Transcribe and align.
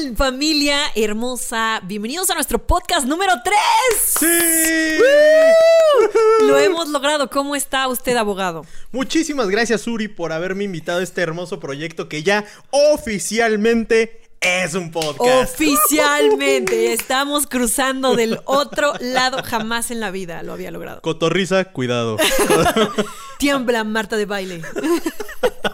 tal 0.00 0.16
familia 0.16 0.78
hermosa? 0.94 1.80
Bienvenidos 1.84 2.30
a 2.30 2.34
nuestro 2.34 2.64
podcast 2.64 3.06
número 3.06 3.32
3. 3.44 3.58
¡Sí! 4.18 5.02
Lo 6.46 6.58
hemos 6.58 6.88
logrado. 6.88 7.28
¿Cómo 7.28 7.56
está 7.56 7.88
usted, 7.88 8.16
abogado? 8.16 8.64
Muchísimas 8.92 9.48
gracias, 9.48 9.86
Uri, 9.86 10.08
por 10.08 10.32
haberme 10.32 10.64
invitado 10.64 11.00
a 11.00 11.02
este 11.02 11.20
hermoso 11.20 11.60
proyecto 11.60 12.08
que 12.08 12.22
ya 12.22 12.44
oficialmente 12.70 14.20
es 14.40 14.74
un 14.74 14.90
podcast. 14.90 15.54
Oficialmente 15.54 16.92
estamos 16.92 17.46
cruzando 17.46 18.16
del 18.16 18.40
otro 18.44 18.94
lado. 19.00 19.42
Jamás 19.42 19.90
en 19.90 20.00
la 20.00 20.10
vida 20.10 20.42
lo 20.42 20.52
había 20.52 20.70
logrado. 20.70 21.02
Cotorriza, 21.02 21.64
cuidado. 21.66 22.16
Tiembla 23.38 23.84
Marta 23.84 24.16
de 24.16 24.26
baile. 24.26 24.62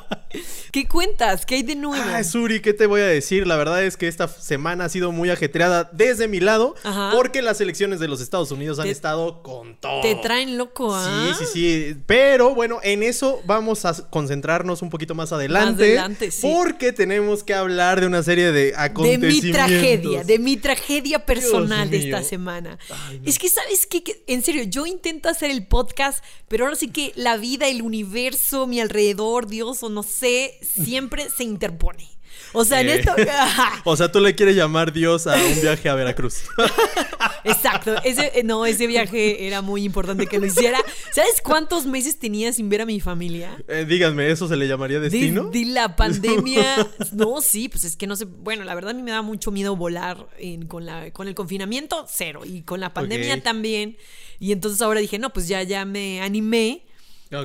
¿Qué 0.76 0.86
cuentas? 0.86 1.46
¿Qué 1.46 1.54
hay 1.54 1.62
de 1.62 1.74
nuevo? 1.74 2.04
Ay, 2.06 2.22
Suri, 2.22 2.60
¿qué 2.60 2.74
te 2.74 2.84
voy 2.84 3.00
a 3.00 3.06
decir? 3.06 3.46
La 3.46 3.56
verdad 3.56 3.82
es 3.82 3.96
que 3.96 4.08
esta 4.08 4.28
semana 4.28 4.84
ha 4.84 4.88
sido 4.90 5.10
muy 5.10 5.30
ajetreada 5.30 5.88
desde 5.94 6.28
mi 6.28 6.38
lado 6.38 6.74
Ajá. 6.82 7.12
porque 7.14 7.40
las 7.40 7.62
elecciones 7.62 7.98
de 7.98 8.08
los 8.08 8.20
Estados 8.20 8.50
Unidos 8.50 8.78
han 8.78 8.84
Te- 8.84 8.90
estado 8.90 9.42
con 9.42 9.76
todo. 9.76 10.02
Te 10.02 10.16
traen 10.16 10.58
loco, 10.58 10.94
¿ah? 10.94 11.34
Sí, 11.38 11.46
sí, 11.46 11.50
sí. 11.54 11.96
Pero 12.04 12.54
bueno, 12.54 12.80
en 12.82 13.02
eso 13.02 13.40
vamos 13.46 13.86
a 13.86 13.94
concentrarnos 14.10 14.82
un 14.82 14.90
poquito 14.90 15.14
más 15.14 15.32
adelante. 15.32 15.84
adelante, 15.84 16.30
sí. 16.30 16.42
Porque 16.42 16.92
tenemos 16.92 17.42
que 17.42 17.54
hablar 17.54 18.02
de 18.02 18.06
una 18.06 18.22
serie 18.22 18.52
de 18.52 18.66
De 18.66 18.74
acontecimientos. 18.76 19.44
mi 19.44 19.52
tragedia, 19.52 20.24
de 20.24 20.38
mi 20.38 20.56
tragedia 20.58 21.24
personal 21.24 21.88
de 21.88 21.96
esta 22.04 22.22
semana. 22.22 22.78
Ay, 23.08 23.20
no. 23.20 23.26
Es 23.30 23.38
que, 23.38 23.48
¿sabes 23.48 23.86
qué? 23.86 24.02
Que, 24.02 24.22
En 24.26 24.42
serio, 24.42 24.64
yo 24.64 24.84
intento 24.84 25.30
hacer 25.30 25.50
el 25.50 25.66
podcast, 25.66 26.22
pero 26.48 26.64
ahora 26.66 26.76
sí 26.76 26.88
que 26.88 27.12
la 27.16 27.38
vida, 27.38 27.66
el 27.66 27.80
universo, 27.80 28.66
mi 28.66 28.78
alrededor, 28.78 29.46
Dios 29.46 29.82
o 29.82 29.88
no 29.88 30.02
sé, 30.02 30.58
siempre 30.66 31.28
se 31.30 31.44
interpone. 31.44 32.08
O 32.52 32.64
sea, 32.64 32.80
en 32.82 32.90
Eh. 32.90 32.94
esto... 32.96 33.12
O 33.84 33.96
sea, 33.96 34.10
tú 34.12 34.20
le 34.20 34.34
quieres 34.34 34.56
llamar 34.56 34.92
Dios 34.92 35.26
a 35.26 35.34
un 35.36 35.60
viaje 35.60 35.88
a 35.88 35.94
Veracruz. 35.94 36.42
Exacto. 37.44 37.94
Ese, 38.04 38.32
eh, 38.38 38.42
no, 38.44 38.66
ese 38.66 38.86
viaje 38.86 39.46
era 39.46 39.62
muy 39.62 39.84
importante 39.84 40.26
que 40.26 40.38
lo 40.38 40.46
hiciera. 40.46 40.78
¿Sabes 41.12 41.40
cuántos 41.42 41.86
meses 41.86 42.18
tenía 42.18 42.52
sin 42.52 42.68
ver 42.68 42.82
a 42.82 42.86
mi 42.86 43.00
familia? 43.00 43.56
Eh, 43.68 43.84
díganme, 43.88 44.30
¿eso 44.30 44.48
se 44.48 44.56
le 44.56 44.66
llamaría 44.68 45.00
destino? 45.00 45.44
di 45.50 45.66
la 45.66 45.96
pandemia. 45.96 46.88
No, 47.12 47.40
sí, 47.40 47.68
pues 47.68 47.84
es 47.84 47.96
que 47.96 48.06
no 48.06 48.16
sé. 48.16 48.24
Bueno, 48.26 48.64
la 48.64 48.74
verdad 48.74 48.90
a 48.90 48.94
mí 48.94 49.02
me 49.02 49.10
da 49.12 49.22
mucho 49.22 49.50
miedo 49.50 49.76
volar 49.76 50.26
en- 50.38 50.66
con, 50.66 50.84
la, 50.86 51.10
con 51.12 51.28
el 51.28 51.34
confinamiento, 51.34 52.06
cero. 52.08 52.42
Y 52.44 52.62
con 52.62 52.80
la 52.80 52.92
pandemia 52.92 53.42
también. 53.42 53.96
Y 54.38 54.52
entonces 54.52 54.82
ahora 54.82 55.00
dije, 55.00 55.18
no, 55.18 55.32
pues 55.32 55.48
ya, 55.48 55.62
ya 55.62 55.84
me 55.84 56.20
animé. 56.20 56.85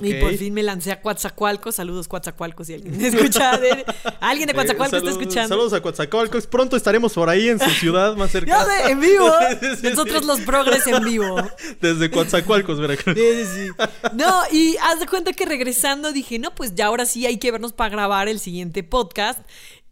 Y 0.03 0.13
por 0.15 0.33
fin 0.35 0.53
me 0.53 0.61
lancé 0.61 0.91
a 0.91 1.01
Coatzacoalcos. 1.01 1.75
Saludos, 1.75 2.07
Coatzacoalcos, 2.07 2.67
si 2.67 2.75
alguien 2.75 2.95
me 2.97 3.07
escucha. 3.09 3.57
de- 3.57 3.83
alguien 4.19 4.45
de 4.47 4.51
Eh, 4.51 4.55
Coatzacoalcos 4.55 4.97
está 4.97 5.09
saludos- 5.09 5.21
escuchando. 5.21 5.49
Saludos 5.49 5.73
a 5.73 5.81
Coatzacoalcos. 5.81 6.47
Pronto 6.47 6.75
estaremos 6.77 7.13
por 7.13 7.29
ahí 7.29 7.49
en 7.49 7.59
su 7.59 7.69
ciudad 7.71 8.15
más 8.15 8.29
cercana. 8.31 8.63
Ya 8.65 8.85
sé, 8.85 8.91
en 8.91 8.99
vivo. 8.99 9.31
Nosotros 9.83 10.25
los 10.25 10.39
progres 10.41 10.85
en 10.85 11.03
vivo. 11.03 11.35
Desde 11.81 12.11
Coatzacoalcos, 12.11 12.79
Veracruz. 12.79 13.17
Sí, 13.17 13.23
sí, 13.43 13.67
sí. 13.67 13.87
No, 14.13 14.41
y 14.51 14.77
haz 14.83 14.99
de 14.99 15.07
cuenta 15.07 15.33
que 15.33 15.45
regresando 15.45 16.11
dije, 16.11 16.37
no, 16.37 16.53
pues 16.53 16.75
ya 16.75 16.85
ahora 16.85 17.05
sí 17.07 17.25
hay 17.25 17.37
que 17.37 17.51
vernos 17.51 17.73
para 17.73 17.89
grabar 17.89 18.27
el 18.29 18.39
siguiente 18.39 18.83
podcast. 18.83 19.39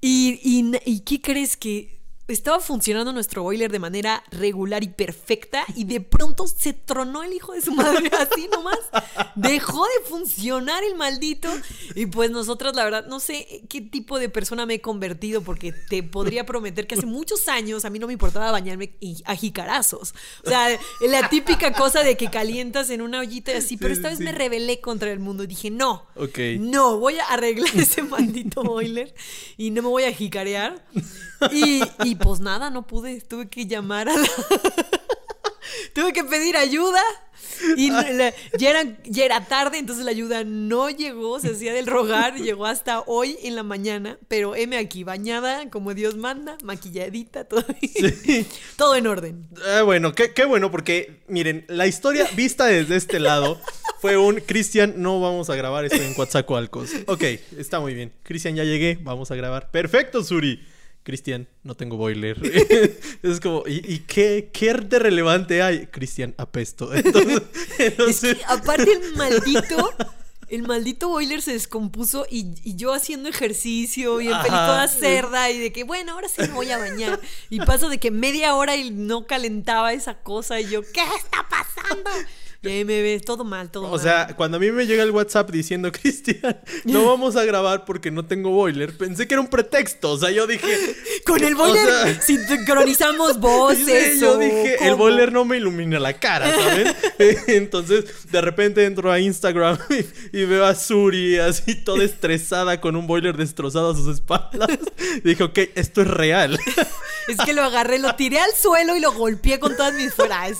Y, 0.02 0.40
y, 0.44 0.72
y 0.86 1.00
¿qué 1.02 1.20
crees 1.20 1.58
que 1.58 1.99
estaba 2.30 2.60
funcionando 2.60 3.12
nuestro 3.14 3.44
boiler 3.44 3.72
de 3.72 3.80
manera 3.80 4.24
regular 4.32 4.84
y 4.84 4.90
perfecta 4.90 5.66
y 5.76 5.84
de 5.86 6.02
pronto 6.02 6.48
se 6.48 6.74
tronó 6.74 7.24
el 7.24 7.34
hijo 7.34 7.54
de 7.54 7.62
su 7.62 7.74
madre 7.74 8.10
así 8.20 8.48
nomás. 8.52 8.80
Dejó 9.36 9.84
de 9.86 10.10
funcionar 10.10 10.84
el 10.84 10.96
maldito. 10.96 11.50
Y 11.96 12.06
pues 12.08 12.32
nosotras, 12.32 12.76
la 12.76 12.84
verdad, 12.84 13.06
no 13.08 13.20
sé 13.20 13.64
qué 13.70 13.82
tipo 13.82 14.20
de 14.20 14.30
persona 14.30 14.66
me 14.66 14.76
he 14.76 14.82
convertido 14.82 15.42
porque 15.42 15.72
te 15.72 16.04
podría 16.04 16.46
prometer 16.46 16.88
que 16.88 16.96
hace 16.96 17.06
muchos 17.06 17.48
años 17.48 17.86
a 17.86 17.90
mí 17.90 18.00
no 18.00 18.08
me 18.08 18.14
importaba 18.14 18.52
bañarme 18.52 18.96
y- 19.00 19.22
a 19.26 19.36
jicarazos. 19.36 20.14
O 20.46 20.50
sea, 20.50 20.68
la 21.08 21.30
típica 21.30 21.74
cosa 21.74 22.04
de 22.04 22.18
que 22.18 22.30
calientas 22.30 22.90
en 22.90 23.02
una 23.02 23.20
ollita 23.20 23.52
y 23.52 23.56
así, 23.56 23.78
pero 23.78 23.94
esta 23.94 24.10
vez 24.10 24.20
me 24.20 24.32
rebelé 24.32 24.80
contra 24.82 25.12
el 25.12 25.20
mundo. 25.20 25.46
Dije, 25.46 25.70
no, 25.72 26.06
no, 26.60 26.98
voy 27.00 27.18
a 27.20 27.26
arreglar 27.26 27.76
ese 27.76 28.04
maldito 28.04 28.64
boiler 28.64 29.14
y 29.58 29.72
no 29.72 29.82
me 29.82 29.88
voy 29.90 30.04
a 30.04 30.12
jicarear. 30.14 30.84
Y, 31.52 31.82
y 32.04 32.16
pues 32.24 32.40
nada, 32.40 32.70
no 32.70 32.86
pude. 32.86 33.22
Tuve 33.22 33.50
que 33.50 33.66
llamar 33.66 34.10
a 34.10 34.18
la. 34.18 34.28
Tuve 35.94 36.14
que 36.14 36.24
pedir 36.24 36.58
ayuda. 36.58 37.02
Y 37.76 37.90
la- 37.92 38.34
ya, 38.58 38.70
era, 38.70 38.98
ya 39.04 39.26
era 39.26 39.46
tarde, 39.46 39.80
entonces 39.80 40.06
la 40.06 40.12
ayuda 40.12 40.44
no 40.46 40.90
llegó, 40.90 41.40
se 41.42 41.50
hacía 41.52 41.74
del 41.74 41.88
rogar, 41.88 42.36
llegó 42.42 42.66
hasta 42.66 43.02
hoy 43.02 43.38
en 43.44 43.56
la 43.56 43.64
mañana, 43.64 44.18
pero 44.30 44.56
heme 44.56 44.78
aquí, 44.78 45.04
bañada 45.04 45.70
como 45.70 45.94
Dios 45.94 46.16
manda, 46.16 46.58
maquilladita, 46.64 47.44
todo, 47.46 47.66
todo 48.78 48.96
en 48.96 49.08
orden. 49.08 49.48
Ah, 49.76 49.82
bueno, 49.84 50.14
qué, 50.14 50.34
qué 50.34 50.46
bueno, 50.46 50.72
porque 50.72 51.22
miren, 51.28 51.66
la 51.68 51.86
historia 51.86 52.30
vista 52.36 52.66
desde 52.66 52.96
este 52.96 53.20
lado 53.20 53.60
fue 54.00 54.16
un 54.18 54.36
Cristian, 54.40 54.94
no 54.98 55.20
vamos 55.20 55.50
a 55.50 55.56
grabar 55.56 55.84
esto 55.84 56.02
en 56.02 56.14
Coatzacoalcos. 56.14 56.92
Ok, 57.08 57.24
está 57.58 57.80
muy 57.82 57.94
bien. 57.94 58.14
Cristian, 58.24 58.56
ya 58.56 58.64
llegué, 58.64 58.98
vamos 59.02 59.32
a 59.32 59.36
grabar. 59.36 59.70
Perfecto, 59.72 60.24
Suri. 60.24 60.66
Cristian, 61.04 61.48
no 61.64 61.76
tengo 61.76 61.98
boiler. 61.98 62.38
es 63.24 63.40
como, 63.40 63.64
¿y, 63.68 63.82
y 63.92 64.00
qué, 64.00 64.50
qué 64.54 64.74
de 64.74 65.00
relevante 65.00 65.62
hay? 65.62 65.88
Cristian, 65.88 66.36
apesto. 66.38 66.94
Entonces, 67.80 68.24
Es 68.24 68.38
que 68.38 68.46
aparte 68.48 68.92
el 68.92 69.16
maldito, 69.16 69.92
el 70.50 70.64
maldito 70.64 71.10
boiler 71.10 71.42
se 71.42 71.54
descompuso 71.54 72.26
y, 72.30 72.54
y 72.64 72.76
yo 72.76 72.94
haciendo 72.94 73.30
ejercicio 73.30 74.20
y 74.22 74.28
el 74.28 74.34
pelito 74.38 74.56
Ajá. 74.56 74.66
toda 74.68 74.88
cerda 74.88 75.50
y 75.52 75.60
de 75.60 75.72
que 75.72 75.84
bueno, 75.84 76.14
ahora 76.14 76.28
sí 76.28 76.42
me 76.42 76.54
voy 76.54 76.70
a 76.72 76.78
bañar. 76.78 77.20
Y 77.50 77.60
paso 77.62 77.90
de 77.90 77.98
que 77.98 78.12
media 78.12 78.56
hora 78.56 78.76
y 78.76 78.92
no 78.92 79.26
calentaba 79.26 79.94
esa 79.94 80.20
cosa 80.20 80.60
y 80.60 80.70
yo, 80.70 80.82
¿qué 80.82 81.02
está 81.18 81.48
pasando? 81.50 82.10
Y 82.62 82.68
ahí 82.68 82.84
me 82.84 83.02
ves 83.02 83.24
todo 83.24 83.46
mal, 83.46 83.72
todo 83.72 83.86
O 83.86 83.92
mal. 83.92 84.00
sea, 84.02 84.28
cuando 84.36 84.58
a 84.58 84.60
mí 84.60 84.70
me 84.72 84.86
llega 84.86 85.04
el 85.04 85.12
WhatsApp 85.12 85.50
diciendo, 85.50 85.92
Cristian, 85.94 86.60
no 86.84 87.06
vamos 87.06 87.38
a 87.38 87.46
grabar 87.46 87.86
porque 87.86 88.12
no 88.12 88.26
tengo 88.26 88.50
boiler, 88.50 88.98
pensé 88.98 89.28
que 89.30 89.36
era 89.36 89.42
un 89.42 89.48
pretexto. 89.48 90.12
O 90.12 90.18
sea, 90.18 90.30
yo 90.32 90.46
dije. 90.46 90.68
con 91.26 91.42
el 91.42 91.54
o 91.54 91.58
boiler 91.58 91.86
sea- 91.88 92.22
sincronizamos 92.48 93.40
voces. 93.40 94.20
Yo 94.20 94.34
o 94.34 94.38
dije, 94.38 94.76
el 94.88 94.96
boiler 94.96 95.32
no 95.32 95.46
me 95.46 95.56
ilumina 95.58 96.00
la 96.00 96.14
cara, 96.20 96.54
¿saben? 96.54 96.94
Entonces, 97.48 98.30
de 98.32 98.42
repente 98.42 98.84
entro 98.86 99.10
a 99.12 99.20
Instagram 99.22 99.78
y, 100.32 100.40
y 100.42 100.46
veo 100.46 100.66
a 100.66 100.76
Suri 100.76 101.38
así 101.38 101.76
toda 101.76 102.04
estresada 102.04 102.82
con 102.82 102.96
un 102.98 103.08
boiler 103.08 103.38
destrozado 103.38 103.92
a 103.92 103.96
sus 103.96 104.14
espaldas. 104.14 104.68
Dije, 105.24 105.44
ok, 105.44 105.60
esto 105.76 106.02
es 106.02 106.08
real. 106.10 106.60
Es 107.30 107.38
que 107.46 107.54
lo 107.54 107.64
agarré, 107.64 108.00
lo 108.00 108.16
tiré 108.16 108.40
al 108.40 108.52
suelo 108.54 108.98
y 108.98 109.00
lo 109.00 109.14
golpeé 109.14 109.60
con 109.60 109.78
todas 109.78 109.94
mis 109.94 110.14
fuerzas. 110.14 110.58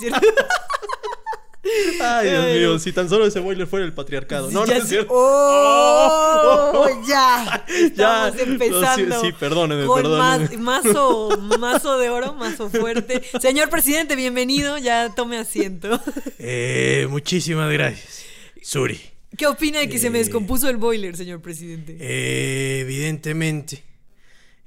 Ay, 2.02 2.28
Dios 2.30 2.44
Ay, 2.44 2.58
mío, 2.58 2.78
si 2.78 2.92
tan 2.92 3.08
solo 3.08 3.26
ese 3.26 3.40
boiler 3.40 3.66
fuera 3.66 3.84
el 3.86 3.92
patriarcado. 3.92 4.50
No, 4.50 4.66
no 4.66 4.72
es 4.72 4.88
cierto. 4.88 5.12
¡Oh! 5.14 6.86
ya. 7.08 7.64
Ya. 7.94 8.28
Estamos 8.28 8.40
empezando. 8.40 9.06
No, 9.16 9.20
sí, 9.20 9.26
sí, 9.28 9.32
perdónenme, 9.38 9.86
con 9.86 10.02
perdónenme. 10.02 10.56
más- 10.58 10.84
mazo, 10.84 11.28
mazo 11.58 11.98
de 11.98 12.10
oro, 12.10 12.34
mazo 12.34 12.70
fuerte. 12.70 13.22
Señor 13.40 13.68
presidente, 13.70 14.16
bienvenido. 14.16 14.78
Ya 14.78 15.12
tome 15.14 15.38
asiento. 15.38 16.00
Eh, 16.38 17.06
muchísimas 17.10 17.72
gracias. 17.72 18.24
Suri. 18.62 19.00
¿Qué 19.36 19.46
opina 19.46 19.78
de 19.78 19.88
que 19.88 19.98
se 19.98 20.10
me 20.10 20.18
descompuso 20.18 20.68
el 20.68 20.76
boiler, 20.76 21.16
señor 21.16 21.40
presidente? 21.40 21.96
Eh, 22.00 22.80
evidentemente 22.80 23.82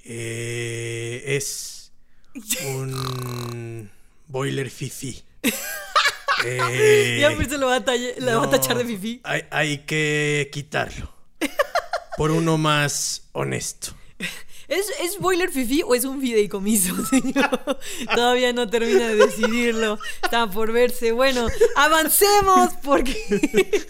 eh, 0.06 1.22
es 1.25 1.91
un 2.66 3.90
boiler 4.28 4.70
fifi. 4.70 5.22
Eh, 6.46 7.18
ya 7.22 7.36
pues 7.36 7.48
se 7.50 7.58
lo 7.58 7.68
va 7.68 7.78
a, 7.78 7.86
talle- 7.86 8.16
la 8.20 8.36
va 8.38 8.44
a 8.44 8.46
no, 8.46 8.50
tachar 8.52 8.78
de 8.78 8.86
fifí. 8.86 9.22
Hay, 9.24 9.44
hay 9.52 9.78
que 9.80 10.50
quitarlo 10.52 11.10
por 12.18 12.32
uno 12.32 12.58
más 12.58 13.28
honesto. 13.34 13.94
¿Es, 14.70 14.86
¿Es 15.02 15.20
boiler 15.20 15.52
fifí 15.52 15.84
o 15.86 15.94
es 15.94 16.06
un 16.06 16.22
fideicomiso, 16.22 16.96
señor? 17.09 17.59
Todavía 18.16 18.53
no 18.53 18.68
termina 18.70 19.09
de 19.09 19.16
decidirlo. 19.16 20.00
Está 20.24 20.50
por 20.50 20.72
verse. 20.72 21.12
Bueno, 21.12 21.47
avancemos 21.76 22.72
porque 22.82 23.14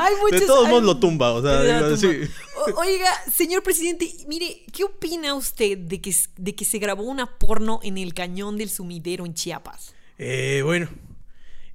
hay 0.00 0.14
muchos. 0.20 0.40
De 0.40 0.46
todos 0.46 0.66
hay- 0.66 0.70
modos 0.70 0.84
lo 0.84 0.98
tumba, 0.98 1.32
o 1.32 1.42
sea, 1.42 1.62
digo, 1.62 1.96
tumba. 1.96 1.96
sí. 1.96 2.30
O- 2.56 2.80
oiga, 2.80 3.10
señor 3.34 3.62
presidente, 3.62 4.12
mire, 4.28 4.62
¿qué 4.72 4.84
opina 4.84 5.34
usted 5.34 5.78
de 5.78 6.00
que, 6.00 6.14
de 6.36 6.54
que 6.54 6.64
se 6.66 6.78
grabó 6.78 7.04
una 7.04 7.38
porno 7.38 7.80
en 7.82 7.96
el 7.98 8.12
cañón 8.12 8.58
del 8.58 8.68
sumidero 8.70 9.24
en 9.24 9.32
Chiapas? 9.34 9.94
Eh, 10.18 10.60
bueno, 10.62 10.88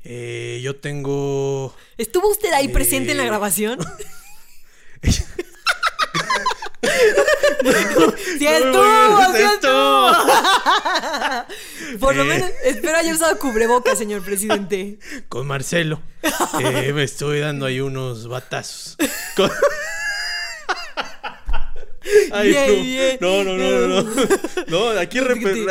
eh, 0.05 0.59
yo 0.63 0.75
tengo 0.77 1.75
¿Estuvo 1.97 2.29
usted 2.29 2.51
ahí 2.53 2.67
presente 2.69 3.11
en 3.11 3.17
la 3.17 3.23
Eh. 3.23 3.27
grabación? 3.27 3.79
¡Sí 8.37 8.45
No 8.45 8.51
me 8.51 8.57
estuvo! 8.57 9.17
¡Sí 9.17 9.37
sí 9.37 9.43
estuvo! 9.43 10.11
Por 11.99 12.15
lo 12.15 12.23
Eh. 12.23 12.25
menos, 12.25 12.49
espero 12.63 12.97
haya 12.97 13.13
usado 13.13 13.37
cubrebocas, 13.39 13.97
señor 13.97 14.23
presidente. 14.23 14.99
con 15.29 15.47
Marcelo. 15.47 16.01
eh, 16.59 16.91
me 16.93 17.03
estoy 17.03 17.39
dando 17.39 17.65
ahí 17.65 17.79
unos 17.81 18.27
batazos. 18.27 18.97
Con- 19.35 19.51
Ay, 22.31 22.49
Bien, 22.49 23.17
no. 23.21 23.43
no, 23.43 23.57
no, 23.57 23.57
no, 23.57 23.87
no, 23.87 24.03
no. 24.03 24.15
No, 24.67 24.89
aquí, 24.99 25.19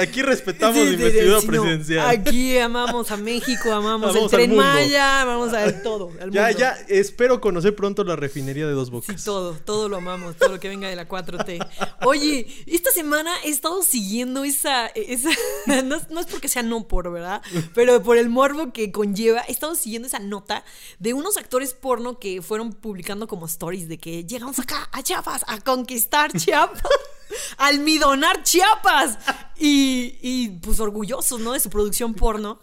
aquí 0.00 0.22
respetamos 0.22 0.76
Sí, 0.76 0.82
la 0.84 0.88
sí, 0.88 0.94
investidura 0.94 1.40
sí, 1.40 1.46
no. 1.46 1.52
presidencial. 1.52 2.08
Aquí 2.08 2.58
amamos 2.58 3.10
a 3.10 3.16
México, 3.16 3.72
amamos, 3.72 4.10
Amamos 4.10 4.32
el 4.32 4.38
tren. 4.38 4.56
Maya, 4.56 5.22
amamos 5.22 5.52
a 5.52 5.82
todo. 5.82 6.10
al 6.20 6.30
Ya, 6.30 6.44
mundo. 6.46 6.58
ya, 6.58 6.76
espero 6.88 7.40
conocer 7.40 7.74
pronto 7.74 8.04
la 8.04 8.16
refinería 8.16 8.66
de 8.66 8.72
dos 8.72 8.88
Sí, 8.88 8.92
bocas. 8.92 9.24
todo, 9.24 9.54
todo 9.64 9.88
lo 9.88 9.96
amamos, 9.96 10.36
todo 10.36 10.50
lo 10.50 10.60
que 10.60 10.68
venga 10.68 10.88
de 10.88 10.96
la 10.96 11.08
4T. 11.08 11.66
Oye, 12.04 12.46
esta 12.66 12.90
semana 12.92 13.32
he 13.44 13.50
estado 13.50 13.82
siguiendo 13.82 14.44
esa, 14.44 14.86
esa 14.88 15.30
no, 15.84 16.00
no 16.10 16.20
es 16.20 16.26
porque 16.26 16.48
sea 16.48 16.62
no 16.62 16.86
por, 16.86 17.10
¿verdad? 17.12 17.42
Pero 17.74 18.02
por 18.02 18.16
el 18.16 18.28
morbo 18.28 18.72
que 18.72 18.92
conlleva, 18.92 19.42
he 19.48 19.52
estado 19.52 19.74
siguiendo 19.74 20.06
esa 20.08 20.18
nota 20.20 20.64
de 20.98 21.14
unos 21.14 21.36
actores 21.36 21.74
porno 21.74 22.18
que 22.18 22.42
fueron 22.42 22.72
publicando 22.72 23.26
como 23.26 23.46
stories 23.46 23.88
de 23.88 23.98
que 23.98 24.24
llegamos 24.24 24.58
acá 24.58 24.88
a 24.92 25.02
Chiapas 25.02 25.44
a 25.48 25.60
conquistar 25.60 26.23
Chiapas, 26.32 26.82
almidonar 27.58 28.42
Chiapas 28.42 29.18
y, 29.56 30.18
y 30.22 30.48
pues 30.60 30.80
orgullosos, 30.80 31.40
¿no? 31.40 31.52
De 31.52 31.60
su 31.60 31.70
producción 31.70 32.14
porno. 32.14 32.58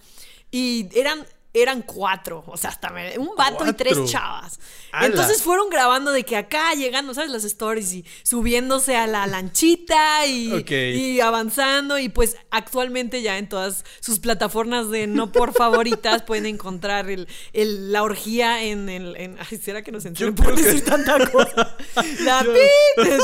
Y 0.52 0.90
eran... 0.98 1.26
Eran 1.54 1.82
cuatro, 1.82 2.44
o 2.48 2.56
sea, 2.56 2.70
hasta 2.70 2.90
me- 2.92 3.18
un 3.18 3.32
vato 3.38 3.68
y 3.68 3.74
tres 3.74 3.98
chavas. 4.06 4.58
Entonces 5.02 5.42
fueron 5.42 5.70
grabando 5.70 6.12
de 6.12 6.24
que 6.24 6.38
acá 6.38 6.74
llegando, 6.76 7.14
¿sabes? 7.14 7.30
Las 7.30 7.44
stories 7.44 7.92
y 7.94 8.06
subiéndose 8.24 8.96
a 8.96 9.06
la 9.08 9.28
lanchita 9.28 10.26
y, 10.28 11.20
avanzando. 11.20 11.98
Y 12.00 12.10
pues 12.10 12.38
actualmente 12.52 13.22
ya 13.22 13.38
en 13.38 13.50
todas 13.50 13.84
sus 14.00 14.20
plataformas 14.20 14.90
de 14.90 15.08
no 15.08 15.32
por 15.34 15.54
favoritas 15.54 16.24
pueden 16.28 16.46
encontrar 16.46 17.10
el, 17.10 17.28
el- 17.54 17.92
la 17.92 18.04
orgía 18.04 18.64
en 18.64 18.88
el. 18.90 19.16
En, 19.18 19.38
ay, 19.40 19.58
¿será 19.58 19.82
que 19.82 19.92
nos 19.92 20.04
censuran 20.04 20.36
por 20.36 20.56
que- 20.56 20.62
decir 20.62 20.86
tanta 20.86 21.18
cosa? 21.32 21.76
La 22.22 22.46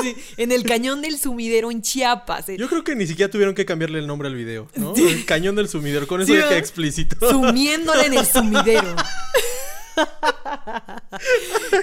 sí, 0.01 0.15
en 0.37 0.51
el 0.51 0.63
cañón 0.63 1.01
del 1.01 1.17
sumidero 1.17 1.71
en 1.71 1.81
Chiapas. 1.81 2.49
eh. 2.49 2.57
Yo 2.59 2.67
creo 2.67 2.83
que 2.83 2.95
ni 2.95 3.07
siquiera 3.07 3.31
tuvieron 3.31 3.55
que 3.55 3.65
cambiarle 3.65 3.99
el 3.99 4.07
nombre 4.07 4.27
al 4.27 4.35
video, 4.35 4.67
¿no? 4.75 4.93
El 4.95 5.25
cañón 5.25 5.55
del 5.55 5.69
sumidero, 5.69 6.07
con 6.07 6.21
eso 6.21 6.31
Sí, 6.33 6.37
de 6.37 6.57
explícito. 6.57 7.29
Sumiéndole 7.29 8.07
en 8.07 8.16
el 8.19 8.25
sumidero. 8.25 8.95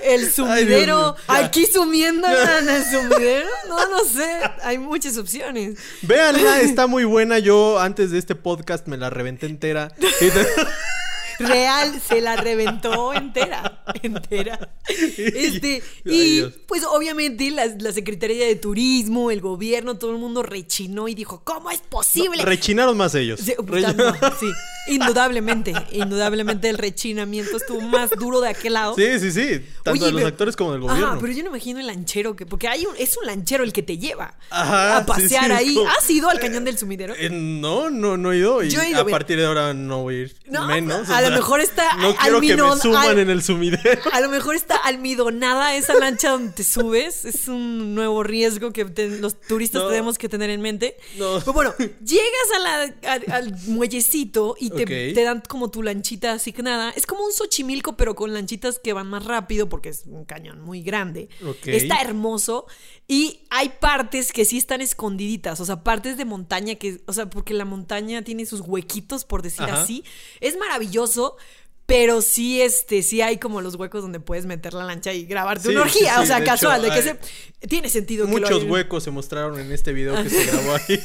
El 0.02 0.32
sumidero. 0.32 1.16
Aquí 1.26 1.66
sumiéndola 1.66 2.58
en 2.58 2.68
el 2.68 2.84
sumidero. 2.84 3.48
No, 3.68 3.88
no 3.88 4.04
sé. 4.04 4.40
Hay 4.62 4.78
muchas 4.78 5.16
opciones. 5.18 5.78
Véanla, 6.02 6.60
está 6.60 6.86
muy 6.86 7.04
buena. 7.04 7.38
Yo 7.38 7.80
antes 7.80 8.10
de 8.10 8.18
este 8.18 8.34
podcast 8.34 8.86
me 8.86 8.96
la 8.96 9.10
reventé 9.10 9.46
entera. 9.46 9.92
Real 11.38 12.00
se 12.06 12.20
la 12.20 12.36
reventó 12.36 13.12
entera. 13.14 13.84
Entera. 14.02 14.70
Este, 15.16 15.82
y 16.04 16.42
pues 16.66 16.84
obviamente 16.84 17.50
la, 17.50 17.66
la 17.66 17.92
Secretaría 17.92 18.46
de 18.46 18.54
Turismo, 18.56 19.30
el 19.30 19.40
gobierno, 19.40 19.96
todo 19.96 20.10
el 20.12 20.18
mundo 20.18 20.42
rechinó 20.42 21.08
y 21.08 21.14
dijo: 21.14 21.42
¿Cómo 21.44 21.70
es 21.70 21.80
posible? 21.80 22.42
Rechinaron 22.42 22.96
más 22.96 23.14
ellos. 23.14 23.40
Sí, 23.40 23.54
no, 23.58 24.12
sí, 24.40 24.46
indudablemente, 24.88 25.72
indudablemente 25.92 26.68
el 26.68 26.78
rechinamiento 26.78 27.56
estuvo 27.56 27.80
más 27.80 28.10
duro 28.10 28.40
de 28.40 28.48
aquel 28.50 28.74
lado. 28.74 28.94
Sí, 28.94 29.18
sí, 29.20 29.32
sí. 29.32 29.64
Tanto 29.82 29.92
Oye, 29.92 30.06
de 30.06 30.12
los 30.12 30.20
pero- 30.20 30.28
actores 30.28 30.56
como 30.56 30.72
del 30.72 30.80
gobierno. 30.82 31.06
Ajá, 31.06 31.18
pero 31.20 31.32
yo 31.32 31.42
no 31.42 31.48
imagino 31.50 31.80
el 31.80 31.86
lanchero 31.86 32.36
que. 32.36 32.46
Porque 32.46 32.68
hay 32.68 32.84
un, 32.86 32.94
es 32.98 33.16
un 33.16 33.26
lanchero 33.26 33.64
el 33.64 33.72
que 33.72 33.82
te 33.82 33.98
lleva 33.98 34.34
Ajá, 34.50 34.98
a 34.98 35.06
pasear 35.06 35.46
sí, 35.46 35.52
ahí. 35.52 35.74
como- 35.74 35.88
¿Has 35.90 36.08
ido 36.10 36.28
al 36.28 36.38
cañón 36.40 36.64
del 36.64 36.78
sumidero? 36.78 37.14
Eh, 37.16 37.30
no, 37.30 37.90
no, 37.90 38.16
no 38.16 38.32
he 38.32 38.38
ido. 38.38 38.62
Y 38.62 38.70
Yo 38.70 38.82
he 38.82 38.90
ido, 38.90 39.00
a 39.00 39.06
partir 39.06 39.38
de 39.38 39.46
ahora 39.46 39.72
no 39.74 40.02
voy 40.02 40.14
a 40.14 40.18
ir. 40.22 40.36
No, 40.46 40.66
menos. 40.66 41.08
a 41.08 41.20
lo 41.30 41.36
mejor 41.36 41.60
está 41.60 41.96
No 41.96 42.08
al- 42.08 42.16
quiero 42.16 42.40
que 42.40 42.46
me 42.56 42.62
almidón- 42.62 42.80
suman 42.82 43.08
al- 43.10 43.18
en 43.18 43.30
el 43.30 43.42
sumidero. 43.42 44.00
A 44.12 44.20
lo 44.20 44.28
mejor 44.28 44.56
está 44.56 44.76
almidonada 44.76 45.74
esa 45.76 45.94
lancha 45.94 46.30
donde 46.30 46.52
te 46.52 46.64
subes. 46.64 47.24
Es 47.24 47.48
un 47.48 47.94
nuevo 47.94 48.22
riesgo 48.22 48.72
que 48.72 48.84
te- 48.84 49.08
los 49.18 49.40
turistas 49.40 49.82
No. 49.82 49.88
tenemos 49.88 50.18
que 50.18 50.28
tener 50.28 50.50
en 50.50 50.60
mente. 50.60 50.96
No. 51.16 51.38
Pero 51.40 51.52
bueno, 51.52 51.74
llegas 51.78 52.50
a 52.56 52.58
la- 52.58 52.94
al, 53.12 53.24
al 53.32 53.56
muellecito 53.66 54.56
y 54.58 54.70
te, 54.70 55.12
dan 55.24 55.42
como 55.48 55.70
tu 55.70 55.82
lanchita 55.82 56.32
asignada. 56.32 56.90
Es 56.96 57.06
como 57.06 57.24
un 57.24 57.32
Xochimilco, 57.32 57.96
pero 57.96 58.14
con 58.14 58.32
lanchitas 58.32 58.78
que 58.78 58.92
van 58.92 59.06
más 59.08 59.24
rápido 59.24 59.68
porque 59.68 59.88
es 59.90 60.02
un 60.06 60.24
cañón 60.24 60.60
muy 60.60 60.82
grande. 60.82 61.28
Está 61.64 62.00
hermoso. 62.00 62.66
Y 63.06 63.46
hay 63.50 63.68
partes 63.80 64.32
que 64.32 64.44
sí 64.46 64.56
están 64.56 64.80
escondiditas. 64.80 65.60
O 65.60 65.64
sea, 65.66 65.82
partes 65.84 66.16
de 66.16 66.24
montaña 66.24 66.76
que. 66.76 67.02
O 67.06 67.12
sea, 67.12 67.26
porque 67.28 67.52
la 67.54 67.64
montaña 67.66 68.22
tiene 68.22 68.46
sus 68.46 68.60
huequitos, 68.60 69.24
por 69.24 69.42
decir 69.42 69.64
Ajá. 69.64 69.82
así. 69.82 70.04
Es 70.40 70.56
maravilloso. 70.58 71.36
Pero 71.86 72.22
sí, 72.22 72.62
este, 72.62 73.02
sí 73.02 73.20
hay 73.20 73.36
como 73.36 73.60
los 73.60 73.74
huecos 73.74 74.00
donde 74.00 74.18
puedes 74.18 74.46
meter 74.46 74.72
la 74.72 74.84
lancha 74.84 75.12
y 75.12 75.26
grabarte 75.26 75.64
Sí, 75.64 75.68
una 75.74 75.82
orgía. 75.82 76.12
sí, 76.14 76.16
sí, 76.16 76.22
o 76.22 76.26
sea, 76.26 76.40
de 76.40 76.46
casual, 76.46 76.82
hecho, 76.82 76.94
de 76.94 77.02
que 77.02 77.08
hay 77.10 77.18
se. 77.60 77.66
Tiene 77.68 77.90
sentido 77.90 78.24
que 78.24 78.32
lo 78.32 78.38
Muchos 78.40 78.64
huecos 78.64 79.04
se 79.04 79.10
mostraron 79.10 79.60
en 79.60 79.70
este 79.70 79.92
video 79.92 80.14
que 80.22 80.30
se 80.30 80.44
grabó 80.50 80.74
ahí. 80.76 80.98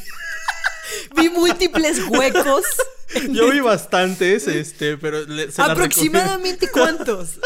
Vi 1.17 1.27
múltiples 1.29 1.99
huecos. 2.07 2.63
Yo 3.29 3.51
vi 3.51 3.59
bastantes, 3.59 4.47
este, 4.47 4.95
pero 4.97 5.25
le- 5.25 5.51
se 5.51 5.61
la 5.61 5.73
Aproximadamente 5.73 6.69
cuántos. 6.71 7.39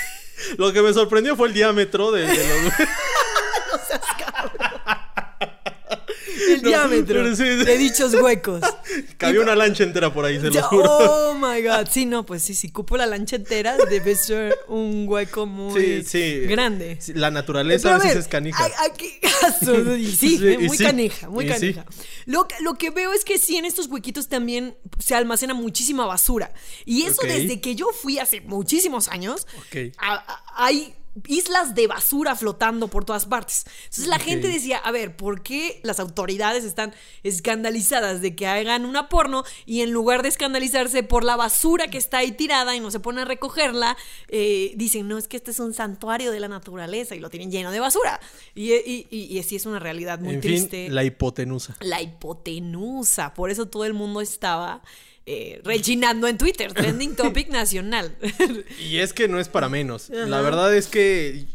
Lo 0.58 0.72
que 0.72 0.80
me 0.82 0.92
sorprendió 0.92 1.34
fue 1.34 1.48
el 1.48 1.54
diámetro 1.54 2.12
de, 2.12 2.22
de 2.26 2.62
los 2.62 2.72
El 6.48 6.62
No, 6.62 6.68
diámetro 6.68 7.22
pero 7.22 7.36
sí, 7.36 7.42
sí. 7.42 7.64
de 7.64 7.78
dichos 7.78 8.14
huecos. 8.14 8.60
Cabía 9.18 9.40
una 9.40 9.54
lancha 9.54 9.84
entera 9.84 10.12
por 10.12 10.24
ahí, 10.24 10.40
se 10.40 10.50
Ya, 10.50 10.60
lo 10.62 10.66
juro. 10.68 10.84
oh 10.90 11.34
my 11.34 11.62
god. 11.62 11.88
Sí, 11.90 12.06
no, 12.06 12.24
pues 12.26 12.42
sí, 12.42 12.54
si 12.54 12.70
cupo 12.70 12.96
la 12.96 13.06
lancha 13.06 13.36
entera, 13.36 13.76
debe 13.88 14.14
ser 14.16 14.56
un 14.68 15.06
hueco 15.08 15.46
muy 15.46 16.02
Sí, 16.04 16.40
grande. 16.40 16.98
La 17.14 17.30
naturaleza 17.30 17.94
a 17.94 17.98
veces 17.98 18.16
es 18.16 18.28
canija. 18.28 18.64
a- 18.64 18.84
aquí- 18.86 19.18
y 19.98 20.06
sí, 20.12 20.38
eh, 20.42 20.58
muy 20.58 20.76
canija, 20.78 21.28
muy 21.28 21.46
canija. 21.46 21.84
Lo, 22.26 22.46
que- 22.48 22.56
lo 22.60 22.74
que 22.74 22.90
veo 22.90 23.12
es 23.12 23.24
que 23.24 23.38
sí, 23.38 23.56
en 23.56 23.64
estos 23.64 23.86
huequitos 23.88 24.28
también 24.28 24.76
se 24.98 25.14
almacena 25.14 25.54
muchísima 25.54 26.06
basura. 26.06 26.52
Y 26.84 27.02
eso 27.02 27.22
desde 27.22 27.60
que 27.60 27.74
yo 27.74 27.88
fui 27.92 28.18
hace 28.18 28.40
muchísimos 28.40 29.08
años, 29.08 29.46
Ok. 29.58 29.92
a- 29.98 30.14
a- 30.14 30.64
hay 30.66 30.94
islas 31.26 31.74
de 31.74 31.86
basura 31.86 32.34
flotando 32.36 32.88
por 32.88 33.04
todas 33.04 33.26
partes. 33.26 33.64
Entonces 33.84 34.06
la 34.08 34.18
gente 34.18 34.48
decía, 34.48 34.78
a 34.78 34.90
ver, 34.90 35.16
¿por 35.16 35.42
qué 35.42 35.80
las 35.82 36.00
autoridades 36.00 36.64
están 36.64 36.94
escandalizadas 37.22 38.20
de 38.20 38.34
que 38.34 38.46
hagan 38.46 38.84
una 38.84 39.08
porno 39.08 39.44
y 39.64 39.80
en 39.82 39.90
lugar 39.92 40.22
de 40.22 40.28
escandalizarse 40.28 41.02
por 41.02 41.24
la 41.24 41.36
basura 41.36 41.88
que 41.88 41.98
está 41.98 42.18
ahí 42.18 42.32
tirada 42.32 42.74
y 42.76 42.80
no 42.80 42.90
se 42.90 43.00
ponen 43.00 43.22
a 43.22 43.24
recogerla, 43.24 43.96
eh, 44.28 44.72
dicen, 44.76 45.08
no, 45.08 45.18
es 45.18 45.28
que 45.28 45.36
este 45.36 45.50
es 45.50 45.58
un 45.58 45.74
santuario 45.74 46.30
de 46.30 46.40
la 46.40 46.48
naturaleza 46.48 47.14
y 47.14 47.20
lo 47.20 47.30
tienen 47.30 47.50
lleno 47.50 47.70
de 47.70 47.80
basura? 47.80 48.20
Y, 48.54 48.72
y, 48.74 49.06
y, 49.10 49.24
y 49.24 49.38
así 49.38 49.56
es 49.56 49.66
una 49.66 49.78
realidad 49.78 50.18
muy 50.20 50.34
en 50.34 50.40
triste. 50.40 50.86
fin, 50.86 50.94
la 50.94 51.04
hipotenusa. 51.04 51.76
La 51.80 52.02
hipotenusa. 52.02 53.34
Por 53.34 53.50
eso 53.50 53.66
todo 53.66 53.84
el 53.84 53.94
mundo 53.94 54.20
estaba 54.20 54.82
eh, 55.28 55.60
rechinando 55.64 56.28
en 56.28 56.38
Twitter. 56.38 56.72
Trending 56.72 57.16
topic 57.16 57.48
nacional. 57.48 58.16
Y 58.78 58.98
es 58.98 59.12
que 59.12 59.26
no 59.26 59.40
es 59.40 59.48
para 59.48 59.68
menos. 59.68 60.08
La 60.10 60.40
verdad 60.40 60.72
es 60.74 60.86
que 60.86 61.46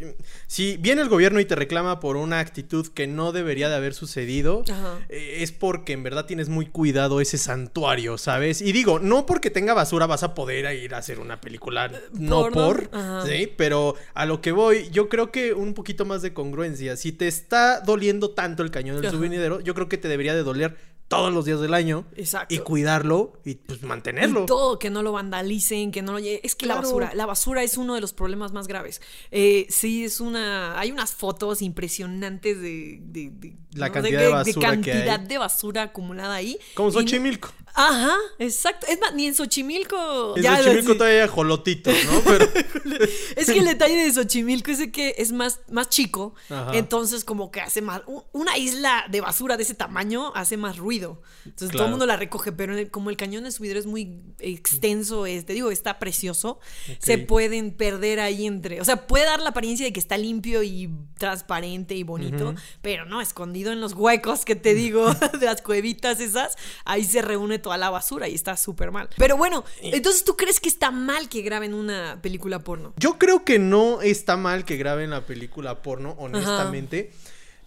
si 0.48 0.76
viene 0.78 1.02
el 1.02 1.08
gobierno 1.08 1.40
y 1.40 1.46
te 1.46 1.56
reclama 1.56 2.02
por 2.02 2.18
una 2.18 2.40
actitud 2.40 2.88
que 2.88 3.08
no 3.08 3.32
debería 3.32 3.70
de 3.70 3.76
haber 3.76 3.94
sucedido, 3.94 4.64
eh, 5.08 5.38
es 5.40 5.54
porque 5.54 5.94
en 5.94 6.04
verdad 6.04 6.26
tienes 6.26 6.50
muy 6.50 6.66
cuidado 6.66 7.22
ese 7.22 7.38
santuario, 7.38 8.18
¿sabes? 8.18 8.62
Y 8.62 8.74
digo, 8.74 9.00
no 9.00 9.26
porque 9.26 9.50
tenga 9.50 9.74
basura 9.74 10.06
vas 10.06 10.24
a 10.24 10.34
poder 10.34 10.76
ir 10.76 10.94
a 10.94 10.98
hacer 10.98 11.20
una 11.20 11.40
película, 11.40 11.90
no 12.12 12.50
porno, 12.50 12.90
por. 12.90 12.90
¿sí? 13.26 13.50
Pero 13.56 13.96
a 14.14 14.26
lo 14.26 14.42
que 14.42 14.52
voy, 14.52 14.90
yo 14.92 15.08
creo 15.08 15.32
que 15.32 15.54
un 15.54 15.74
poquito 15.74 16.04
más 16.04 16.22
de 16.22 16.34
congruencia. 16.34 16.98
Si 16.98 17.14
te 17.14 17.30
está 17.30 17.80
doliendo 17.80 18.32
tanto 18.32 18.64
el 18.64 18.72
cañón 18.72 18.98
del 18.98 19.06
Ajá. 19.06 19.16
subvenidero, 19.16 19.62
yo 19.62 19.74
creo 19.74 19.88
que 19.88 19.98
te 19.98 20.10
debería 20.10 20.36
de 20.36 20.44
doler 20.44 20.76
todos 21.12 21.34
los 21.34 21.46
días 21.46 21.60
del 21.60 21.74
año 21.74 22.06
Exacto. 22.16 22.56
y 22.56 22.60
cuidarlo 22.60 23.34
y 23.46 23.56
pues 23.56 23.84
mantenerlo. 23.84 24.44
Y 24.44 24.46
todo, 24.46 24.80
que 24.80 24.90
no 24.90 25.04
lo 25.04 25.12
vandalicen, 25.12 25.92
que 25.92 26.02
no 26.02 26.14
lo 26.14 26.18
Es 26.20 26.56
que 26.56 26.66
la 26.66 26.76
basura, 26.76 27.12
la 27.14 27.26
basura 27.26 27.64
es 27.64 27.78
uno 27.78 27.96
de 27.96 28.02
los 28.02 28.14
problemas 28.14 28.54
más 28.54 28.68
graves. 28.68 29.02
Eh, 29.30 29.68
sí, 29.70 30.06
es 30.06 30.20
una. 30.22 30.80
Hay 30.80 30.92
unas 30.92 31.14
fotos 31.14 31.62
impresionantes 31.62 32.62
de. 32.62 33.00
de- 33.02 33.30
de- 33.32 33.56
La 33.74 33.88
no 33.88 33.94
cantidad 33.94 34.20
de 34.22 34.28
basura 34.30 34.54
que 34.54 34.60
cantidad 34.92 35.20
hay. 35.22 35.28
de 35.28 35.38
basura 35.38 35.82
acumulada 35.84 36.36
ahí. 36.36 36.58
Como 36.76 36.90
Y 36.90 36.94
Xochimilco. 36.94 37.50
Ajá, 37.74 38.16
exacto. 38.38 38.86
Es 38.90 39.00
más, 39.00 39.14
ni 39.14 39.28
en 39.28 39.34
Xochimilco. 39.36 40.36
En 40.36 40.44
ya, 40.44 40.58
Xochimilco 40.58 40.98
todavía 40.98 41.24
hay 41.24 41.30
jolotitos, 41.30 41.94
¿no? 42.12 42.20
Pero 42.26 42.46
Es 43.38 43.46
que 43.50 43.60
el 43.60 43.66
detalle 43.66 43.96
de 43.96 44.14
Xochimilco 44.14 44.72
es 44.72 44.80
de 44.80 44.92
que 44.92 45.16
es 45.18 45.32
más, 45.32 45.60
más 45.70 45.88
chico, 45.90 46.36
Ajá. 46.50 46.72
entonces 46.78 47.24
como 47.24 47.50
que 47.50 47.62
hace 47.62 47.82
más, 47.82 48.02
una 48.34 48.58
isla 48.58 49.06
de 49.10 49.22
basura 49.22 49.56
de 49.56 49.64
ese 49.64 49.74
tamaño 49.74 50.34
hace 50.36 50.58
más 50.58 50.78
ruido, 50.78 51.01
entonces 51.46 51.72
todo 51.72 51.86
el 51.86 51.90
mundo 51.92 52.06
la 52.06 52.18
recoge, 52.18 52.52
pero 52.52 52.74
en 52.74 52.80
el- 52.80 52.92
como 52.92 53.10
el 53.10 53.18
cañón 53.18 53.44
de 53.44 53.52
subidero 53.52 53.80
es 53.80 53.86
muy 53.86 54.22
extenso, 54.40 55.26
es, 55.26 55.46
te 55.46 55.54
digo, 55.54 55.72
está 55.72 56.00
precioso, 56.00 56.60
se 57.00 57.18
pueden 57.18 57.72
perder 57.72 58.20
ahí 58.20 58.46
entre, 58.46 58.82
o 58.82 58.86
sea, 58.86 59.08
puede 59.08 59.26
dar 59.26 59.40
la 59.42 59.50
apariencia 59.50 59.86
de 59.86 59.94
que 59.94 60.00
está 60.00 60.18
limpio 60.18 60.64
y 60.64 60.90
transparente 61.18 61.96
y 61.96 62.04
bonito, 62.04 62.54
pero 62.82 63.06
no, 63.06 63.22
escondido 63.22 63.72
en 63.72 63.82
los 63.82 63.94
huecos 63.94 64.46
que 64.46 64.56
te 64.56 64.74
digo, 64.74 65.12
de 65.40 65.46
las 65.46 65.62
cuevitas 65.62 66.20
esas, 66.20 66.56
ahí 66.86 67.04
se 67.04 67.22
reúne 67.22 67.60
toda 67.60 67.78
la 67.78 67.90
basura 67.90 68.28
y 68.28 68.36
está 68.36 68.58
súper 68.58 68.92
mal. 68.92 69.10
Pero 69.18 69.38
bueno, 69.38 69.64
entonces 69.82 70.24
tú 70.24 70.36
crees 70.36 70.60
que 70.60 70.70
está 70.70 70.92
mal 70.92 71.30
que 71.30 71.42
graben 71.42 71.74
una 71.74 72.20
película 72.22 72.60
porno. 72.60 72.94
yo 72.98 73.18
creo 73.18 73.44
que 73.46 73.60
no 73.60 74.02
está 74.02 74.38
mal 74.38 74.66
que 74.66 74.78
graben 74.78 75.10
la 75.12 75.26
película 75.26 75.82
porno, 75.82 76.16
honestamente. 76.18 77.12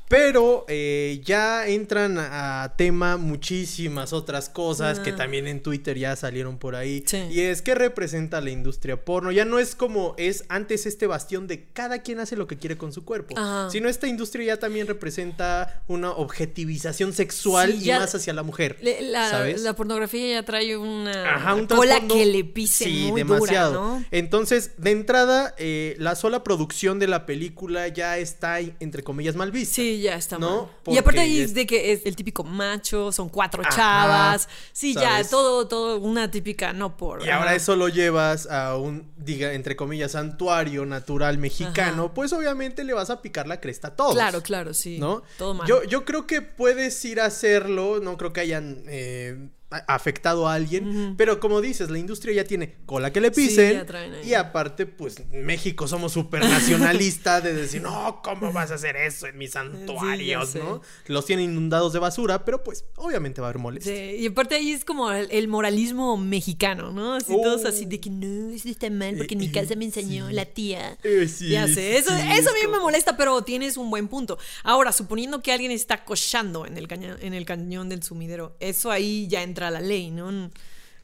Pero 0.09 0.65
eh, 0.69 1.21
ya 1.25 1.67
entran 1.67 2.19
a 2.19 2.75
tema 2.77 3.17
muchísimas 3.17 4.13
otras 4.13 4.49
cosas 4.49 5.01
que 5.01 5.11
Ah. 5.11 5.17
también 5.17 5.47
en 5.47 5.63
Twitter 5.63 5.99
ya 5.99 6.15
salieron 6.15 6.59
por 6.59 6.77
ahí. 6.77 7.03
Sí. 7.07 7.19
Y 7.31 7.41
es 7.41 7.63
que 7.63 7.75
representa 7.75 8.41
la 8.41 8.51
industria 8.51 9.03
porno. 9.05 9.33
Ya 9.33 9.45
no 9.45 9.59
es 9.59 9.75
como 9.75 10.15
es 10.19 10.45
antes 10.49 10.87
este 10.87 11.07
bastión 11.07 11.47
de 11.47 11.65
cada 11.73 12.03
quien 12.03 12.21
hace 12.21 12.37
lo 12.37 12.47
que 12.47 12.59
quiere 12.59 12.77
con 12.77 12.93
su 12.93 13.05
cuerpo. 13.05 13.35
Ajá. 13.39 13.71
Sino 13.71 13.89
esta 13.89 14.07
industria 14.07 14.45
ya 14.47 14.57
también 14.59 14.87
representa 14.87 15.83
una 15.89 16.11
objetivización 16.13 17.13
sexual 17.13 17.73
Sí, 17.73 17.89
y 17.91 17.93
más 17.93 18.15
hacia 18.15 18.33
la 18.33 18.43
mujer. 18.43 18.79
Le- 18.83 19.01
La, 19.03 19.31
¿Sabes? 19.31 19.63
la 19.63 19.75
pornografía 19.75 20.35
ya 20.35 20.43
trae 20.45 20.77
una 20.77 21.35
Ajá, 21.37 21.55
un 21.55 21.67
cola 21.67 22.01
que 22.07 22.27
le 22.27 22.45
pise 22.45 22.85
sí, 22.85 23.07
muy 23.11 23.21
demasiado. 23.23 23.73
dura, 23.73 23.85
¿no? 24.01 24.05
Entonces, 24.11 24.73
de 24.79 24.91
entrada, 24.91 25.55
eh, 25.59 25.95
la 25.99 26.15
sola 26.15 26.45
producción 26.45 26.99
de 26.99 27.07
la 27.09 27.27
película 27.27 27.89
ya 27.89 28.19
está, 28.19 28.61
entre 28.61 29.03
comillas, 29.03 29.35
mal 29.37 29.51
vista. 29.51 29.75
Sí, 29.77 29.94
ya 30.01 30.15
está. 30.17 30.39
Y 30.87 30.99
aparte 30.99 31.21
ahí 31.21 31.41
es- 31.41 31.55
de 31.55 31.67
que 31.67 31.93
es 31.93 32.07
el 32.07 32.17
típico 32.17 32.45
macho, 32.45 33.13
son 33.13 33.29
cuatro 33.29 33.63
Ajá, 33.63 33.71
chavas. 33.77 34.49
Sí, 34.73 34.95
ya, 34.95 35.23
todo, 35.25 35.67
todo, 35.69 35.99
una 36.01 36.31
típica, 36.31 36.73
no 36.73 36.97
por. 36.97 37.25
Y 37.25 37.31
ahora 37.31 37.55
eso 37.55 37.77
lo 37.77 37.89
llevas 37.89 38.47
a 38.51 38.77
un, 38.77 39.11
diga, 39.17 39.53
entre 39.53 39.77
comillas, 39.77 40.13
santuario 40.13 40.85
natural 40.87 41.39
mexicano, 41.39 42.05
Ajá. 42.07 42.15
pues 42.15 42.33
obviamente 42.33 42.85
le 42.85 42.93
vas 42.95 43.11
a 43.11 43.23
picar 43.23 43.47
la 43.47 43.61
cresta 43.61 43.89
a 43.89 43.97
todos. 43.97 44.15
Claro, 44.15 44.43
claro, 44.43 44.75
sí. 44.75 44.99
¿No? 44.99 45.23
Todo 45.39 45.55
mal. 45.55 45.67
Yo, 45.67 45.83
yo 45.85 46.05
creo 46.05 46.27
que 46.27 46.43
puedes 46.43 47.05
ir 47.05 47.21
a 47.21 47.27
hacerlo, 47.27 48.01
no 48.01 48.17
creo 48.17 48.33
que 48.33 48.41
hayan 48.41 48.83
eh, 48.89 49.49
afectado 49.89 50.47
a 50.47 50.55
alguien, 50.55 51.15
pero 51.17 51.41
como 51.41 51.61
dices, 51.61 51.91
la 51.91 51.99
industria 51.99 52.35
ya 52.35 52.45
tiene 52.45 52.77
cola 52.87 53.13
que 53.13 53.21
le 53.21 53.35
Sí, 53.35 53.49
pisen. 53.49 53.85
ahí. 53.95 54.29
y 54.29 54.35
aparte, 54.35 54.87
pues 54.87 55.17
México 55.33 55.89
somos 55.89 56.13
súper 56.13 56.43
nacionalistas 56.45 57.43
de 57.43 57.55
decir, 57.55 57.83
no, 57.83 58.21
¿cómo 58.23 58.53
vas 58.53 58.71
a 58.71 58.75
hacer 58.75 58.97
eso 58.97 59.27
en 59.27 59.37
mis 59.37 59.51
santuarios? 59.53 60.51
sé. 60.51 60.61
¿no? 60.61 60.81
Los 61.07 61.27
tienen 61.27 61.51
inundados 61.51 61.93
de 61.93 61.99
basura, 61.99 62.45
pero 62.45 62.63
pues 62.63 62.85
obviamente 62.97 63.41
va 63.41 63.49
a 63.49 63.51
haber 63.51 63.61
molestia. 63.61 63.93
Sí, 63.95 64.17
y 64.21 64.27
aparte 64.29 64.55
ahí 64.55 64.71
es 64.73 64.85
como 64.85 65.11
el, 65.11 65.27
el 65.31 65.49
moralismo 65.49 66.17
mexicano, 66.17 66.93
¿no? 66.93 67.15
Así 67.15 67.33
Oh. 67.37 67.43
todos 67.43 67.65
así 67.65 67.85
de 67.87 67.99
que 68.01 68.11
no, 68.11 68.51
eso 68.55 68.69
está 68.69 68.89
mal 68.91 69.17
porque 69.17 69.35
en 69.35 69.41
mi 69.41 69.47
Eh, 69.47 69.53
casa 69.53 69.75
me 69.75 69.85
enseñó 69.87 70.29
sí. 70.29 70.35
la 70.35 70.45
tía. 70.45 70.97
Eh, 71.03 71.27
sí, 71.27 71.49
ya 71.51 71.67
sé, 71.67 71.97
eso, 71.99 72.11
sí, 72.11 72.23
eso 72.39 72.51
a 72.51 72.53
mí 72.53 72.71
me 72.71 72.79
molesta, 72.79 73.17
pero 73.17 73.43
tienes 73.43 73.77
un 73.77 73.91
buen 73.91 74.07
punto. 74.09 74.39
Ahora, 74.63 74.93
suponiendo 74.93 75.43
que 75.43 75.53
alguien 75.53 75.73
está 75.73 76.05
cochando 76.05 76.65
en 76.67 76.77
el 76.79 76.87
cañón, 76.87 77.17
en 77.21 77.35
el 77.35 77.45
cañón 77.45 77.89
del 77.89 78.03
sumidero, 78.05 78.57
eso 78.61 78.91
ahí 78.93 79.27
ya 79.29 79.43
entra 79.55 79.71
la 79.71 79.81
ley, 79.81 80.11
¿no? 80.11 80.51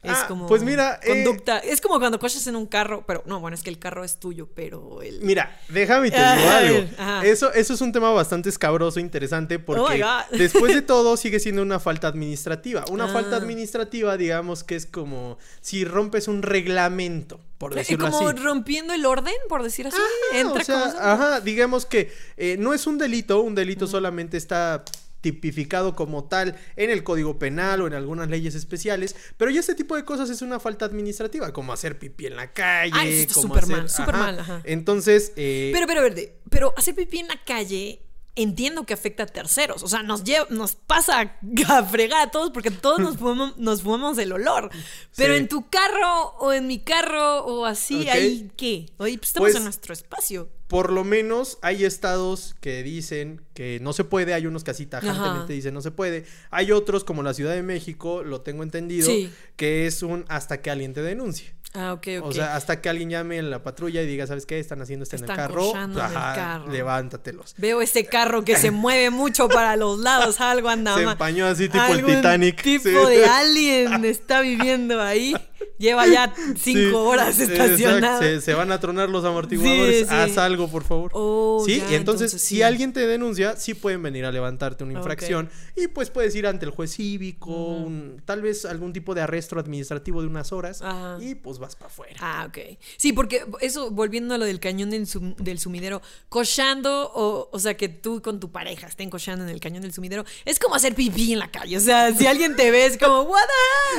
Es 0.03 0.13
Ah, 0.13 0.25
como 0.27 0.47
pues 0.47 0.63
mira, 0.63 0.99
eh, 1.03 1.09
conducta. 1.23 1.59
es 1.59 1.79
como 1.79 1.99
cuando 1.99 2.17
cochas 2.17 2.47
en 2.47 2.55
un 2.55 2.65
carro, 2.65 3.03
pero 3.05 3.21
no, 3.27 3.39
bueno, 3.39 3.53
es 3.53 3.61
que 3.61 3.69
el 3.69 3.77
carro 3.77 4.03
es 4.03 4.17
tuyo, 4.19 4.49
pero 4.55 5.03
el. 5.03 5.21
Mira, 5.21 5.61
déjame 5.69 6.09
te 6.09 6.17
digo 6.17 6.49
algo. 6.49 6.73
ver, 6.73 6.95
ajá. 6.97 7.23
Eso, 7.23 7.53
eso 7.53 7.73
es 7.75 7.81
un 7.81 7.91
tema 7.91 8.09
bastante 8.09 8.49
escabroso, 8.49 8.99
interesante, 8.99 9.57
Oh 9.57 9.63
porque 9.63 10.03
después 10.31 10.73
de 10.73 10.81
todo 10.81 11.17
sigue 11.17 11.39
siendo 11.39 11.61
una 11.61 11.79
falta 11.79 12.07
administrativa. 12.07 12.83
Una 12.89 13.05
Ah. 13.05 13.13
falta 13.13 13.35
administrativa, 13.35 14.17
digamos 14.17 14.63
que 14.63 14.75
es 14.75 14.87
como 14.87 15.37
si 15.61 15.85
rompes 15.85 16.27
un 16.27 16.41
reglamento, 16.41 17.39
por 17.59 17.75
decirlo 17.75 18.09
como 18.09 18.29
así. 18.29 18.39
rompiendo 18.39 18.95
el 18.95 19.05
orden, 19.05 19.35
por 19.49 19.61
decir 19.61 19.85
así. 19.85 19.97
Ajá, 19.97 20.39
entra 20.39 20.61
o 20.61 20.65
sea, 20.65 20.81
como 20.81 20.99
ajá, 20.99 21.41
digamos 21.41 21.85
que 21.85 22.11
eh, 22.37 22.55
no 22.57 22.73
es 22.73 22.87
un 22.87 22.97
delito, 22.97 23.41
un 23.41 23.53
delito 23.53 23.85
solamente 23.85 24.37
está 24.37 24.83
tipificado 25.21 25.95
como 25.95 26.25
tal 26.25 26.55
en 26.75 26.89
el 26.89 27.03
Código 27.03 27.39
Penal 27.39 27.81
o 27.81 27.87
en 27.87 27.93
algunas 27.93 28.29
leyes 28.29 28.55
especiales, 28.55 29.15
pero 29.37 29.51
ya 29.51 29.59
este 29.59 29.75
tipo 29.75 29.95
de 29.95 30.03
cosas 30.03 30.29
es 30.29 30.41
una 30.41 30.59
falta 30.59 30.85
administrativa, 30.85 31.53
como 31.53 31.71
hacer 31.73 31.97
pipí 31.99 32.25
en 32.25 32.35
la 32.35 32.51
calle, 32.51 32.91
Ah, 32.95 33.05
eso 33.05 33.21
está 33.21 33.33
como 33.35 33.47
súper 33.55 33.63
hacer- 33.63 33.77
mal, 33.77 33.89
súper 33.89 34.15
ajá. 34.15 34.23
mal, 34.23 34.39
ajá. 34.39 34.61
Entonces, 34.65 35.31
eh, 35.35 35.69
Pero, 35.73 35.87
pero, 35.87 36.01
verde, 36.01 36.35
pero 36.49 36.73
hacer 36.75 36.95
pipí 36.95 37.19
en 37.19 37.27
la 37.27 37.39
calle. 37.45 38.01
Entiendo 38.35 38.85
que 38.85 38.93
afecta 38.93 39.23
a 39.23 39.25
terceros, 39.25 39.83
o 39.83 39.89
sea, 39.89 40.03
nos 40.03 40.23
lleva, 40.23 40.47
nos 40.49 40.75
pasa 40.75 41.37
a 41.67 41.83
fregar 41.83 42.27
a 42.27 42.31
todos 42.31 42.51
porque 42.51 42.71
todos 42.71 42.99
nos 42.99 43.17
fumamos, 43.19 43.57
nos 43.57 43.81
fumamos 43.81 44.17
el 44.19 44.31
olor. 44.31 44.69
Pero 45.17 45.33
Sí. 45.33 45.39
en 45.41 45.47
tu 45.49 45.69
carro 45.69 46.29
o 46.39 46.53
en 46.53 46.65
mi 46.65 46.79
carro 46.79 47.43
o 47.45 47.65
así, 47.65 48.03
Ok. 48.03 48.07
ahí 48.07 48.51
qué? 48.55 48.85
Oye, 48.97 49.17
pues 49.17 49.29
estamos 49.31 49.47
Pues- 49.49 49.55
en 49.57 49.63
nuestro 49.65 49.91
espacio. 49.93 50.49
por 50.69 50.93
lo 50.93 51.03
menos 51.03 51.57
hay 51.61 51.83
estados 51.83 52.55
que 52.61 52.81
dicen 52.83 53.41
que 53.53 53.79
no 53.81 53.91
se 53.91 54.05
puede, 54.05 54.33
hay 54.33 54.47
unos 54.47 54.63
que 54.63 54.71
así 54.71 54.85
tajantemente 54.85 55.51
dicen 55.51 55.73
no 55.73 55.81
se 55.81 55.91
puede, 55.91 56.23
hay 56.49 56.71
otros 56.71 57.03
como 57.03 57.23
la 57.23 57.33
Ciudad 57.33 57.53
de 57.53 57.61
México, 57.63 58.23
lo 58.23 58.39
tengo 58.39 58.63
entendido, 58.63 59.05
Sí. 59.07 59.29
que 59.57 59.85
es 59.85 60.01
un 60.01 60.23
hasta 60.29 60.61
que 60.61 60.71
alguien 60.71 60.93
te 60.93 61.01
denuncie. 61.01 61.53
Ah, 61.73 61.93
ok, 61.93 62.07
ok. 62.19 62.25
O 62.25 62.31
sea, 62.33 62.55
hasta 62.55 62.81
que 62.81 62.89
alguien 62.89 63.09
llame 63.09 63.37
en 63.37 63.49
la 63.49 63.63
patrulla 63.63 64.01
y 64.01 64.05
diga, 64.05 64.27
¿sabes 64.27 64.45
qué? 64.45 64.59
Están 64.59 64.81
haciendo 64.81 65.03
esto 65.03 65.15
en 65.15 65.23
el 65.23 65.35
carro. 65.35 65.71
el 65.73 65.93
carro. 65.93 66.67
Levantatelos. 66.71 67.55
Veo 67.57 67.81
ese 67.81 68.05
carro 68.05 68.43
que 68.43 68.57
se 68.57 68.71
mueve 68.71 69.09
mucho 69.09 69.47
para 69.47 69.75
los 69.77 69.99
lados, 69.99 70.41
algo 70.41 70.69
anda 70.69 70.95
Se 70.95 71.03
empañó 71.03 71.45
así 71.47 71.69
tipo 71.69 71.85
el 71.85 72.05
Titanic. 72.05 72.61
tipo 72.61 72.83
sí. 72.83 73.15
de 73.15 73.25
alien 73.25 74.03
está 74.05 74.41
viviendo 74.41 75.01
ahí. 75.01 75.35
Lleva 75.77 76.05
ya 76.07 76.33
cinco 76.35 76.59
Sí, 76.61 76.85
horas 76.93 77.39
estacionado. 77.39 78.21
Se, 78.21 78.41
se 78.41 78.53
van 78.53 78.71
a 78.71 78.79
tronar 78.79 79.09
los 79.09 79.25
amortiguadores. 79.25 79.99
Sí, 79.99 80.05
sí. 80.05 80.13
Haz 80.13 80.37
algo, 80.37 80.67
por 80.67 80.83
favor. 80.83 81.11
Oh, 81.13 81.63
sí, 81.65 81.77
ya, 81.79 81.91
y 81.91 81.95
entonces, 81.95 82.31
entonces 82.31 82.41
si 82.41 82.61
alguien 82.61 82.93
te 82.93 83.05
denuncia, 83.07 83.55
sí 83.55 83.73
pueden 83.73 84.03
venir 84.03 84.25
a 84.25 84.31
levantarte 84.31 84.83
una 84.83 84.93
infracción. 84.93 85.49
Y 85.75 85.87
pues 85.87 86.09
puedes 86.11 86.35
ir 86.35 86.45
ante 86.47 86.65
el 86.65 86.71
juez 86.71 86.91
cívico, 86.95 87.49
un- 87.51 88.21
tal 88.25 88.41
vez 88.41 88.65
algún 88.65 88.93
tipo 88.93 89.15
de 89.15 89.21
arresto 89.21 89.57
administrativo 89.59 90.21
de 90.21 90.27
unas 90.27 90.51
horas. 90.51 90.81
Ajá. 90.81 91.17
Y 91.19 91.35
pues 91.35 91.57
vas 91.57 91.75
para 91.75 91.87
afuera. 91.87 92.15
Ah, 92.19 92.45
ok. 92.47 92.77
Sí, 92.97 93.11
porque 93.13 93.43
eso, 93.61 93.89
volviendo 93.91 94.35
a 94.35 94.37
lo 94.37 94.45
del 94.45 94.59
cañón 94.59 94.91
del, 94.91 95.07
sum- 95.07 95.35
del 95.37 95.57
sumidero, 95.59 96.01
cochando, 96.29 97.11
o, 97.13 97.49
o 97.51 97.59
sea, 97.59 97.75
que 97.75 97.89
tú 97.89 98.21
con 98.21 98.39
tu 98.39 98.51
pareja 98.51 98.87
estén 98.87 99.09
cochando 99.09 99.43
en 99.45 99.49
el 99.49 99.59
cañón 99.59 99.81
del 99.81 99.93
sumidero, 99.93 100.25
es 100.45 100.59
como 100.59 100.75
hacer 100.75 100.95
pipí 100.95 101.33
en 101.33 101.39
la 101.39 101.49
calle. 101.51 101.77
O 101.77 101.79
sea, 101.81 102.13
si 102.13 102.27
alguien 102.27 102.55
te 102.55 102.71
ve, 102.71 102.85
es 102.85 102.97
como, 102.97 103.21
what 103.23 103.41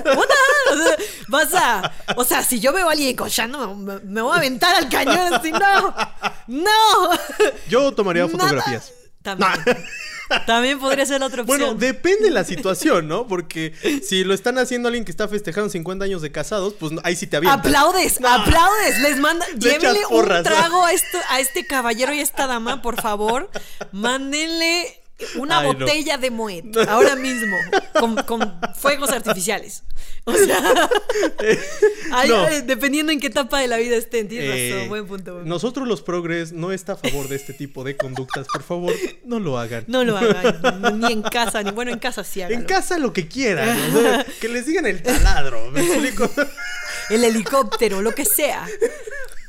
the, 0.04 0.10
what 0.10 0.26
the? 0.26 0.72
O 0.72 0.76
sea, 0.86 0.96
vas 1.28 1.51
o 2.16 2.24
sea, 2.24 2.42
si 2.42 2.60
yo 2.60 2.72
veo 2.72 2.88
a 2.88 2.92
alguien 2.92 3.16
cochando, 3.16 3.74
me, 3.74 3.98
me 4.00 4.22
voy 4.22 4.34
a 4.34 4.36
aventar 4.36 4.74
al 4.74 4.88
cañón, 4.88 5.34
así, 5.34 5.52
no, 5.52 5.94
no. 6.46 7.10
Yo 7.68 7.92
tomaría 7.92 8.26
Nada. 8.26 8.38
fotografías. 8.38 8.92
También, 9.22 9.50
también 10.46 10.78
podría 10.80 11.06
ser 11.06 11.20
la 11.20 11.26
otra 11.26 11.42
opción. 11.42 11.58
Bueno, 11.58 11.74
depende 11.74 12.24
de 12.24 12.30
la 12.30 12.44
situación, 12.44 13.06
¿no? 13.06 13.26
Porque 13.28 13.72
si 14.02 14.24
lo 14.24 14.34
están 14.34 14.58
haciendo 14.58 14.88
alguien 14.88 15.04
que 15.04 15.12
está 15.12 15.28
festejando 15.28 15.70
50 15.70 16.04
años 16.04 16.22
de 16.22 16.32
casados, 16.32 16.74
pues 16.74 16.92
ahí 17.04 17.14
sí 17.14 17.26
te 17.26 17.36
avientas. 17.36 17.60
Aplaudes, 17.60 18.18
aplaudes, 18.24 18.98
les 19.00 19.18
manda, 19.18 19.46
Le 19.48 19.58
llévenle 19.58 20.00
un 20.10 20.26
trago 20.42 20.84
a, 20.84 20.92
esto, 20.92 21.18
a 21.28 21.40
este 21.40 21.66
caballero 21.66 22.12
y 22.12 22.18
a 22.18 22.22
esta 22.22 22.46
dama, 22.46 22.82
por 22.82 23.00
favor, 23.00 23.48
mándenle 23.92 25.01
una 25.36 25.60
Ay, 25.60 25.72
no. 25.72 25.78
botella 25.78 26.16
de 26.18 26.30
Moet, 26.30 26.76
ahora 26.88 27.16
mismo, 27.16 27.56
con, 27.98 28.16
con 28.24 28.60
fuegos 28.74 29.10
artificiales. 29.10 29.84
O 30.24 30.32
sea, 30.34 30.60
No. 32.28 32.46
ay, 32.46 32.62
dependiendo 32.66 33.10
en 33.12 33.18
qué 33.20 33.26
etapa 33.28 33.58
de 33.60 33.68
la 33.68 33.76
vida 33.76 33.96
estén, 33.96 34.28
tienes 34.28 34.48
Eh, 34.52 34.70
razón, 34.74 34.88
buen 34.88 35.06
punto. 35.06 35.34
buen. 35.34 35.48
Nosotros 35.48 35.88
los 35.88 36.02
progres 36.02 36.52
no 36.52 36.72
está 36.72 36.92
a 36.92 36.96
favor 36.96 37.28
de 37.28 37.36
este 37.36 37.52
tipo 37.52 37.82
de 37.84 37.96
conductas, 37.96 38.46
por 38.52 38.62
favor, 38.62 38.92
no 39.24 39.40
lo 39.40 39.58
hagan. 39.58 39.84
No 39.88 40.04
lo 40.04 40.16
hagan, 40.16 40.60
ni 41.00 41.12
en 41.12 41.22
casa, 41.22 41.62
ni 41.62 41.70
bueno, 41.70 41.90
en 41.92 41.98
casa 41.98 42.22
sí 42.24 42.42
hágalo. 42.42 42.60
En 42.60 42.66
casa 42.66 42.98
lo 42.98 43.12
que 43.12 43.26
quieran, 43.28 43.76
o 43.96 44.00
sea, 44.00 44.26
que 44.40 44.48
les 44.48 44.66
digan 44.66 44.86
el 44.86 45.02
taladro, 45.02 45.70
¿me 45.70 45.80
explico? 45.82 46.30
el 47.10 47.24
helicóptero, 47.24 48.00
lo 48.02 48.14
que 48.14 48.24
sea. 48.24 48.66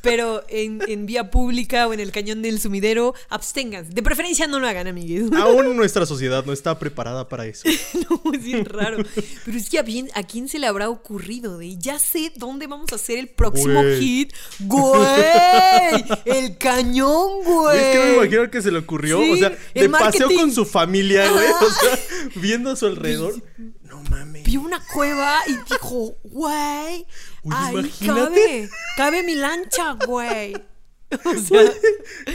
Pero 0.03 0.43
en, 0.50 0.81
en 0.88 1.05
vía 1.05 1.31
pública 1.31 1.88
o 1.88 1.93
en 1.93 2.01
el 2.01 2.12
cañón 2.12 2.41
del 2.41 2.60
sumidero, 2.60 3.15
absténganse. 3.29 3.93
De 3.93 4.03
preferencia 4.03 4.48
no 4.48 4.60
lo 4.60 4.67
hagan, 4.67 4.86
amigues. 4.88 5.31
Aún 5.39 5.77
nuestra 5.77 6.05
sociedad 6.05 6.43
no 6.45 6.51
está 6.51 6.77
preparada 6.77 7.29
para 7.29 7.45
eso. 7.45 7.63
No, 8.10 8.33
es 8.33 8.67
raro. 8.67 8.98
Pero 9.45 9.57
es 9.57 9.69
que 9.69 9.79
a, 9.79 9.81
bien- 9.81 10.10
¿a 10.13 10.24
quién 10.24 10.50
se 10.50 10.60
le 10.60 10.67
habrá 10.67 10.89
ocurrido 10.89 11.57
de 11.57 11.77
ya 11.77 12.00
sé 12.00 12.33
dónde 12.36 12.67
vamos 12.67 12.91
a 12.91 12.95
hacer 12.95 13.17
el 13.17 13.29
próximo 13.29 13.81
Güey. 13.81 14.00
hit? 14.01 14.33
¡Güey! 14.60 16.03
¡El 16.25 16.57
cañón, 16.57 17.43
güey! 17.45 17.77
Es 17.77 17.83
que 17.86 17.98
no 18.00 18.05
me 18.05 18.13
imagino 18.25 18.51
que 18.51 18.62
se 18.62 18.72
le 18.72 18.79
ocurrió, 18.79 19.19
Sí, 19.22 19.31
o 19.31 19.38
sea, 19.38 19.57
de 19.74 19.89
paseo 19.89 20.27
con 20.36 20.51
su 20.51 20.65
familia, 20.65 21.29
güey, 21.31 21.48
o 21.50 21.69
sea, 21.72 22.00
viendo 22.36 22.72
a 22.72 22.75
su 22.75 22.88
alrededor. 22.88 23.36
No 23.83 24.01
mames. 24.10 24.43
Vio 24.43 24.62
una 24.62 24.81
cueva 24.93 25.39
y 25.48 25.53
dijo, 25.72 26.15
güey, 26.24 27.05
Oye, 27.44 27.56
ahí 27.58 27.74
imagínate. 27.74 28.22
cabe, 28.32 28.70
cabe 28.98 29.24
mi 29.24 29.36
lancha, 29.36 29.94
güey. 30.06 30.54
O 31.26 31.36
sea, 31.40 31.72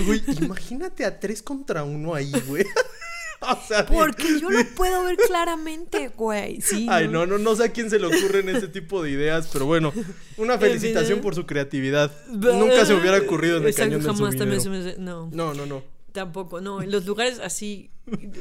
Güey, 0.07 0.23
imagínate 0.41 1.05
a 1.05 1.19
tres 1.19 1.43
contra 1.43 1.83
uno 1.83 2.15
ahí, 2.15 2.31
güey. 2.47 2.65
O 3.41 3.57
sea, 3.69 3.87
porque 3.87 4.41
yo 4.41 4.51
lo 4.51 4.65
puedo 4.75 5.05
ver 5.05 5.17
claramente, 5.17 6.09
güey. 6.09 6.61
Sí, 6.61 6.89
Ay, 6.91 7.07
no, 7.07 7.25
no, 7.25 7.39
no 7.39 7.55
sé 7.55 7.67
a 7.67 7.69
quién 7.73 7.89
se 7.89 8.01
le 8.01 8.07
ocurren 8.09 8.49
ese 8.49 8.67
tipo 8.67 9.01
de 9.01 9.11
ideas, 9.13 9.49
pero 9.53 9.65
bueno, 9.65 9.93
una 10.39 10.59
felicitación 10.59 11.21
por 11.21 11.37
su 11.37 11.47
creatividad. 11.47 12.11
Nunca 12.29 12.85
se 12.85 12.95
hubiera 12.95 13.19
ocurrido 13.19 13.59
en 13.59 13.63
el 13.63 13.69
Exacto, 13.69 13.91
cañón 13.93 14.03
del 14.03 14.17
jamás 14.17 14.37
también 14.37 14.61
sumidero. 14.61 14.91
se 14.93 14.99
me- 14.99 15.05
No. 15.05 15.31
No, 15.33 15.55
no, 15.55 15.67
no. 15.67 15.85
Tampoco, 16.19 16.61
no, 16.61 16.83
en 16.83 16.91
los 16.91 17.07
lugares 17.07 17.39
así, 17.39 17.91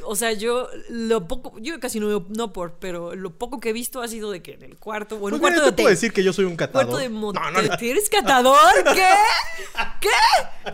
o 0.04 0.16
sea, 0.16 0.32
yo 0.32 0.68
lo 0.90 1.28
poco, 1.28 1.54
yo 1.60 1.78
casi 1.78 2.00
no 2.00 2.08
veo, 2.08 2.26
no 2.28 2.52
por, 2.52 2.72
pero 2.80 3.14
lo 3.14 3.38
poco 3.38 3.60
que 3.60 3.68
he 3.70 3.72
visto 3.72 4.02
ha 4.02 4.08
sido 4.08 4.32
de 4.32 4.42
que 4.42 4.54
en 4.54 4.62
el 4.64 4.76
cuarto, 4.78 5.14
o 5.16 5.28
en 5.28 5.34
un 5.34 5.40
Pues 5.40 5.52
mira, 5.52 5.62
cuarto 5.62 5.70
de 5.70 5.76
te 5.76 5.82
puedo 5.84 5.90
decir 5.94 6.12
que 6.12 6.24
yo 6.24 6.32
soy 6.32 6.44
un 6.46 6.56
catador. 6.56 6.86
Cuarto 6.88 7.00
de. 7.00 7.08
No, 7.08 7.32
no, 7.32 7.50
no. 7.62 7.74
¿Eres 7.80 8.10
catador? 8.10 8.58
¿Qué? 8.94 9.06
¿Qué? 10.00 10.08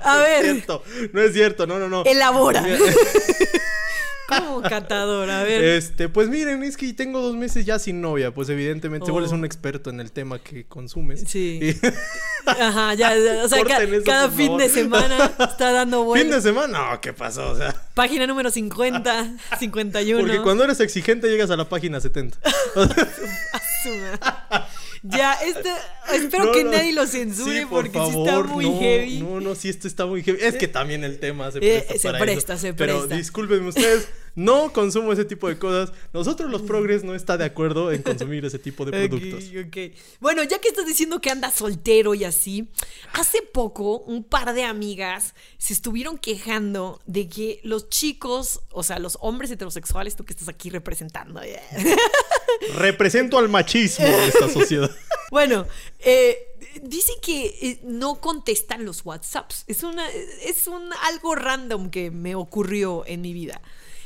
A 0.02 0.16
No 0.16 0.24
es 0.24 0.28
ver, 0.28 0.44
cierto, 0.54 0.82
no 1.12 1.20
es 1.20 1.32
cierto, 1.34 1.66
no, 1.66 1.78
no, 1.78 1.88
no. 1.90 2.04
elabora. 2.04 2.64
como 4.28 4.62
catador? 4.62 5.30
A 5.30 5.42
ver. 5.42 5.62
Este, 5.62 6.08
pues 6.08 6.28
miren, 6.28 6.62
es 6.62 6.76
que 6.78 6.92
tengo 6.94 7.20
dos 7.20 7.36
meses 7.36 7.66
ya 7.66 7.78
sin 7.78 8.00
novia, 8.00 8.32
pues 8.32 8.48
evidentemente 8.48 9.10
Oh. 9.10 9.14
un 9.16 9.44
experto 9.44 9.90
en 9.90 10.00
el 10.00 10.10
tema 10.12 10.38
que 10.38 10.64
consumes. 10.66 11.24
Sí. 11.26 11.58
Y- 11.62 11.74
Ajá, 12.46 12.94
ya, 12.94 13.16
ya, 13.16 13.44
o 13.44 13.48
sea, 13.48 13.58
ca- 13.64 13.76
Corten 13.76 13.94
eso, 13.94 14.04
cada 14.04 14.28
fin 14.30 14.46
favor. 14.48 14.60
de 14.62 14.68
semana 14.68 15.32
está 15.38 15.72
dando 15.72 15.98
fin 16.00 16.06
vueltas. 16.06 16.44
de 16.44 16.50
semana, 16.50 16.90
no, 16.92 17.00
¿qué 17.00 17.12
pasó? 17.12 17.50
O 17.50 17.56
sea, 17.56 17.74
Página 17.94 18.26
número 18.26 18.50
50, 18.50 19.32
51. 19.58 20.20
porque 20.26 20.42
cuando 20.42 20.64
eres 20.64 20.80
exigente 20.80 21.28
llegas 21.28 21.50
a 21.50 21.56
la 21.56 21.68
página 21.68 22.00
70. 22.00 22.38
Asuma. 23.52 24.66
Ya, 25.02 25.34
este, 25.34 25.70
espero 26.14 26.46
No, 26.46 26.52
que 26.52 26.64
no. 26.64 26.70
nadie 26.70 26.92
lo 26.94 27.06
censure 27.06 27.60
Sí, 27.60 27.66
por 27.66 27.82
porque 27.92 27.98
sí 27.98 28.18
está 28.18 28.32
favor, 28.32 28.48
muy 28.48 28.64
no, 28.70 28.80
heavy. 28.80 29.20
No, 29.20 29.40
no, 29.40 29.54
sí, 29.54 29.68
esto 29.68 29.86
está 29.86 30.06
muy 30.06 30.22
heavy. 30.22 30.38
Es 30.42 30.56
que 30.56 30.66
también 30.66 31.04
el 31.04 31.18
tema 31.20 31.50
se 31.52 31.58
Eh, 31.58 31.84
presta 31.86 31.98
se 31.98 32.08
para 32.10 32.18
presta, 32.24 32.52
eso. 32.54 32.62
se 32.62 32.74
Pero 32.74 32.98
presta. 33.00 33.16
discúlpenme 33.16 33.68
ustedes, 33.68 34.08
no 34.34 34.72
consumo 34.72 35.12
ese 35.12 35.24
tipo 35.24 35.48
de 35.48 35.58
cosas. 35.58 35.92
Nosotros 36.12 36.50
los 36.50 36.62
progres 36.62 37.04
no 37.04 37.14
está 37.14 37.36
de 37.36 37.44
acuerdo 37.44 37.92
en 37.92 38.02
consumir 38.04 38.44
ese 38.44 38.58
tipo 38.58 38.84
de 38.84 38.92
productos. 38.92 39.44
Bueno, 40.20 40.42
ya 40.44 40.58
que 40.58 40.68
estás 40.68 40.86
diciendo 40.86 41.20
que 41.20 41.30
andas 41.30 41.54
soltero 41.54 42.14
y 42.14 42.24
así, 42.24 42.68
hace 43.12 43.42
poco 43.42 43.98
un 43.98 44.24
par 44.24 44.54
de 44.54 44.64
amigas 44.64 45.34
se 45.58 45.72
estuvieron 45.72 46.18
quejando 46.18 47.00
de 47.06 47.28
que 47.28 47.60
los 47.62 47.88
chicos, 47.88 48.60
o 48.70 48.82
sea, 48.82 48.98
los 48.98 49.18
hombres 49.20 49.50
heterosexuales, 49.50 50.16
tú 50.16 50.24
que 50.24 50.32
estás 50.32 50.48
aquí 50.48 50.70
representando, 50.70 51.42
eh, 51.42 51.60
Represento 52.76 53.38
al 53.38 53.48
machismo 53.48 54.06
de 54.06 54.26
esta 54.28 54.48
sociedad. 54.48 54.90
Bueno, 55.30 55.66
eh, 55.98 56.38
dice 56.82 57.12
que 57.20 57.46
eh, 57.46 57.80
no 57.82 58.20
contestan 58.20 58.84
los 58.84 59.04
WhatsApps. 59.04 59.64
Es 59.66 59.82
una, 59.82 60.08
es 60.08 60.68
un 60.68 60.92
algo 61.02 61.34
random 61.34 61.90
que 61.90 62.12
me 62.12 62.36
ocurrió 62.36 63.04
en 63.04 63.20
mi 63.20 63.32
vida. 63.32 63.60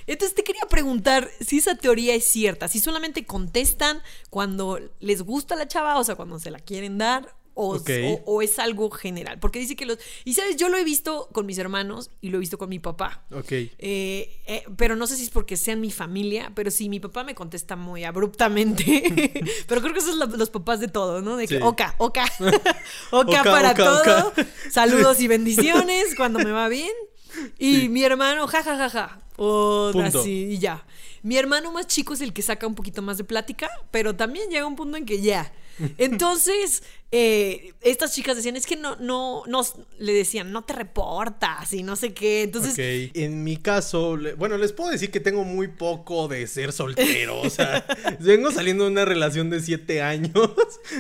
Entonces 0.09 0.35
te 0.35 0.43
quería 0.43 0.63
preguntar 0.69 1.31
si 1.41 1.59
esa 1.59 1.77
teoría 1.77 2.15
es 2.15 2.25
cierta, 2.25 2.67
si 2.67 2.81
solamente 2.81 3.25
contestan 3.25 4.03
cuando 4.31 4.81
les 5.01 5.23
gusta 5.23 5.55
la 5.55 5.69
chava, 5.69 5.99
o 5.99 6.05
sea, 6.05 6.17
cuando 6.17 6.39
se 6.41 6.51
la 6.51 6.59
quieren 6.59 6.99
dar, 6.99 7.37
o, 7.61 7.75
Ok. 7.75 7.91
o- 8.07 8.23
o 8.37 8.41
es 8.43 8.61
algo 8.61 8.89
general. 8.89 9.41
Porque 9.41 9.59
dice 9.59 9.75
que 9.75 9.85
los... 9.85 9.99
Y 10.25 10.35
sabes, 10.35 10.57
yo 10.57 10.69
lo 10.69 10.77
he 10.79 10.85
visto 10.85 11.29
con 11.33 11.45
mis 11.45 11.59
hermanos 11.59 12.09
y 12.21 12.29
lo 12.31 12.37
he 12.37 12.41
visto 12.41 12.57
con 12.57 12.69
mi 12.69 12.79
papá. 12.79 13.25
Ok. 13.33 13.51
Eh, 13.51 13.69
eh, 14.47 14.63
pero 14.77 14.95
no 14.95 15.09
sé 15.09 15.17
si 15.17 15.25
es 15.25 15.31
porque 15.31 15.57
sean 15.57 15.81
mi 15.81 15.91
familia, 15.91 16.53
pero 16.55 16.71
sí, 16.71 16.89
mi 16.89 17.01
papá 17.01 17.25
me 17.25 17.35
contesta 17.35 17.75
muy 17.75 18.05
abruptamente. 18.05 18.85
pero 19.67 19.81
creo 19.81 19.93
que 19.93 19.99
esos 19.99 20.17
son 20.17 20.39
los 20.39 20.51
papás 20.51 20.79
de 20.79 20.87
todo, 20.87 21.21
¿no? 21.21 21.37
De 21.37 21.49
que, 21.49 21.57
Sí. 21.57 21.63
oca, 21.65 21.97
oca, 21.99 22.27
oca, 23.11 23.41
Oca, 23.41 23.43
para 23.43 23.73
oca, 23.73 23.85
todo. 23.85 24.29
oca. 24.29 24.47
Saludos 24.71 25.21
y 25.21 25.27
bendiciones 25.29 26.15
cuando 26.17 26.39
me 26.39 26.53
va 26.53 26.69
bien. 26.69 26.93
Y 27.59 27.81
Sí. 27.81 27.89
mi 27.89 28.05
hermano, 28.05 28.47
ja, 28.47 28.63
ja, 28.63 28.77
ja, 28.77 28.89
ja. 28.89 29.21
O 29.39 29.91
Punto. 29.93 30.19
así, 30.19 30.49
y 30.51 30.59
ya. 30.59 30.85
Mi 31.23 31.37
hermano 31.37 31.73
más 31.73 31.87
chico 31.87 32.15
es 32.15 32.21
el 32.21 32.33
que 32.33 32.43
saca 32.43 32.67
un 32.67 32.75
poquito 32.75 33.03
más 33.03 33.19
de 33.19 33.25
plática, 33.25 33.69
pero 33.91 34.15
también 34.17 34.51
llega 34.51 34.67
un 34.67 34.77
punto 34.77 34.97
en 34.97 35.05
que 35.07 35.21
ya. 35.21 35.53
Entonces, 35.99 36.83
eh, 37.13 37.73
estas 37.83 38.13
chicas 38.13 38.37
decían, 38.37 38.57
es 38.57 38.67
que 38.67 38.75
no, 38.77 38.97
no, 38.97 39.45
no, 39.47 39.65
le 39.99 40.13
decían, 40.13 40.51
no 40.53 40.65
te 40.65 40.73
reportas 40.73 41.73
y 41.73 41.83
no 41.85 41.95
sé 41.97 42.13
qué. 42.13 42.43
Entonces, 42.43 42.73
Ok, 42.73 43.17
En 43.17 43.45
mi 43.45 43.57
caso, 43.57 44.19
bueno, 44.37 44.59
les 44.59 44.73
puedo 44.73 44.91
decir 44.91 45.11
que 45.13 45.21
tengo 45.21 45.45
muy 45.45 45.69
poco 45.69 46.27
de 46.27 46.47
ser 46.49 46.73
soltero. 46.73 47.41
O 47.41 47.49
sea, 47.49 47.87
vengo 48.21 48.51
saliendo 48.51 48.85
de 48.85 48.91
una 48.91 49.05
relación 49.05 49.51
de 49.51 49.61
siete 49.61 50.03
años. 50.03 50.33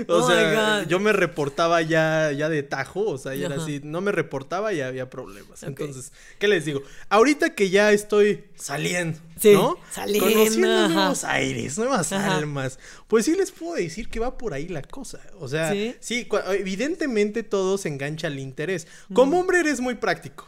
O 0.06 0.18
Oh 0.18 0.26
sea, 0.28 0.84
yo 0.87 1.00
me 1.00 1.12
reportaba 1.12 1.82
ya, 1.82 2.30
ya 2.32 2.48
de 2.48 2.62
tajo. 2.62 3.00
O 3.08 3.18
sea, 3.18 3.34
ya 3.34 3.46
era 3.46 3.56
así. 3.56 3.80
No 3.82 4.00
me 4.00 4.12
reportaba 4.12 4.72
y 4.72 4.80
había 4.80 5.10
problemas. 5.10 5.62
Entonces, 5.62 6.12
¿qué 6.38 6.46
les 6.46 6.64
digo? 6.64 6.82
Ahorita 7.08 7.54
que 7.54 7.70
ya 7.70 7.92
estoy 7.92 8.44
saliendo, 8.54 9.18
Sí, 9.40 9.52
¿no? 9.52 9.76
saliendo, 9.90 10.07
Conociendo 10.18 10.78
ajá. 10.78 10.88
nuevos 10.88 11.24
aires, 11.24 11.78
nuevas 11.78 12.12
Ajá. 12.12 12.36
almas. 12.36 12.78
Pues 13.08 13.24
sí 13.24 13.34
les 13.34 13.50
puedo 13.50 13.74
decir 13.74 14.08
que 14.08 14.20
va 14.20 14.38
por 14.38 14.54
ahí 14.54 14.68
la 14.68 14.82
cosa. 14.82 15.20
O 15.38 15.48
sea, 15.48 15.72
¿Sí? 15.72 16.28
evidentemente 16.48 17.42
todo 17.42 17.78
se 17.78 17.88
engancha 17.88 18.26
al 18.28 18.38
interés. 18.38 18.87
Como 19.12 19.40
hombre 19.40 19.61
eres 19.61 19.80
muy 19.80 19.94
práctico. 19.94 20.46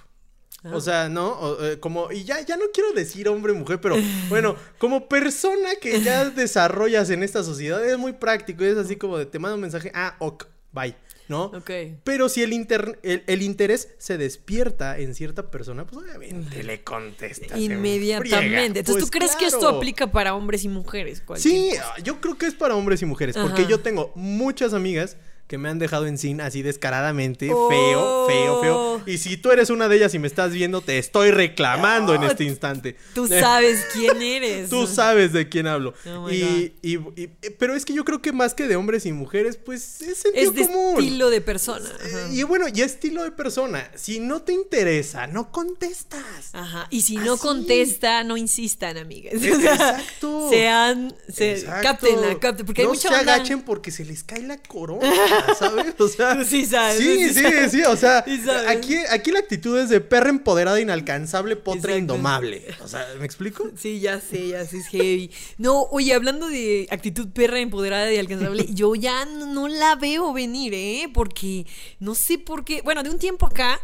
Ah. 0.62 0.72
O 0.74 0.80
sea, 0.80 1.08
¿no? 1.08 1.30
O, 1.30 1.64
eh, 1.64 1.80
como, 1.80 2.12
y 2.12 2.24
ya, 2.24 2.40
ya 2.42 2.56
no 2.56 2.64
quiero 2.72 2.92
decir 2.92 3.28
hombre 3.28 3.54
mujer, 3.54 3.80
pero 3.80 3.96
bueno, 4.28 4.56
como 4.78 5.08
persona 5.08 5.70
que 5.80 6.02
ya 6.02 6.28
desarrollas 6.30 7.08
en 7.08 7.22
esta 7.22 7.42
sociedad, 7.42 7.82
es 7.82 7.96
muy 7.96 8.12
práctico, 8.12 8.62
es 8.64 8.76
así 8.76 8.96
como 8.96 9.16
de 9.16 9.24
te 9.24 9.38
mando 9.38 9.54
un 9.54 9.62
mensaje, 9.62 9.90
ah, 9.94 10.16
ok, 10.18 10.46
bye, 10.72 10.94
¿no? 11.30 11.44
ok. 11.44 11.70
Pero 12.04 12.28
si 12.28 12.42
el, 12.42 12.52
inter- 12.52 12.98
el, 13.02 13.22
el 13.26 13.40
interés 13.42 13.88
se 13.98 14.18
despierta 14.18 14.98
en 14.98 15.14
cierta 15.14 15.50
persona, 15.50 15.86
pues 15.86 16.02
obviamente 16.04 16.62
le 16.62 16.82
contestas. 16.82 17.52
en 17.52 17.72
Inmediatamente. 17.72 18.80
Entonces, 18.80 18.94
Pues 18.94 19.04
¿tú 19.04 19.10
crees 19.10 19.36
que 19.36 19.46
esto 19.46 19.68
aplica 19.68 20.10
para 20.10 20.34
hombres 20.34 20.64
y 20.64 20.68
mujeres? 20.68 21.22
Sí, 21.36 21.70
cosa? 21.76 21.94
yo 22.02 22.20
creo 22.20 22.36
que 22.36 22.46
es 22.46 22.54
para 22.54 22.74
hombres 22.74 23.00
y 23.02 23.06
mujeres, 23.06 23.36
porque 23.40 23.66
yo 23.66 23.80
tengo 23.80 24.12
muchas 24.14 24.74
amigas 24.74 25.16
que 25.50 25.58
me 25.58 25.68
han 25.68 25.80
dejado 25.80 26.06
en 26.06 26.16
sin 26.16 26.40
así 26.40 26.62
descaradamente, 26.62 27.50
Oh. 27.52 27.68
feo, 27.68 28.26
feo, 28.28 28.60
feo. 28.60 29.02
Y 29.04 29.18
si 29.18 29.36
tú 29.36 29.50
eres 29.50 29.68
una 29.68 29.88
de 29.88 29.96
ellas 29.96 30.14
y 30.14 30.20
me 30.20 30.28
estás 30.28 30.52
viendo, 30.52 30.80
te 30.80 30.96
estoy 30.98 31.32
reclamando 31.32 32.14
en 32.14 32.22
este 32.22 32.44
instante. 32.44 32.94
Tú 33.14 33.26
sabes 33.26 33.84
quién 33.92 34.22
eres. 34.22 34.70
Tú 34.70 34.86
sabes 34.86 35.32
de 35.32 35.48
quién 35.48 35.66
hablo. 35.66 35.92
Oh 36.06 36.30
y, 36.30 36.72
y- 36.82 36.98
y- 37.20 37.26
pero 37.58 37.74
es 37.74 37.84
que 37.84 37.92
yo 37.94 38.04
creo 38.04 38.22
que 38.22 38.30
más 38.32 38.54
que 38.54 38.68
de 38.68 38.76
hombres 38.76 39.06
y 39.06 39.12
mujeres, 39.12 39.56
pues 39.56 40.00
es 40.02 40.18
sentido 40.18 40.50
Es 40.50 40.54
de 40.54 40.66
común. 40.68 40.98
estilo 41.02 41.30
de 41.30 41.40
persona. 41.40 41.90
Ajá. 42.00 42.28
Y 42.32 42.44
bueno, 42.44 42.66
y 42.72 42.82
estilo 42.82 43.24
de 43.24 43.32
persona. 43.32 43.90
Si 43.96 44.20
no 44.20 44.42
te 44.42 44.52
interesa, 44.52 45.26
no 45.26 45.50
contestas. 45.50 46.50
Ajá. 46.52 46.86
Y 46.90 47.02
si 47.02 47.16
no 47.16 47.36
contesta, 47.38 48.22
no 48.22 48.36
insistan, 48.36 48.98
amigas. 48.98 49.34
Exacto. 49.42 50.48
Sean, 50.50 51.12
se, 51.28 51.52
Exacto. 51.52 51.82
cáptenla, 51.82 52.38
cáptenla, 52.38 52.66
porque 52.66 52.82
hay 52.82 52.86
no 52.86 52.94
mucha 52.94 53.08
se 53.08 53.14
agachen 53.16 53.62
porque 53.62 53.90
se 53.90 54.04
les 54.04 54.22
cae 54.22 54.42
la 54.42 54.58
corona, 54.58 55.10
¿sabes? 55.58 55.94
O 55.98 56.08
sea, 56.08 56.44
sí 56.44 56.64
sabes, 56.64 56.96
Sí, 56.98 57.28
sí 57.28 57.34
sí, 57.34 57.42
sabes. 57.42 57.72
sí, 57.72 57.82
o 57.82 57.96
sea, 57.96 58.24
Sí 58.26 58.40
aquí, 58.68 58.96
aquí 59.10 59.30
la 59.30 59.38
actitud 59.40 59.78
es 59.78 59.88
de 59.88 60.00
perra 60.00 60.30
empoderada, 60.30 60.80
inalcanzable, 60.80 61.56
potra 61.56 61.96
indomable. 61.96 62.64
O 62.82 62.88
sea, 62.88 63.06
¿me 63.18 63.26
explico? 63.26 63.70
Sí, 63.76 64.00
ya 64.00 64.20
sé, 64.20 64.48
ya 64.48 64.64
sé, 64.64 64.78
es 64.78 64.86
heavy. 64.88 65.30
No, 65.58 65.82
oye, 65.90 66.14
hablando 66.14 66.48
de 66.48 66.86
actitud 66.90 67.28
perra 67.28 67.60
empoderada 67.60 68.12
y 68.12 68.18
alcanzable, 68.18 68.66
yo 68.70 68.94
ya 68.94 69.24
no, 69.24 69.46
no 69.46 69.68
la 69.68 69.96
veo 69.96 70.32
venir, 70.32 70.74
¿eh? 70.74 71.10
Porque 71.12 71.66
no 71.98 72.14
sé 72.14 72.38
por 72.38 72.64
qué. 72.64 72.82
Bueno, 72.82 73.02
de 73.02 73.10
un 73.10 73.18
tiempo 73.18 73.46
acá, 73.46 73.80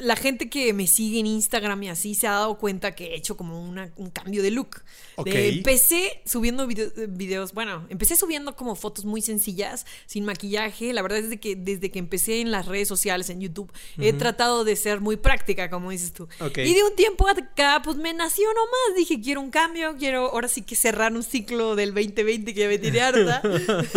la 0.00 0.16
gente 0.16 0.48
que 0.48 0.72
me 0.72 0.86
sigue 0.86 1.20
en 1.20 1.26
Instagram 1.26 1.82
y 1.82 1.88
así 1.90 2.14
se 2.14 2.26
ha 2.26 2.32
dado 2.32 2.56
cuenta 2.58 2.94
que 2.94 3.08
he 3.08 3.16
hecho 3.16 3.36
como 3.36 3.62
una- 3.62 3.92
un 3.96 4.10
cambio 4.10 4.42
de 4.42 4.50
look. 4.50 4.82
Ok. 5.16 5.26
De- 5.26 5.48
empecé 5.50 6.22
subiendo 6.24 6.66
video- 6.66 6.90
videos, 7.08 7.52
bueno, 7.52 7.86
empecé 7.90 8.16
subiendo 8.16 8.56
como 8.56 8.74
fotos 8.74 9.04
muy 9.04 9.20
sencillas, 9.22 9.84
sin 10.06 10.24
maquillaje. 10.24 10.92
La 10.92 11.02
verdad 11.02 11.18
es 11.18 11.28
de 11.30 11.38
que 11.38 11.56
desde 11.56 11.90
que 11.90 11.98
empecé 11.98 12.40
en 12.40 12.50
las 12.50 12.66
redes 12.66 12.88
sociales, 12.88 13.28
en 13.30 13.40
YouTube, 13.40 13.70
he 13.98 14.12
tratado 14.12 14.64
de 14.64 14.76
ser 14.76 15.00
muy 15.00 15.16
práctica, 15.16 15.68
como 15.68 15.90
dices 15.90 16.12
tú. 16.12 16.24
Ok. 16.40 16.58
Y 16.58 16.74
de 16.74 16.82
un 16.84 16.96
tiempo 16.96 17.28
acá, 17.28 17.82
pues 17.84 17.96
me 17.96 18.14
nació 18.14 18.46
nomás. 18.48 18.96
Dije, 18.96 19.20
quiero 19.20 19.40
un 19.40 19.50
cambio, 19.50 19.96
quiero 19.98 20.30
ahora 20.30 20.48
sí 20.48 20.62
que 20.62 20.74
cerrar 20.76 21.12
un 21.12 21.22
ciclo 21.22 21.76
del 21.76 21.92
2020 21.92 22.54
que 22.54 22.60
ya 22.60 22.68
me 22.68 22.78
tiene 22.78 23.00
harta. 23.00 23.42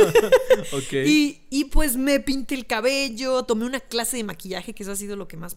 Ok. 0.71 0.93
y, 1.05 1.41
y 1.49 1.65
pues 1.65 1.95
me 1.95 2.19
pinté 2.19 2.55
el 2.55 2.65
cabello, 2.65 3.43
tomé 3.43 3.65
una 3.65 3.79
clase 3.79 4.17
de 4.17 4.23
maquillaje, 4.23 4.73
que 4.73 4.83
eso 4.83 4.91
ha 4.91 4.95
sido 4.95 5.15
lo 5.15 5.27
que 5.27 5.37
más... 5.37 5.55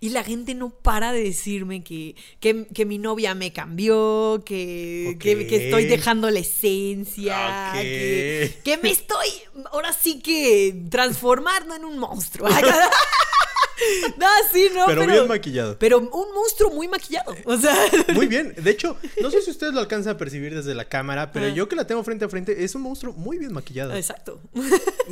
Y 0.00 0.10
la 0.10 0.22
gente 0.22 0.54
no 0.54 0.70
para 0.70 1.12
de 1.12 1.24
decirme 1.24 1.82
que, 1.82 2.14
que, 2.38 2.66
que 2.72 2.84
mi 2.84 2.98
novia 2.98 3.34
me 3.34 3.52
cambió, 3.52 4.42
que, 4.46 5.16
que, 5.18 5.46
que 5.48 5.64
estoy 5.66 5.86
dejando 5.86 6.30
la 6.30 6.38
esencia, 6.38 7.72
que, 7.74 8.58
que 8.62 8.76
me 8.78 8.90
estoy 8.92 9.26
ahora 9.72 9.92
sí 9.92 10.20
que 10.20 10.84
transformando 10.88 11.74
en 11.74 11.84
un 11.84 11.98
monstruo. 11.98 12.48
no, 14.18 14.26
sí, 14.52 14.68
no, 14.74 14.86
Pero 14.86 15.00
pero, 15.00 15.12
bien 15.14 15.26
maquillado. 15.28 15.76
Pero 15.80 15.98
un 15.98 16.32
monstruo 16.34 16.70
muy 16.70 16.86
maquillado. 16.88 17.34
O 17.44 17.56
sea, 17.56 17.76
Muy 18.14 18.26
bien. 18.28 18.54
De 18.56 18.70
hecho, 18.70 18.96
no 19.20 19.30
sé 19.32 19.42
si 19.42 19.50
ustedes 19.50 19.72
lo 19.74 19.80
alcanzan 19.80 20.14
a 20.14 20.16
percibir 20.16 20.54
desde 20.54 20.74
la 20.76 20.84
cámara, 20.84 21.32
pero 21.32 21.46
Ah. 21.46 21.50
yo 21.50 21.68
que 21.68 21.74
la 21.76 21.86
tengo 21.88 22.04
frente 22.04 22.24
a 22.24 22.28
frente, 22.28 22.62
es 22.64 22.74
un 22.76 22.82
monstruo 22.82 23.12
muy 23.14 23.38
bien 23.38 23.52
maquillado. 23.52 23.94
exacto. 23.96 24.40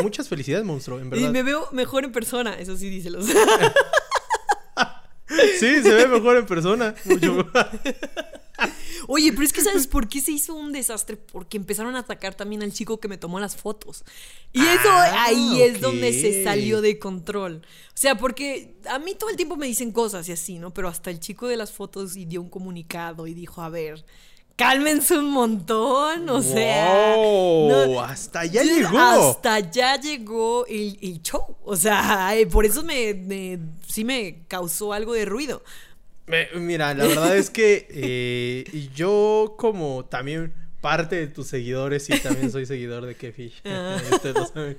Muchas 0.01 0.29
felicidades, 0.29 0.65
monstruo, 0.65 1.01
en 1.01 1.07
Y 1.07 1.11
verdad. 1.11 1.31
me 1.31 1.43
veo 1.43 1.69
mejor 1.73 2.05
en 2.05 2.12
persona, 2.12 2.55
eso 2.59 2.77
sí, 2.77 2.89
díselo. 2.89 3.19
Sí, 5.59 5.83
se 5.83 5.93
ve 5.93 6.07
mejor 6.07 6.37
en 6.37 6.47
persona. 6.47 6.95
Mucho. 7.05 7.47
Oye, 9.09 9.33
pero 9.33 9.45
es 9.45 9.53
que 9.53 9.61
¿sabes 9.61 9.87
por 9.87 10.09
qué 10.09 10.21
se 10.21 10.33
hizo 10.33 10.55
un 10.55 10.73
desastre? 10.73 11.17
Porque 11.17 11.57
empezaron 11.57 11.95
a 11.97 12.01
atacar 12.01 12.35
también 12.35 12.62
al 12.62 12.73
chico 12.73 12.99
que 12.99 13.09
me 13.09 13.19
tomó 13.19 13.39
las 13.39 13.57
fotos. 13.57 14.05
Y 14.53 14.61
eso 14.61 14.89
Ah, 14.89 15.25
ahí 15.27 15.62
es 15.62 15.81
donde 15.81 16.12
se 16.12 16.43
salió 16.43 16.81
de 16.81 16.99
control. 16.99 17.62
O 17.89 17.97
sea, 17.97 18.17
porque 18.17 18.77
a 18.89 18.99
mí 18.99 19.15
todo 19.15 19.31
el 19.31 19.37
tiempo 19.37 19.57
me 19.57 19.67
dicen 19.67 19.93
cosas 19.93 20.29
y 20.29 20.33
así, 20.33 20.59
¿no? 20.59 20.73
Pero 20.73 20.89
hasta 20.89 21.11
el 21.11 21.21
chico 21.21 21.47
de 21.49 21.57
las 21.57 21.73
fotos 21.73 22.17
y 22.17 22.25
dio 22.25 22.41
un 22.41 22.49
comunicado 22.49 23.27
y 23.27 23.35
dijo, 23.35 23.62
a 23.62 23.69
ver, 23.69 24.05
cálmense 24.57 25.16
un 25.19 25.31
montón, 25.31 26.29
o 26.31 26.42
sea... 26.42 27.14
No- 27.16 28.01
hasta 28.01 28.40
allá 28.40 28.62
llegó. 28.62 28.99
Hasta 28.99 29.55
allá 29.55 30.01
llegó 30.01 30.66
el, 30.66 30.99
el 31.03 31.23
show. 31.23 31.57
O 31.64 31.77
sea, 31.77 32.35
por 32.51 32.64
eso 32.64 32.83
me, 32.83 33.14
me- 33.14 33.59
sí 33.87 34.05
me 34.05 34.45
causó 34.49 34.92
algo 34.92 35.12
de 35.12 35.25
ruido. 35.27 35.62
Mira, 36.57 36.92
la 36.95 37.07
verdad 37.07 37.37
es 37.37 37.51
que 37.51 37.87
eh, 37.90 38.88
yo 38.95 39.55
como 39.59 40.05
también 40.07 40.53
parte 40.81 41.16
de 41.16 41.27
tus 41.29 41.47
seguidores, 41.49 42.05
sí, 42.05 42.19
también 42.21 42.51
soy 42.51 42.66
seguidor 42.66 43.07
de 43.07 43.14
Kefish. 43.14 43.61
Ah. 43.64 43.99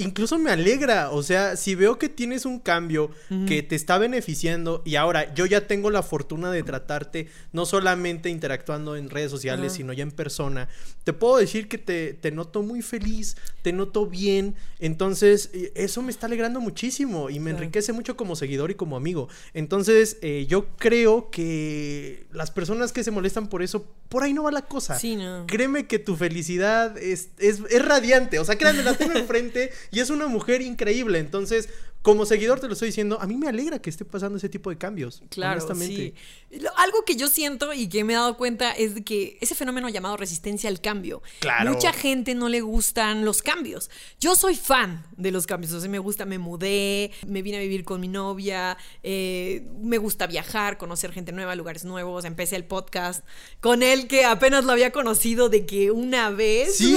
Incluso 0.00 0.38
me 0.38 0.50
alegra, 0.50 1.10
o 1.10 1.22
sea, 1.22 1.56
si 1.56 1.74
veo 1.74 1.98
que 1.98 2.08
tienes 2.08 2.44
un 2.44 2.58
cambio 2.58 3.10
que 3.46 3.62
te 3.62 3.76
está 3.76 3.98
beneficiando 3.98 4.82
y 4.84 4.96
ahora 4.96 5.32
yo 5.34 5.46
ya 5.46 5.66
tengo 5.66 5.90
la 5.90 6.02
fortuna 6.02 6.50
de 6.50 6.62
tratarte 6.62 7.28
no 7.52 7.66
solamente 7.66 8.28
interactuando 8.28 8.96
en 8.96 9.10
redes 9.10 9.30
sociales, 9.30 9.72
sino 9.74 9.92
ya 9.92 10.02
en 10.02 10.10
persona, 10.10 10.68
te 11.04 11.12
puedo 11.12 11.36
decir 11.36 11.68
que 11.68 11.78
te, 11.78 12.14
te 12.14 12.30
noto 12.30 12.62
muy 12.62 12.82
feliz, 12.82 13.36
te 13.62 13.72
noto 13.72 14.06
bien, 14.06 14.54
entonces 14.78 15.50
eh, 15.52 15.72
eso 15.74 16.02
me 16.02 16.10
está 16.10 16.26
alegrando 16.26 16.60
muchísimo 16.60 17.30
y 17.30 17.40
me 17.40 17.50
enriquece 17.50 17.92
mucho 17.92 18.16
como 18.16 18.36
seguidor 18.36 18.70
y 18.70 18.74
como 18.74 18.96
amigo. 18.96 19.28
Entonces 19.54 20.18
eh, 20.22 20.46
yo 20.48 20.68
creo 20.76 21.30
que 21.30 22.26
las 22.32 22.50
personas 22.50 22.92
que 22.92 23.04
se 23.04 23.10
molestan 23.10 23.48
por 23.48 23.62
eso, 23.62 23.86
por 24.08 24.22
ahí 24.22 24.32
no 24.32 24.42
va 24.42 24.50
la 24.50 24.62
cosa. 24.62 24.98
Sí, 24.98 25.16
no. 25.16 25.46
Créeme 25.46 25.86
que 25.86 25.98
tu 25.98 26.16
felicidad 26.16 26.96
es, 26.98 27.30
es, 27.38 27.60
es 27.70 27.84
radiante. 27.84 28.38
O 28.38 28.44
sea, 28.44 28.56
créanme, 28.56 28.82
la 28.82 28.94
tengo 28.94 29.12
enfrente 29.18 29.70
y 29.90 30.00
es 30.00 30.10
una 30.10 30.26
mujer 30.26 30.62
increíble. 30.62 31.18
Entonces, 31.18 31.68
como 32.02 32.24
seguidor 32.24 32.60
te 32.60 32.66
lo 32.66 32.72
estoy 32.72 32.88
diciendo, 32.88 33.18
a 33.20 33.26
mí 33.26 33.36
me 33.36 33.48
alegra 33.48 33.78
que 33.78 33.90
esté 33.90 34.06
pasando 34.06 34.38
ese 34.38 34.48
tipo 34.48 34.70
de 34.70 34.78
cambios. 34.78 35.22
Claro, 35.28 35.52
honestamente. 35.52 36.14
sí. 36.50 36.60
Algo 36.76 37.04
que 37.04 37.14
yo 37.14 37.28
siento 37.28 37.74
y 37.74 37.88
que 37.88 38.04
me 38.04 38.14
he 38.14 38.16
dado 38.16 38.38
cuenta 38.38 38.72
es 38.72 38.94
de 38.94 39.04
que 39.04 39.36
ese 39.42 39.54
fenómeno 39.54 39.88
llamado 39.90 40.16
resistencia 40.16 40.70
al 40.70 40.80
cambio. 40.80 41.22
Claro. 41.40 41.72
Mucha 41.72 41.92
gente 41.92 42.34
no 42.34 42.48
le 42.48 42.62
gustan 42.62 43.24
los 43.26 43.42
cambios. 43.42 43.90
Yo 44.18 44.34
soy 44.34 44.56
fan 44.56 45.04
de 45.18 45.30
los 45.30 45.46
cambios. 45.46 45.74
O 45.74 45.80
sea, 45.80 45.90
me 45.90 45.98
gusta, 45.98 46.24
me 46.24 46.38
mudé, 46.38 47.12
me 47.26 47.42
vine 47.42 47.58
a 47.58 47.60
vivir 47.60 47.84
con 47.84 48.00
mi 48.00 48.08
novia, 48.08 48.78
eh, 49.02 49.68
me 49.82 49.98
gusta 49.98 50.26
viajar, 50.26 50.78
conocer 50.78 51.12
gente 51.12 51.32
nueva, 51.32 51.54
lugares 51.54 51.84
nuevos. 51.84 52.24
Empecé 52.24 52.56
el 52.56 52.64
podcast 52.64 53.24
con 53.60 53.82
él 53.82 54.08
que 54.08 54.24
apenas 54.24 54.64
lo 54.64 54.72
había 54.72 54.90
conocido 54.90 55.50
de 55.50 55.66
que 55.66 55.90
una 55.90 56.30
vez. 56.30 56.78
Sí. 56.78 56.96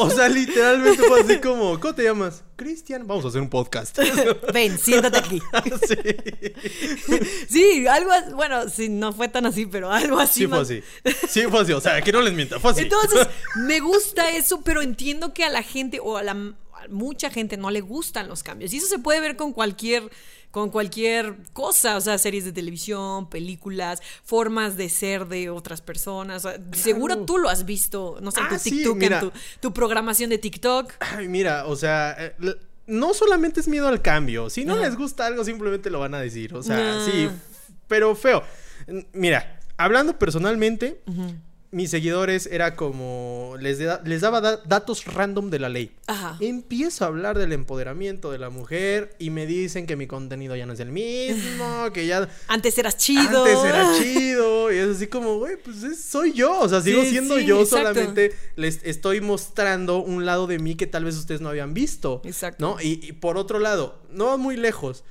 O 0.00 0.10
sea, 0.10 0.28
literalmente 0.28 1.02
fue 1.02 1.22
así 1.22 1.40
como, 1.40 1.80
¿cómo 1.80 1.94
te 1.94 2.04
llamas? 2.04 2.44
Cristian, 2.58 3.06
vamos 3.06 3.24
a 3.24 3.28
hacer 3.28 3.40
un 3.40 3.48
podcast. 3.48 3.96
Ven, 4.52 4.76
siéntate 4.78 5.18
aquí. 5.18 5.40
sí. 5.86 5.94
Sí, 7.48 7.86
algo, 7.86 8.10
bueno, 8.34 8.68
sí, 8.68 8.88
no 8.88 9.12
fue 9.12 9.28
tan 9.28 9.46
así, 9.46 9.64
pero 9.66 9.90
algo 9.92 10.18
así. 10.18 10.40
Sí 10.40 10.46
fue 10.48 10.58
más- 10.58 10.68
así. 10.70 10.82
Sí 11.28 11.42
fue 11.48 11.60
así. 11.60 11.72
O 11.72 11.80
sea, 11.80 12.02
que 12.02 12.10
no 12.12 12.20
les 12.20 12.34
mienta, 12.34 12.58
fue 12.58 12.72
así. 12.72 12.82
Entonces, 12.82 13.28
me 13.56 13.78
gusta 13.78 14.30
eso, 14.32 14.60
pero 14.62 14.82
entiendo 14.82 15.32
que 15.32 15.44
a 15.44 15.50
la 15.50 15.62
gente 15.62 16.00
o 16.02 16.16
a 16.16 16.22
la 16.24 16.32
a 16.32 16.86
mucha 16.90 17.30
gente 17.30 17.56
no 17.56 17.70
le 17.70 17.80
gustan 17.80 18.28
los 18.28 18.42
cambios. 18.42 18.72
Y 18.72 18.78
eso 18.78 18.86
se 18.86 18.98
puede 18.98 19.20
ver 19.20 19.36
con 19.36 19.52
cualquier 19.52 20.10
con 20.50 20.70
cualquier 20.70 21.36
cosa, 21.52 21.96
o 21.96 22.00
sea, 22.00 22.16
series 22.18 22.44
de 22.44 22.52
televisión, 22.52 23.28
películas, 23.28 24.00
formas 24.24 24.76
de 24.76 24.88
ser 24.88 25.26
de 25.28 25.50
otras 25.50 25.80
personas. 25.82 26.44
O 26.44 26.50
sea, 26.50 26.60
Seguro 26.72 27.24
tú 27.24 27.38
lo 27.38 27.48
has 27.48 27.64
visto, 27.64 28.18
no 28.22 28.30
sé, 28.30 28.40
en 28.40 28.46
Ah, 28.46 28.48
tu 28.50 28.58
sí, 28.58 28.70
TikTok, 28.70 29.02
en 29.02 29.20
tu, 29.20 29.32
tu 29.60 29.72
programación 29.74 30.30
de 30.30 30.38
TikTok. 30.38 30.92
Ay, 31.00 31.28
mira, 31.28 31.66
o 31.66 31.76
sea, 31.76 32.16
eh, 32.18 32.34
no 32.86 33.12
solamente 33.14 33.60
es 33.60 33.68
miedo 33.68 33.88
al 33.88 34.00
cambio. 34.00 34.48
Si 34.48 34.64
no 34.64 34.76
les 34.76 34.96
gusta 34.96 35.26
algo, 35.26 35.44
simplemente 35.44 35.90
lo 35.90 36.00
van 36.00 36.14
a 36.14 36.20
decir. 36.20 36.54
O 36.54 36.62
sea, 36.62 36.96
Ah. 36.96 37.06
sí, 37.10 37.28
pero 37.86 38.14
feo. 38.16 38.42
Mira, 39.12 39.60
hablando 39.76 40.18
personalmente, 40.18 41.02
mis 41.70 41.90
seguidores 41.90 42.46
era 42.50 42.76
como. 42.76 43.54
Les, 43.60 43.78
les 44.04 44.20
daba 44.22 44.40
da- 44.40 44.56
datos 44.64 45.04
random 45.04 45.50
de 45.50 45.58
la 45.58 45.68
ley. 45.68 45.94
Ajá. 46.06 46.36
Empiezo 46.40 47.04
a 47.04 47.08
hablar 47.08 47.36
del 47.38 47.52
empoderamiento 47.52 48.30
de 48.30 48.38
la 48.38 48.48
mujer 48.48 49.14
y 49.18 49.28
me 49.30 49.44
dicen 49.46 49.86
que 49.86 49.94
mi 49.94 50.06
contenido 50.06 50.56
ya 50.56 50.64
no 50.64 50.72
es 50.72 50.80
el 50.80 50.90
mismo, 50.92 51.88
que 51.92 52.06
ya. 52.06 52.28
Antes 52.46 52.78
eras 52.78 52.96
chido. 52.96 53.44
Antes 53.44 53.64
era 53.64 53.92
chido. 53.98 54.72
Y 54.72 54.76
es 54.78 54.96
así 54.96 55.06
como, 55.08 55.36
güey, 55.38 55.56
pues 55.62 55.82
es- 55.82 56.02
soy 56.02 56.32
yo. 56.32 56.58
O 56.60 56.68
sea, 56.68 56.80
sigo 56.80 57.02
Sí, 57.02 57.10
siendo 57.10 57.36
sí, 57.36 57.44
yo. 57.44 57.60
exacto. 57.60 57.88
Solamente 57.88 58.34
les 58.56 58.80
estoy 58.84 59.20
mostrando 59.20 59.98
un 59.98 60.24
lado 60.24 60.46
de 60.46 60.58
mí 60.58 60.74
que 60.74 60.86
tal 60.86 61.04
vez 61.04 61.16
ustedes 61.16 61.40
no 61.42 61.50
habían 61.50 61.74
visto. 61.74 62.22
Exacto. 62.24 62.64
¿No? 62.66 62.80
Y, 62.80 63.00
y 63.06 63.12
por 63.12 63.36
otro 63.36 63.58
lado, 63.58 64.00
no 64.10 64.38
muy 64.38 64.56
lejos, 64.56 65.04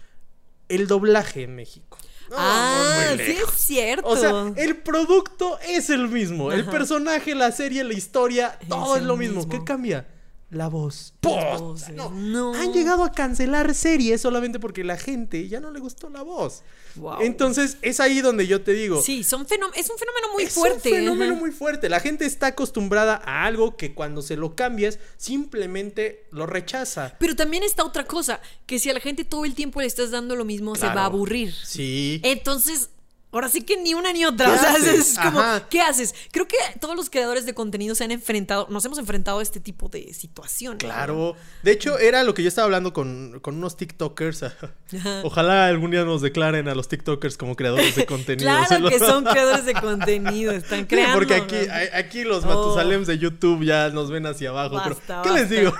el 0.69 0.87
doblaje 0.87 1.43
en 1.43 1.55
México. 1.55 1.97
No, 2.29 2.35
ah, 2.37 3.13
sí 3.17 3.31
es 3.31 3.49
cierto. 3.55 4.07
O 4.07 4.17
sea, 4.17 4.51
el 4.55 4.77
producto 4.77 5.57
es 5.67 5.89
el 5.89 6.07
mismo. 6.09 6.51
El 6.51 6.65
personaje, 6.65 7.33
la 7.35 7.51
serie, 7.51 7.83
la 7.83 7.93
historia, 7.93 8.57
Es 8.61 8.67
todo 8.67 8.97
es, 8.97 9.03
lo 9.03 9.15
mismo. 9.15 9.37
mismo. 9.41 9.51
¿Qué 9.51 9.63
cambia? 9.63 10.05
La 10.49 10.69
voz. 10.69 11.13
Las 11.21 11.33
¡Puta! 11.33 11.57
voces. 11.57 11.89
No. 11.95 12.09
No. 12.09 12.53
Han 12.53 12.71
llegado 12.71 13.03
a 13.03 13.11
cancelar 13.11 13.75
series 13.75 14.21
solamente 14.21 14.59
porque 14.59 14.83
la 14.85 14.95
gente 14.97 15.47
ya 15.49 15.59
no 15.59 15.71
le 15.71 15.79
gustó 15.81 16.09
la 16.09 16.21
voz. 16.21 16.63
Wow. 16.95 17.21
Entonces, 17.21 17.77
es 17.81 17.99
ahí 17.99 18.21
donde 18.21 18.47
yo 18.47 18.61
te 18.61 18.71
digo. 18.73 19.01
Sí, 19.01 19.23
son 19.25 19.45
fenó- 19.45 19.69
es 19.75 19.89
un 19.89 19.97
fenómeno 19.97 20.27
muy 20.33 20.43
es 20.43 20.53
fuerte. 20.53 20.89
un 20.89 20.95
fenómeno 20.99 21.33
ajá. 21.33 21.39
muy 21.41 21.51
fuerte. 21.51 21.89
La 21.89 21.99
gente 21.99 22.25
está 22.25 22.47
acostumbrada 22.47 23.21
a 23.25 23.43
algo 23.45 23.75
que 23.75 23.93
cuando 23.93 24.21
se 24.21 24.37
lo 24.37 24.55
cambias, 24.55 24.99
simplemente 25.17 26.25
lo 26.31 26.45
rechaza. 26.45 27.15
Pero 27.19 27.35
también 27.35 27.63
está 27.63 27.83
otra 27.83 28.05
cosa, 28.05 28.39
que 28.65 28.79
si 28.79 28.89
a 28.89 28.93
la 28.93 28.99
gente 28.99 29.25
todo 29.25 29.45
el 29.45 29.53
tiempo 29.53 29.81
le 29.81 29.87
estás 29.87 30.11
dando 30.11 30.35
lo 30.35 30.45
mismo, 30.45 30.75
se 30.75 30.85
va 30.87 31.01
a 31.01 31.05
aburrir. 31.05 31.53
Sí. 31.53 32.19
Entonces, 32.23 32.89
ahora 33.37 33.49
sí 33.49 33.61
que 33.61 33.77
ni 33.77 33.93
una 33.93 34.11
ni 34.13 34.25
otra. 34.25 34.47
¿Qué 34.47 34.51
O 34.55 34.57
sea, 34.59 34.71
haces? 34.73 35.11
es 35.11 35.19
como, 35.19 35.39
Ajá. 35.39 35.67
¿qué 35.69 35.81
haces? 35.81 36.13
Creo 36.31 36.47
que 36.47 36.57
todos 36.79 36.95
los 36.95 37.09
creadores 37.09 37.45
de 37.45 37.53
contenido 37.53 37.95
se 37.95 38.03
han 38.03 38.11
enfrentado, 38.11 38.67
nos 38.69 38.83
hemos 38.85 38.97
enfrentado 38.97 39.39
a 39.39 39.43
este 39.43 39.59
tipo 39.59 39.89
de 39.89 40.13
situaciones. 40.13 40.79
Claro. 40.83 41.35
De 41.63 41.71
hecho, 41.71 41.97
era 41.99 42.23
lo 42.23 42.33
que 42.33 42.41
yo 42.43 42.49
estaba 42.49 42.65
hablando 42.65 42.93
con, 42.93 43.39
con 43.41 43.55
unos 43.55 43.77
TikTokers. 43.77 44.45
Ojalá 45.23 45.67
algún 45.67 45.91
día 45.91 46.03
nos 46.03 46.21
declaren 46.21 46.67
a 46.67 46.75
los 46.75 46.87
TikTokers 46.87 47.37
como 47.37 47.55
creadores 47.55 47.95
de 47.95 48.05
contenido. 48.07 48.49
Claro 48.49 48.89
que 48.89 48.99
son 48.99 49.23
creadores 49.25 49.65
de 49.65 49.73
contenido, 49.73 50.51
están 50.51 50.79
Sí, 50.81 50.85
creando. 50.87 51.17
porque 51.17 51.35
aquí, 51.35 51.55
aquí 51.93 52.23
los 52.23 52.43
Oh. 52.43 52.47
Matusalems 52.47 53.07
de 53.07 53.17
YouTube 53.17 53.63
ya 53.63 53.89
nos 53.89 54.09
ven 54.09 54.25
hacia 54.25 54.49
abajo. 54.49 54.75
Basta, 54.75 55.21
pero, 55.21 55.23
¿qué 55.23 55.31
les 55.41 55.49
digo? 55.49 55.73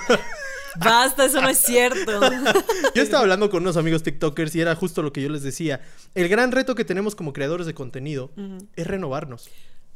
Basta, 0.78 1.24
eso 1.24 1.40
no 1.40 1.48
es 1.48 1.58
cierto. 1.58 2.20
Yo 2.94 3.02
estaba 3.02 3.22
hablando 3.22 3.50
con 3.50 3.62
unos 3.62 3.76
amigos 3.76 4.02
TikTokers 4.02 4.54
y 4.56 4.60
era 4.60 4.74
justo 4.74 5.02
lo 5.02 5.12
que 5.12 5.22
yo 5.22 5.28
les 5.28 5.42
decía. 5.42 5.80
El 6.14 6.28
gran 6.28 6.52
reto 6.52 6.74
que 6.74 6.84
tenemos 6.84 7.14
como 7.14 7.32
creadores 7.32 7.66
de 7.66 7.74
contenido 7.74 8.30
es 8.76 8.86
renovarnos. 8.86 9.48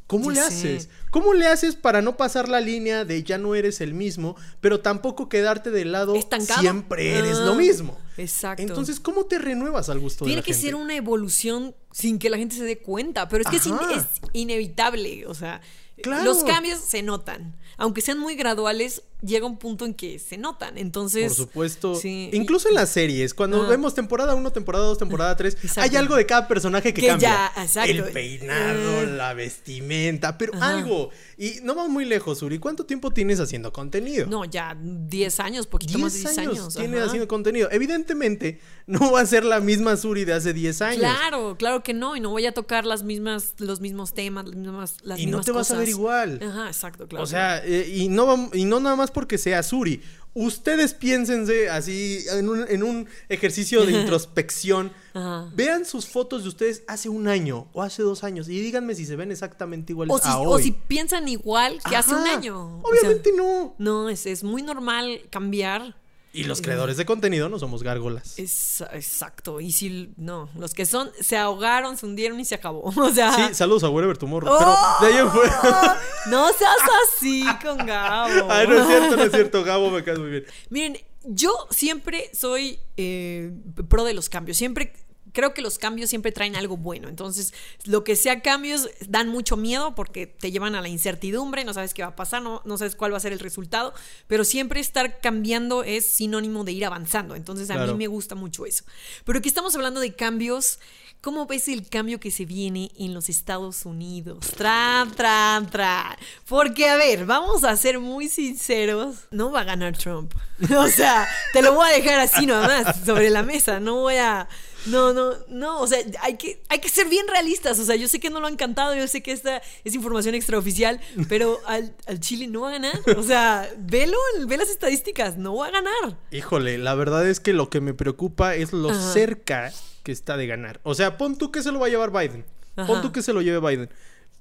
¿Cómo 0.09 0.31
le 0.31 0.41
haces? 0.41 0.91
¿Cómo 1.11 1.33
le 1.33 1.47
haces 1.47 1.75
para 1.75 2.03
no 2.03 2.19
pasar 2.19 2.47
la 2.49 2.61
línea 2.61 3.07
de 3.07 3.23
ya 3.23 3.39
no 3.39 3.55
eres 3.55 3.81
el 3.81 3.95
mismo, 3.95 4.37
pero 4.61 4.81
tampoco 4.81 5.31
quedarte 5.31 5.71
del 5.71 5.93
lado 5.93 6.15
Estancado. 6.17 6.61
siempre 6.61 7.17
eres 7.19 7.39
Ah, 7.39 7.45
lo 7.47 7.55
mismo? 7.55 7.99
Exacto. 8.19 8.61
Entonces, 8.63 9.01
¿cómo 9.01 9.25
te 9.25 9.39
renuevas 9.39 9.89
al 9.89 10.01
gusto 10.01 10.27
Tiene 10.27 10.37
de 10.37 10.43
la 10.43 10.45
que 10.45 10.53
gente? 10.53 10.67
ser 10.67 10.75
una 10.75 10.95
evolución 10.97 11.75
sin 11.93 12.19
que 12.19 12.29
la 12.29 12.37
gente 12.37 12.57
se 12.57 12.65
dé 12.65 12.79
cuenta, 12.79 13.29
pero 13.29 13.43
es 13.45 13.49
que 13.49 13.57
es, 13.57 13.67
in- 13.67 13.73
Ajá. 13.75 13.95
es 13.95 14.05
inevitable, 14.35 15.27
o 15.27 15.35
sea, 15.35 15.63
Claro. 16.03 16.25
los 16.25 16.45
cambios 16.45 16.81
se 16.81 17.03
notan, 17.03 17.57
aunque 17.79 18.01
sean 18.03 18.19
muy 18.19 18.35
graduales, 18.35 19.03
llega 19.25 19.47
un 19.47 19.57
punto 19.59 19.85
en 19.87 19.95
que 19.95 20.19
se 20.19 20.37
notan, 20.37 20.77
entonces... 20.79 21.29
Por 21.35 21.47
supuesto. 21.47 21.95
sí, 21.95 22.29
y- 22.33 22.37
Incluso 22.37 22.69
en 22.69 22.75
las 22.75 22.91
series, 22.91 23.35
cuando 23.35 23.63
Ah. 23.63 23.69
vemos 23.69 23.95
temporada 23.95 24.35
1, 24.35 24.51
temporada 24.53 24.85
2, 24.87 24.99
temporada 24.99 25.37
3, 25.37 25.55
Exacto. 25.63 25.81
hay 25.83 25.97
algo 25.97 26.17
de 26.17 26.27
cada 26.27 26.49
personaje 26.49 26.93
que, 26.93 27.01
Que 27.03 27.07
cambia. 27.09 27.51
ya, 27.57 27.63
exacto. 27.63 27.91
El 27.91 28.05
peinado, 28.13 28.99
Ah. 29.01 29.03
la 29.05 29.35
vestimenta, 29.35 30.37
pero 30.39 30.55
Ajá. 30.55 30.79
algo. 30.79 31.11
Y 31.39 31.61
no 31.63 31.75
vamos 31.75 31.91
muy 31.91 32.05
lejos, 32.05 32.43
Uri. 32.43 32.59
¿Cuánto 32.59 32.85
tiempo 32.85 33.11
tienes 33.13 33.41
haciendo 33.41 33.73
contenido? 33.73 34.27
No, 34.27 34.45
ya 34.45 34.77
10 34.81 35.41
años, 35.41 35.67
poquito 35.67 35.99
más 35.99 36.13
de 36.13 36.19
10 36.21 36.39
años. 36.39 36.75
tienes 36.75 36.97
ajá. 36.99 37.07
haciendo 37.07 37.29
contenido. 37.29 37.69
Evidentemente, 37.71 38.61
no 38.87 39.13
va 39.13 39.21
a 39.21 39.27
ser 39.27 39.45
la 39.45 39.61
misma 39.61 39.97
Suri 39.97 40.25
de 40.25 40.33
hace 40.33 40.53
10 40.53 40.83
años. 40.83 40.99
Claro, 41.01 41.57
claro 41.59 41.83
que 41.83 41.95
no, 41.95 42.17
y 42.17 42.21
no 42.21 42.31
voy 42.31 42.47
a 42.47 42.53
tocar 42.53 42.85
las 42.87 43.03
mismas, 43.05 43.55
los 43.59 43.81
mismos 43.81 44.13
temas, 44.15 44.47
las 44.47 44.57
mismas, 44.57 44.97
las 45.03 45.21
Y 45.21 45.27
no 45.27 45.41
te 45.43 45.53
vas 45.53 45.71
a 45.71 45.79
ver 45.79 45.89
igual. 45.89 46.41
Ajá, 46.43 46.67
exacto, 46.67 47.07
claro. 47.07 47.23
O 47.25 47.27
sea, 47.27 47.63
eh, 47.65 47.89
y, 47.95 48.09
no, 48.09 48.51
y 48.53 48.65
no 48.65 48.81
nada 48.81 48.97
más 48.97 49.11
porque 49.13 49.39
sea 49.39 49.63
Suri. 49.63 50.03
Ustedes 50.35 50.95
piénsense 50.95 51.69
así 51.69 52.25
en 52.31 52.49
un, 52.49 52.65
en 52.67 52.83
un 52.83 53.07
ejercicio 53.29 53.85
de 53.85 53.93
introspección. 54.01 54.91
Ajá. 55.13 55.51
Vean 55.55 55.85
sus 55.85 56.07
fotos 56.07 56.43
de 56.45 56.49
ustedes 56.49 56.83
hace 56.87 57.11
un 57.11 57.29
año 57.29 57.69
o 57.75 57.83
hace 57.83 58.03
dos 58.03 58.25
años 58.25 58.49
y 58.49 58.59
díganme 58.61 58.95
si 58.95 59.05
se 59.05 59.15
ven 59.17 59.31
exactamente 59.31 59.93
iguales 59.93 60.15
o, 60.15 60.19
si, 60.19 60.29
a 60.29 60.39
o 60.39 60.53
hoy. 60.53 60.63
si 60.63 60.73
piensan 60.73 61.29
igual 61.29 61.79
que 61.87 61.97
hace 61.97 62.15
un 62.15 62.27
año. 62.27 62.79
O 62.79 62.81
sea, 62.81 62.91
Obviamente 62.91 63.31
no. 63.37 63.75
no, 63.79 64.09
es, 64.09 64.25
es 64.25 64.43
muy 64.43 64.63
normal 64.63 65.21
cambiar. 65.31 65.97
Y 66.35 66.45
los 66.45 66.63
creadores 66.63 66.97
de 66.97 67.05
contenido 67.05 67.51
no 67.51 67.59
somos 67.59 67.83
gárgolas. 67.83 68.39
Es, 68.39 68.83
exacto. 68.93 69.61
Y 69.61 69.73
si 69.73 70.15
no, 70.17 70.49
los 70.57 70.73
que 70.73 70.87
son 70.87 71.11
se 71.21 71.37
ahogaron, 71.37 71.99
se 71.99 72.07
hundieron 72.07 72.41
y 72.41 72.45
se 72.45 72.55
acabó. 72.55 72.93
O 73.03 73.11
sea. 73.11 73.33
Sí, 73.33 73.55
saludos 73.55 73.85
a 73.85 73.91
Wherever 73.91 74.17
Tomorrow. 74.17 74.51
¡Oh! 74.51 74.97
Pero 75.01 75.13
de 75.13 75.19
ahí 75.19 75.25
en 75.25 75.31
fuera. 75.31 76.01
No 76.31 76.49
seas 76.53 76.77
así 77.17 77.45
con 77.63 77.85
Gabo. 77.85 78.47
Ay, 78.51 78.67
no 78.69 78.81
es 78.81 78.87
cierto, 78.87 79.17
no 79.17 79.23
es 79.25 79.33
cierto. 79.33 79.65
Gabo 79.65 79.91
me 79.91 80.05
cae 80.05 80.17
muy 80.17 80.31
bien. 80.31 80.45
Miren, 80.71 80.99
yo 81.25 81.53
siempre 81.71 82.31
soy 82.33 82.79
eh, 82.97 83.53
pro 83.89 84.05
de 84.05 84.15
los 84.15 84.29
cambios. 84.29 84.57
Siempre 84.57 84.93
creo 85.33 85.55
que 85.55 85.63
los 85.63 85.79
cambios 85.79 86.11
siempre 86.11 86.33
traen 86.33 86.57
algo 86.57 86.77
bueno. 86.77 87.09
Entonces, 87.09 87.53
lo 87.85 88.05
que 88.05 88.17
sea 88.17 88.41
cambios 88.41 88.89
dan 89.09 89.29
mucho 89.29 89.57
miedo 89.57 89.95
porque 89.95 90.27
te 90.27 90.51
llevan 90.53 90.75
a 90.75 90.81
la 90.83 90.89
incertidumbre, 90.89 91.65
no 91.65 91.75
sabes 91.75 91.95
qué 91.95 92.03
va 92.03 92.09
a 92.09 92.17
pasar, 92.17 92.43
no, 92.43 92.63
no 92.65 92.79
sabes 92.79 92.95
cuál 92.97 93.13
va 93.13 93.17
a 93.17 93.21
ser 93.21 93.33
el 93.33 93.41
resultado, 93.41 93.93
pero 94.27 94.45
siempre 94.45 94.81
estar 94.81 95.21
cambiando 95.21 95.85
es 95.85 96.07
sinónimo 96.07 96.65
de 96.65 96.73
ir 96.73 96.85
avanzando. 96.85 97.35
Entonces, 97.35 97.71
a 97.71 97.75
Claro. 97.75 97.93
mí 97.93 97.99
me 97.99 98.07
gusta 98.07 98.35
mucho 98.35 98.67
eso. 98.67 98.85
Pero 99.25 99.39
aquí 99.39 99.49
estamos 99.49 99.75
hablando 99.75 100.01
de 100.01 100.15
cambios 100.15 100.79
¿cómo 101.21 101.47
ves 101.47 101.69
el 101.69 101.89
cambio 101.89 102.19
que 102.19 102.33
se 102.33 102.45
viene 102.45 102.91
en 102.99 103.15
los 103.15 103.29
Estados 103.29 103.87
Unidos? 103.87 104.41
Tran, 104.57 105.13
tran, 105.13 105.71
tran. 105.71 106.17
Porque, 106.49 106.89
a 106.89 106.97
ver, 106.97 107.27
vamos 107.27 107.63
a 107.63 107.77
ser 107.77 108.01
muy 108.01 108.29
sinceros. 108.29 109.19
No 109.31 109.53
va 109.53 109.61
a 109.61 109.65
ganar 109.65 109.97
Trump. 109.97 110.35
O 110.77 110.89
sea, 110.89 111.29
te 111.53 111.63
lo 111.63 111.75
voy 111.75 111.89
a 111.89 111.93
dejar 111.93 112.19
así 112.19 112.45
nomás, 112.45 113.05
sobre 113.07 113.31
la 113.31 113.45
mesa. 113.45 113.79
No 113.79 114.01
voy 114.01 114.17
a. 114.17 114.49
No, 114.87 115.13
no, 115.13 115.35
no, 115.49 115.81
o 115.81 115.87
sea, 115.87 115.99
hay 116.21 116.37
que, 116.37 116.61
hay 116.69 116.79
que 116.81 116.89
ser 116.89 117.09
bien 117.09 117.27
realistas. 117.29 117.79
O 117.79 117.85
sea, 117.85 117.97
yo 117.97 118.09
sé 118.09 118.21
que 118.21 118.31
no 118.31 118.41
lo 118.41 118.47
han 118.47 118.57
cantado, 118.57 118.95
yo 118.95 119.07
sé 119.07 119.23
que 119.23 119.33
esta 119.33 119.63
es 119.85 119.95
información 119.95 120.35
extraoficial, 120.35 121.01
pero 121.29 121.61
al, 121.67 121.95
al 122.07 122.21
Chile 122.21 122.47
no 122.49 122.63
va 122.63 122.69
a 122.69 122.73
ganar. 122.73 123.01
O 123.17 123.23
sea, 123.23 123.69
velo, 123.79 124.17
ve 124.47 124.57
las 124.57 124.71
estadísticas, 124.71 125.37
no 125.37 125.57
va 125.57 125.69
a 125.69 125.71
ganar. 125.71 126.19
Híjole, 126.31 126.79
la 126.79 126.95
verdad 126.95 127.27
es 127.29 127.41
que 127.41 127.53
lo 127.53 127.71
que 127.71 127.81
me 127.81 127.95
preocupa 127.95 128.55
es 128.55 128.73
lo 128.73 128.91
Ajá. 128.91 129.13
cerca 129.13 129.73
que 130.03 130.13
está 130.13 130.37
de 130.37 130.47
ganar. 130.47 130.81
O 130.83 130.95
sea, 130.95 131.17
pon 131.17 131.39
tú 131.39 131.53
que 131.53 131.63
se 131.63 131.71
lo 131.73 131.79
va 131.79 131.87
a 131.87 131.91
llevar 131.91 132.11
Biden. 132.11 132.45
Ajá. 132.77 132.87
Pon 132.87 133.03
tú 133.03 133.13
que 133.13 133.23
se 133.23 133.33
lo 133.33 133.43
lleve 133.43 133.61
Biden. 133.61 133.89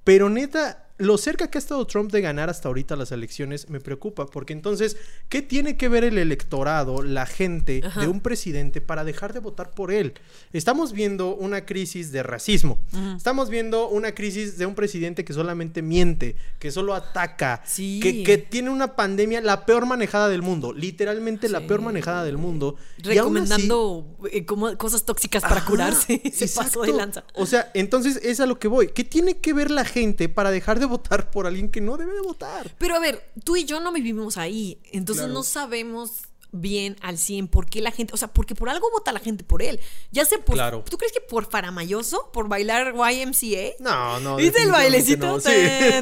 Pero 0.03 0.29
neta, 0.29 0.87
lo 1.01 1.17
cerca 1.17 1.49
que 1.49 1.57
ha 1.57 1.59
estado 1.59 1.85
Trump 1.87 2.11
de 2.11 2.21
ganar 2.21 2.49
hasta 2.49 2.67
ahorita 2.69 2.95
las 2.95 3.11
elecciones 3.11 3.69
me 3.69 3.79
preocupa. 3.79 4.25
Porque 4.27 4.53
entonces, 4.53 4.97
¿qué 5.29 5.41
tiene 5.41 5.75
que 5.77 5.89
ver 5.89 6.03
el 6.03 6.17
electorado, 6.17 7.01
la 7.03 7.25
gente 7.25 7.81
Ajá. 7.83 8.01
de 8.01 8.07
un 8.07 8.21
presidente 8.21 8.81
para 8.81 9.03
dejar 9.03 9.33
de 9.33 9.39
votar 9.39 9.71
por 9.71 9.91
él? 9.91 10.13
Estamos 10.53 10.93
viendo 10.93 11.35
una 11.35 11.65
crisis 11.65 12.11
de 12.11 12.23
racismo. 12.23 12.79
Estamos 13.17 13.49
viendo 13.49 13.87
una 13.89 14.13
crisis 14.13 14.57
de 14.57 14.65
un 14.65 14.75
presidente 14.75 15.25
que 15.25 15.33
solamente 15.33 15.81
miente, 15.81 16.35
que 16.59 16.71
solo 16.71 16.93
ataca, 16.93 17.61
Sí. 17.65 17.99
que, 18.01 18.23
que 18.23 18.37
tiene 18.37 18.69
una 18.69 18.95
pandemia 18.95 19.41
la 19.41 19.65
peor 19.65 19.85
manejada 19.85 20.29
del 20.29 20.41
mundo. 20.41 20.73
Literalmente 20.73 21.49
la 21.49 21.61
peor 21.67 21.81
manejada 21.81 22.23
del 22.23 22.37
mundo. 22.37 22.75
Y 22.97 23.17
aún 23.17 23.37
así- 23.37 23.47
Recomendando 23.51 24.17
eh, 24.31 24.45
como 24.45 24.77
cosas 24.77 25.03
tóxicas 25.03 25.41
para 25.41 25.57
Ajá, 25.57 25.65
curarse. 25.67 26.21
Se 26.33 26.47
pasó 26.47 26.81
de 26.81 26.89
exacto. 26.89 26.97
lanza. 26.97 27.23
O 27.33 27.45
sea, 27.45 27.71
entonces 27.73 28.19
es 28.23 28.39
a 28.39 28.45
lo 28.45 28.59
que 28.59 28.67
voy. 28.67 28.89
¿Qué 28.89 29.03
tiene 29.03 29.37
que 29.37 29.53
ver 29.53 29.71
la 29.71 29.85
gente 29.85 30.29
para 30.29 30.51
dejar 30.51 30.79
de 30.79 30.85
votar 30.91 31.31
por 31.31 31.47
alguien 31.47 31.69
que 31.71 31.81
no 31.81 31.97
debe 31.97 32.13
de 32.13 32.21
votar? 32.21 32.71
Pero 32.77 32.95
a 32.95 32.99
ver, 32.99 33.31
tú 33.43 33.55
y 33.55 33.65
yo 33.65 33.79
no 33.79 33.91
vivimos 33.91 34.37
ahí, 34.37 34.79
entonces 34.91 35.23
Claro. 35.23 35.33
no 35.33 35.43
sabemos 35.43 36.11
bien 36.53 36.97
al 37.01 37.17
100 37.17 37.47
por 37.47 37.65
qué 37.65 37.79
la 37.79 37.91
gente, 37.91 38.13
o 38.13 38.17
sea, 38.17 38.27
porque 38.27 38.55
por 38.55 38.67
algo 38.67 38.91
vota 38.91 39.13
la 39.13 39.21
gente 39.21 39.41
por 39.45 39.61
él. 39.63 39.79
Ya 40.11 40.25
sé 40.25 40.37
por 40.37 40.55
Claro. 40.55 40.83
¿Tú 40.89 40.97
crees 40.97 41.13
que 41.13 41.21
por 41.21 41.49
faramayoso, 41.49 42.29
por 42.33 42.49
bailar 42.49 42.93
YMCA? 42.93 43.75
No, 43.79 44.19
no. 44.19 44.35
¿Viste 44.35 44.61
el 44.63 44.69
bailecito? 44.69 45.27
no, 45.27 45.39
sí. 45.39 45.49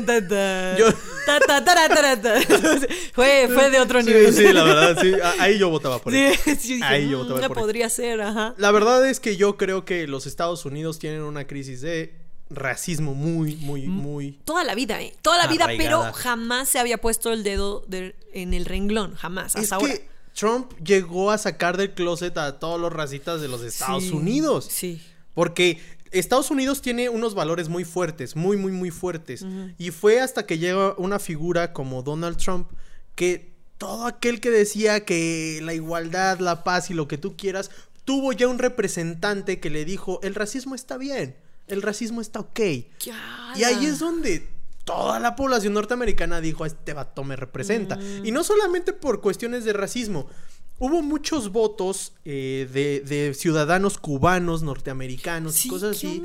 Ta, 0.07 1.39
ta, 1.39 1.63
ta. 2.21 2.39
fue, 3.13 3.47
fue 3.53 3.69
de 3.69 3.79
otro 3.79 4.01
Sí, 4.01 4.07
nivel. 4.07 4.33
sí, 4.33 4.51
la 4.51 4.63
verdad, 4.63 4.97
sí. 4.99 5.13
Ahí 5.39 5.59
yo 5.59 5.69
votaba 5.69 5.99
por 5.99 6.13
él. 6.15 6.35
Sí, 6.43 6.55
sí, 6.59 6.73
dije, 6.75 6.83
Ahí 6.85 7.09
yo 7.09 7.19
"Mm, 7.19 7.27
votaba 7.27 7.47
por 7.47 7.57
él". 7.57 7.61
podría 7.63 7.89
ser, 7.89 8.21
ajá. 8.21 8.55
La 8.57 8.71
verdad 8.71 9.07
es 9.07 9.19
que 9.19 9.37
yo 9.37 9.55
creo 9.57 9.85
que 9.85 10.07
los 10.07 10.25
Estados 10.25 10.65
Unidos 10.65 10.97
tienen 10.99 11.21
una 11.21 11.45
crisis 11.45 11.81
de 11.81 12.18
racismo 12.49 13.13
muy, 13.13 13.55
muy, 13.57 13.87
muy... 13.87 14.31
Toda 14.45 14.63
la 14.63 14.73
vida, 14.75 15.01
¿eh? 15.01 15.15
Toda 15.21 15.37
la 15.37 15.47
vida, 15.47 15.67
pero 15.77 16.11
jamás 16.13 16.69
se 16.69 16.79
había 16.79 16.97
puesto 16.99 17.31
el 17.31 17.43
dedo 17.43 17.83
de- 17.87 18.15
en 18.33 18.53
el 18.53 18.65
renglón, 18.65 19.15
jamás, 19.15 19.55
hasta 19.55 19.59
Es 19.61 19.71
ahora. 19.71 19.93
que 19.93 20.07
Trump 20.33 20.71
llegó 20.83 21.31
a 21.31 21.37
sacar 21.37 21.77
del 21.77 21.91
closet 21.93 22.37
a 22.37 22.59
todos 22.59 22.79
los 22.79 22.91
racistas 22.93 23.41
de 23.41 23.47
los 23.47 23.61
Estados 23.61 24.05
Sí, 24.05 24.11
Unidos. 24.11 24.67
Sí. 24.69 25.01
Porque 25.33 25.79
Estados 26.11 26.49
Unidos 26.49 26.81
tiene 26.81 27.09
unos 27.09 27.35
valores 27.35 27.69
muy 27.69 27.83
fuertes, 27.85 28.35
muy, 28.35 28.57
muy, 28.57 28.71
muy 28.71 28.89
fuertes. 28.89 29.45
Y 29.77 29.91
fue 29.91 30.19
hasta 30.19 30.45
que 30.45 30.57
llega 30.57 30.95
una 30.97 31.19
figura 31.19 31.71
como 31.73 32.01
Donald 32.03 32.37
Trump 32.37 32.67
que 33.15 33.53
todo 33.77 34.07
aquel 34.07 34.41
que 34.41 34.49
decía 34.49 35.05
que 35.05 35.59
la 35.61 35.73
igualdad, 35.73 36.39
la 36.39 36.63
paz 36.63 36.89
y 36.89 36.93
lo 36.93 37.07
que 37.07 37.17
tú 37.17 37.37
quieras, 37.37 37.69
tuvo 38.05 38.33
ya 38.33 38.47
un 38.47 38.59
representante 38.59 39.59
que 39.59 39.69
le 39.69 39.85
dijo, 39.85 40.19
el 40.23 40.35
racismo 40.35 40.73
está 40.73 40.97
bien, 40.97 41.35
el 41.69 41.81
racismo 41.81 42.21
está 42.21 42.39
ok. 42.39 42.59
Y 43.55 43.63
ahí 43.63 43.85
es 43.85 43.99
donde 43.99 44.47
toda 44.83 45.19
la 45.19 45.35
población 45.35 45.73
norteamericana 45.73 46.41
dijo, 46.41 46.65
este 46.65 46.93
vato 46.93 47.23
me 47.23 47.35
representa. 47.35 47.95
Mm. 47.95 48.25
Y 48.25 48.31
no 48.31 48.43
solamente 48.43 48.93
por 48.93 49.21
cuestiones 49.21 49.63
de 49.65 49.73
racismo. 49.73 50.27
Hubo 50.81 51.01
muchos 51.01 51.51
votos 51.51 52.13
eh, 52.23 52.67
de, 52.71 53.01
de 53.01 53.33
ciudadanos 53.33 53.97
cubanos, 53.97 54.63
norteamericanos 54.63 55.65
y 55.65 55.69
cosas 55.69 55.97
¿qué 55.99 56.07
así. 56.07 56.23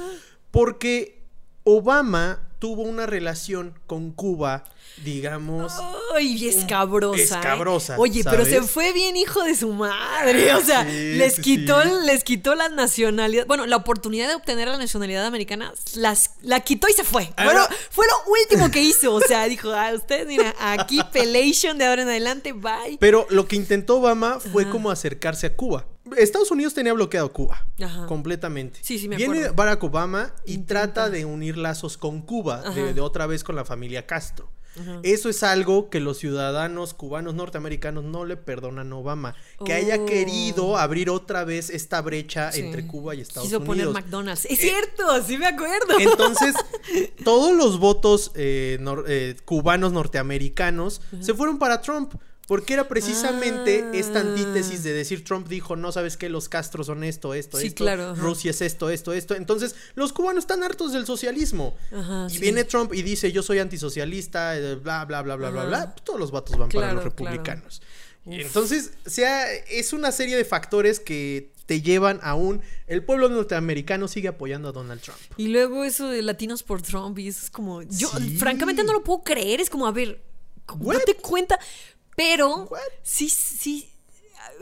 Porque 0.53 1.25
Obama 1.65 2.49
tuvo 2.65 2.81
una 2.81 3.05
relación 3.05 3.79
con 3.87 4.11
Cuba, 4.11 4.65
digamos... 5.05 5.71
Ay, 6.15 6.49
escabrosa. 6.49 7.19
¿eh? 7.21 7.23
Escabrosa, 7.23 7.97
Oye, 7.99 8.25
pero 8.25 8.47
se 8.47 8.63
fue 8.63 8.95
bien 8.95 9.19
hijo 9.19 9.43
de 9.43 9.55
su 9.55 9.71
madre. 9.75 10.55
O 10.55 10.63
sea, 10.63 10.83
Sí, 10.89 11.13
les 11.17 11.35
sí, 11.35 11.43
quitó, 11.43 11.83
sí. 11.83 11.91
les 12.07 12.25
quitó 12.25 12.55
la 12.55 12.71
nacionalidad. 12.71 13.47
Bueno, 13.47 13.67
la 13.67 13.77
oportunidad 13.77 14.29
de 14.29 14.35
obtener 14.35 14.67
la 14.69 14.79
nacionalidad 14.79 15.27
americana 15.27 15.75
las, 15.97 16.37
la 16.41 16.61
quitó 16.61 16.89
y 16.89 16.95
se 16.95 17.05
fue. 17.05 17.35
Ah, 17.37 17.45
Bueno, 17.45 17.61
no. 17.69 17.77
fue 17.91 18.07
lo 18.07 18.33
último 18.33 18.71
que 18.71 18.81
hizo. 18.81 19.13
O 19.13 19.21
sea, 19.21 19.45
dijo, 19.45 19.71
ah, 19.71 19.91
ustedes, 19.95 20.27
mira, 20.27 20.55
aquí 20.59 21.03
pelation 21.13 21.77
de 21.77 21.85
ahora 21.85 22.01
en 22.01 22.09
adelante, 22.09 22.55
bye. 22.55 22.97
Pero 22.99 23.27
lo 23.29 23.47
que 23.47 23.57
intentó 23.57 23.99
Obama 23.99 24.41
fue 24.41 24.71
como 24.71 24.91
acercarse 24.91 25.49
a 25.49 25.55
Cuba. 25.55 25.85
Estados 26.19 26.51
Unidos 26.51 26.75
tenía 26.75 26.93
bloqueado 26.93 27.33
Cuba 27.33 27.67
Ajá. 27.83 28.07
completamente. 28.07 28.79
Sí, 28.83 28.99
sí, 28.99 29.09
me 29.09 29.17
Viene 29.17 29.39
acuerdo. 29.39 29.55
Barack 29.55 29.85
Obama 29.85 30.35
y 30.45 30.55
Intenta. 30.55 30.67
trata 30.95 31.11
de 31.11 31.25
unir 31.25 31.57
lazos 31.57 31.97
con 31.97 32.23
Cuba, 32.23 32.63
de, 32.71 33.01
otra 33.01 33.27
vez 33.27 33.45
con 33.45 33.57
la 33.57 33.65
familia 33.65 34.07
Castro. 34.07 34.51
Ajá. 34.81 34.99
Eso 35.05 35.29
es 35.29 35.45
algo 35.45 35.89
que 35.89 36.01
los 36.01 36.19
ciudadanos 36.19 36.95
cubanos 36.95 37.35
norteamericanos 37.35 38.03
no 38.03 38.25
le 38.25 38.37
perdonan 38.37 38.93
a 38.93 38.97
Obama. 38.97 39.37
Que 39.65 39.73
haya 39.73 39.99
Oh. 40.01 40.05
querido 40.07 40.77
abrir 40.79 41.11
otra 41.11 41.45
vez 41.45 41.71
esta 41.71 42.01
brecha 42.03 42.51
Sí. 42.51 42.61
entre 42.61 42.85
Cuba 42.85 43.15
y 43.15 43.21
Estados 43.21 43.47
Quiso 43.49 43.63
poner 43.63 43.87
Unidos. 43.87 43.95
McDonald's. 44.03 44.47
Es 44.47 44.51
Eh, 44.51 44.57
cierto, 44.57 45.23
sí 45.23 45.39
me 45.39 45.47
acuerdo. 45.47 45.97
Entonces, 46.01 46.57
todos 47.25 47.57
los 47.57 47.79
votos 47.79 48.33
eh, 48.35 48.79
nor- 48.81 49.05
eh, 49.07 49.37
cubanos 49.45 49.93
norteamericanos 49.93 51.01
se 51.21 51.35
fueron 51.35 51.59
para 51.61 51.81
Trump. 51.81 52.15
Porque 52.47 52.75
era 52.75 52.89
precisamente 52.89 53.85
Ah. 53.87 53.91
esta 53.95 54.21
antítesis 54.21 54.83
de 54.83 54.93
decir 54.93 55.25
Trump 55.25 55.49
dijo, 55.49 55.77
no 55.77 55.93
sabes 55.93 56.17
qué, 56.19 56.29
los 56.29 56.49
Castros 56.51 56.87
son 56.89 57.03
esto, 57.03 57.33
esto, 57.33 57.59
Sí, 57.59 57.69
esto, 57.69 57.85
claro. 57.85 58.15
Rusia 58.15 58.51
es 58.51 58.61
esto, 58.61 58.91
esto, 58.91 59.13
esto. 59.15 59.35
Entonces, 59.35 59.75
los 59.95 60.13
cubanos 60.13 60.45
están 60.45 60.63
hartos 60.63 60.93
del 60.93 61.07
socialismo. 61.07 61.75
Ajá, 61.91 62.27
y 62.29 62.35
sí. 62.35 62.39
viene 62.41 62.65
Trump 62.65 62.93
y 62.93 63.03
dice, 63.03 63.33
yo 63.33 63.43
soy 63.43 63.61
antisocialista, 63.61 64.59
eh, 64.59 64.75
bla, 64.75 65.05
bla, 65.07 65.23
bla, 65.23 65.37
bla, 65.37 65.51
bla, 65.51 65.65
bla. 65.65 65.93
Pues 65.95 66.05
todos 66.05 66.21
los 66.21 66.31
vatos 66.31 66.59
van 66.59 66.69
para 66.69 66.91
Claro, 66.91 66.95
los 67.05 67.15
claro. 67.15 67.31
republicanos. 67.33 67.83
Y 68.27 68.41
entonces, 68.41 68.93
o 69.07 69.11
sea, 69.11 69.53
es 69.55 69.93
una 69.93 70.11
serie 70.13 70.37
de 70.37 70.45
factores 70.47 70.99
que 71.01 71.53
te 71.67 71.81
llevan 71.83 72.21
a 72.23 72.35
un... 72.35 72.63
El 72.87 73.03
pueblo 73.05 73.29
norteamericano 73.29 74.09
sigue 74.09 74.29
apoyando 74.29 74.69
a 74.69 74.73
Donald 74.73 75.01
Trump. 75.01 75.19
Y 75.39 75.49
luego 75.49 75.85
eso 75.85 76.09
de 76.09 76.23
latinos 76.23 76.63
por 76.63 76.81
Trump, 76.83 77.19
y 77.19 77.29
eso 77.29 77.41
es 77.45 77.51
como. 77.51 77.83
Yo, 77.83 78.09
Sí. 78.19 78.37
francamente, 78.39 78.83
no 78.85 78.93
lo 78.93 79.03
puedo 79.05 79.23
creer. 79.23 79.61
Es 79.61 79.69
como, 79.71 79.87
a 79.87 79.93
ver, 79.93 80.23
What? 80.79 80.97
date 81.01 81.15
cuenta. 81.17 81.59
Pero 82.17 82.65
What? 82.71 82.81
sí, 83.03 83.29
sí. 83.29 83.91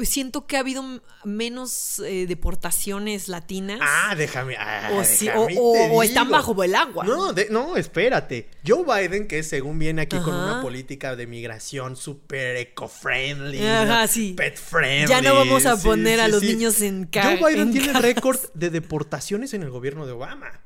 Siento 0.04 0.46
que 0.46 0.56
ha 0.56 0.60
habido 0.60 0.82
menos 1.24 1.98
eh, 1.98 2.26
deportaciones 2.26 3.28
latinas. 3.28 3.78
Ah, 3.82 4.14
déjame. 4.16 4.56
ah, 4.56 4.90
o, 4.94 5.04
sí- 5.04 5.26
déjame 5.26 5.42
o- 5.58 5.72
te 5.72 5.90
o- 5.90 5.92
o 5.96 6.02
están 6.02 6.30
bajo 6.30 6.62
el 6.64 6.74
agua. 6.74 7.04
No, 7.04 7.32
de- 7.34 7.48
no, 7.50 7.76
espérate. 7.76 8.48
Joe 8.66 8.84
Biden, 8.84 9.26
que 9.28 9.42
según 9.42 9.78
viene 9.78 10.02
aquí 10.02 10.16
con 10.18 10.34
una 10.34 10.62
política 10.62 11.14
de 11.14 11.26
migración 11.26 11.96
súper 11.96 12.56
eco-friendly, 12.56 13.58
¿no? 13.60 14.06
sí. 14.08 14.34
pet-friendly. 14.34 15.08
Ya 15.08 15.20
no 15.20 15.34
vamos 15.34 15.66
a 15.66 15.76
sí, 15.76 15.84
poner 15.86 16.20
a 16.20 16.28
los 16.28 16.42
niños 16.42 16.80
en 16.80 17.04
ca- 17.06 17.24
Joe 17.24 17.36
Biden 17.52 17.68
en 17.68 17.72
tiene 17.72 17.92
récord 18.00 18.38
de 18.54 18.70
deportaciones 18.70 19.52
en 19.52 19.62
el 19.62 19.70
gobierno 19.70 20.06
de 20.06 20.12
Obama. 20.12 20.60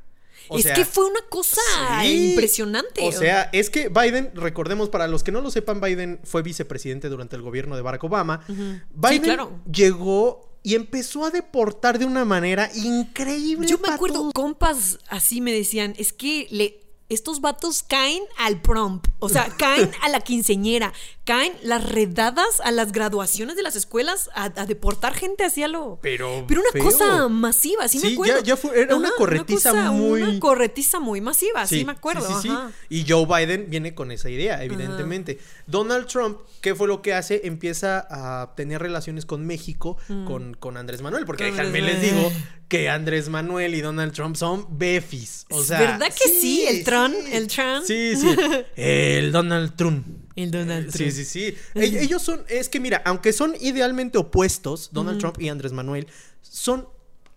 O 0.49 0.59
es 0.59 0.65
sea, 0.65 0.75
que 0.75 0.85
fue 0.85 1.05
una 1.07 1.23
cosa 1.29 1.61
sí. 2.03 2.31
impresionante. 2.31 3.07
O 3.07 3.13
sea, 3.13 3.49
es 3.53 3.71
que 3.71 3.89
Biden, 3.89 4.31
recordemos, 4.35 4.89
para 4.89 5.09
los 5.09 5.23
que 5.23 5.33
no 5.33 5.41
lo 5.41 5.51
sepan, 5.51 5.81
Biden 5.81 6.21
fue 6.25 6.43
vicepresidente 6.43 7.09
durante 7.09 7.37
el 7.37 7.43
gobierno 7.43 7.77
de 7.77 7.83
Barack 7.83 8.05
Obama. 8.05 8.45
Biden 8.49 9.23
claro. 9.23 9.61
llegó 9.71 10.47
y 10.63 10.75
empezó 10.75 11.25
a 11.25 11.31
deportar 11.31 11.99
de 11.99 12.05
una 12.05 12.25
manera 12.25 12.69
increíble. 12.75 13.69
Yo 13.69 13.79
me 13.79 13.89
acuerdo, 13.89 14.33
compas 14.33 14.99
así 15.09 15.41
me 15.41 15.53
decían, 15.53 15.95
es 15.97 16.13
que 16.13 16.49
le, 16.51 16.81
estos 17.09 17.41
vatos 17.41 17.83
caen 17.83 18.23
al 18.37 18.61
prom, 18.61 19.01
o 19.21 19.29
sea, 19.29 19.47
caen 19.57 19.91
a 20.03 20.09
la 20.09 20.21
quinceñera, 20.21 20.93
caen 21.25 21.53
las 21.63 21.89
redadas 21.89 22.61
a 22.65 22.71
las 22.73 22.91
graduaciones 22.93 23.55
de 23.57 23.63
las 23.63 23.77
escuelas 23.77 24.29
a, 24.35 24.45
a 24.45 24.67
deportar 24.67 25.15
gente 25.15 25.45
hacia 25.45 25.69
lo... 25.69 25.99
Pero 26.03 26.45
Pero 26.49 26.61
una 26.63 26.71
feo. 26.73 26.83
cosa 26.85 27.29
masiva, 27.29 27.87
sí, 27.89 28.01
me 28.01 28.13
acuerdo. 28.13 28.39
ya- 28.39 28.43
ya 28.43 28.57
fue- 28.57 28.81
era 28.81 28.97
una 28.97 29.11
corretiza 29.17 29.71
cosa- 29.71 29.91
muy- 29.93 30.23
Una 30.23 30.41
corretiza 30.41 30.99
muy 31.01 31.21
masiva, 31.21 31.67
sí, 31.67 31.85
me 31.85 31.93
acuerdo. 31.93 32.41
sí, 32.43 32.49
ajá. 32.49 32.71
Y 32.89 33.05
Joe 33.09 33.25
Biden 33.27 33.67
viene 33.71 33.95
con 33.95 34.11
esa 34.11 34.29
idea, 34.31 34.63
evidentemente. 34.65 35.39
Donald 35.67 36.07
Trump, 36.07 36.39
¿qué 36.61 36.75
fue 36.75 36.89
lo 36.89 37.03
que 37.03 37.15
hace? 37.15 37.43
Empieza 37.45 38.07
a 38.11 38.55
tener 38.57 38.81
relaciones 38.83 39.27
con 39.27 39.47
México, 39.47 39.97
con, 40.27 40.55
con 40.55 40.77
Andrés 40.77 41.03
Manuel, 41.03 41.25
porque 41.25 41.45
déjenme 41.45 41.83
Mm. 41.83 41.85
Les 41.85 42.03
digo. 42.03 42.33
Que 42.69 42.89
Andrés 42.89 43.29
Manuel 43.29 43.75
y 43.75 43.81
Donald 43.81 44.13
Trump 44.13 44.37
son 44.37 44.67
befis. 44.79 45.47
O 45.51 45.61
¿Es 45.61 45.69
sea, 45.69 45.79
verdad 45.81 46.09
que 46.13 46.29
sí? 46.29 46.65
¿El 46.67 46.83
Trump? 46.85 47.15
¿El 47.31 47.47
Trump? 47.47 47.85
Sí, 47.87 48.15
sí. 48.17 48.37
El 48.77 49.31
Donald 49.33 49.77
Trump. 49.77 50.07
El 50.35 50.51
Donald 50.51 50.91
Sí, 50.91 50.99
Trump. 50.99 51.11
sí, 51.13 51.25
sí. 51.25 51.55
Ell- 51.75 51.99
Ellos 52.01 52.23
son, 52.23 52.45
es 52.49 52.69
que 52.69 52.81
mira, 52.81 53.03
aunque 53.05 53.33
son 53.33 53.55
idealmente 53.61 54.19
opuestos, 54.19 54.91
Donald 54.93 55.19
Trump 55.19 55.41
y 55.41 55.49
Andrés 55.49 55.73
Manuel, 55.73 56.07
son 56.43 56.89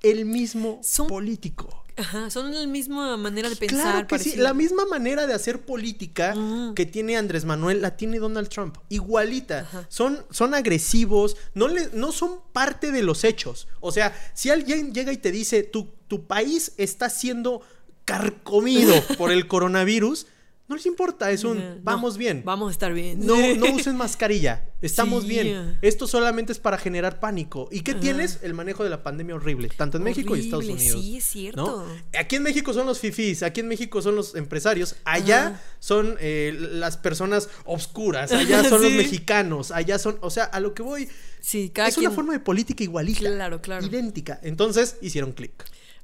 el 0.02 0.26
mismo 0.26 0.80
Son- 0.84 1.08
político. 1.08 1.84
Ajá, 2.00 2.30
son 2.30 2.54
la 2.54 2.66
misma 2.66 3.18
manera 3.18 3.50
de 3.50 3.56
pensar. 3.58 3.82
Claro 3.82 4.08
que 4.08 4.20
sí, 4.20 4.36
la 4.38 4.54
misma 4.54 4.86
manera 4.86 5.28
de 5.28 5.34
hacer 5.34 5.62
política 5.62 6.34
Ujú. 6.36 6.74
que 6.74 6.86
tiene 6.86 7.18
Andrés 7.18 7.44
Manuel 7.44 7.82
la 7.82 7.98
tiene 7.98 8.20
Donald 8.20 8.48
Trump, 8.48 8.78
igualita. 8.88 9.68
Son, 9.90 10.26
son 10.32 10.54
agresivos, 10.54 11.36
no, 11.54 11.68
le, 11.68 11.90
no 11.94 12.12
son 12.12 12.40
parte 12.54 12.92
de 12.92 13.04
los 13.04 13.24
hechos. 13.24 13.68
O 13.82 13.92
sea, 13.92 14.16
si 14.34 14.50
alguien 14.50 14.94
llega 14.94 15.12
y 15.12 15.18
te 15.18 15.32
dice 15.32 15.64
tu, 15.64 15.90
tu 16.08 16.26
país 16.26 16.72
está 16.78 17.10
siendo 17.10 17.62
carcomido 18.06 18.94
por 19.18 19.32
el 19.32 19.48
coronavirus, 19.48 20.28
no 20.70 20.76
les 20.76 20.86
importa, 20.86 21.32
es 21.32 21.44
un 21.44 21.58
no, 21.58 21.76
vamos 21.82 22.18
bien. 22.18 22.44
Vamos 22.46 22.70
a 22.70 22.72
estar 22.72 22.94
bien. 22.94 23.26
No, 23.26 23.36
no 23.56 23.66
usen 23.74 23.98
mascarilla. 23.98 24.66
Estamos 24.82 25.24
Sí. 25.24 25.30
bien. 25.30 25.78
Esto 25.82 26.08
solamente 26.08 26.52
es 26.54 26.60
para 26.60 26.78
generar 26.78 27.20
pánico. 27.20 27.68
¿Y 27.72 27.82
qué 27.82 27.94
tienes? 27.96 28.40
El 28.44 28.54
manejo 28.54 28.84
de 28.84 28.90
la 28.90 29.04
pandemia 29.04 29.36
horrible, 29.36 29.68
tanto 29.76 29.98
en 29.98 30.04
México 30.04 30.36
y 30.36 30.42
Estados 30.42 30.66
Unidos. 30.66 31.02
sí, 31.02 31.18
es 31.18 31.24
cierto. 31.26 31.86
¿no? 31.86 32.20
Aquí 32.20 32.38
en 32.38 32.44
México 32.44 32.72
son 32.74 32.86
los 32.86 33.00
fifís, 33.00 33.44
aquí 33.44 33.60
en 33.60 33.68
México 33.68 34.02
son 34.02 34.16
los 34.16 34.36
empresarios, 34.36 34.96
allá 35.04 35.60
son 35.80 36.16
eh, 36.22 36.56
las 36.58 36.96
personas 36.98 37.50
obscuras, 37.66 38.32
allá 38.32 38.64
son 38.64 38.82
los 38.84 38.92
mexicanos, 38.94 39.72
allá 39.72 40.00
son, 40.00 40.18
o 40.22 40.30
sea, 40.30 40.46
a 40.46 40.60
lo 40.60 40.74
que 40.74 40.84
voy, 40.84 41.10
Sí, 41.42 41.70
cada 41.74 41.88
es 41.88 41.96
quien... 41.96 42.08
una 42.08 42.16
forma 42.16 42.34
de 42.34 42.40
política 42.40 42.84
igualita. 42.84 43.22
Claro, 43.22 43.62
claro. 43.62 43.86
Idéntica. 43.86 44.40
Entonces 44.44 44.98
hicieron 45.02 45.32
clic. 45.32 45.54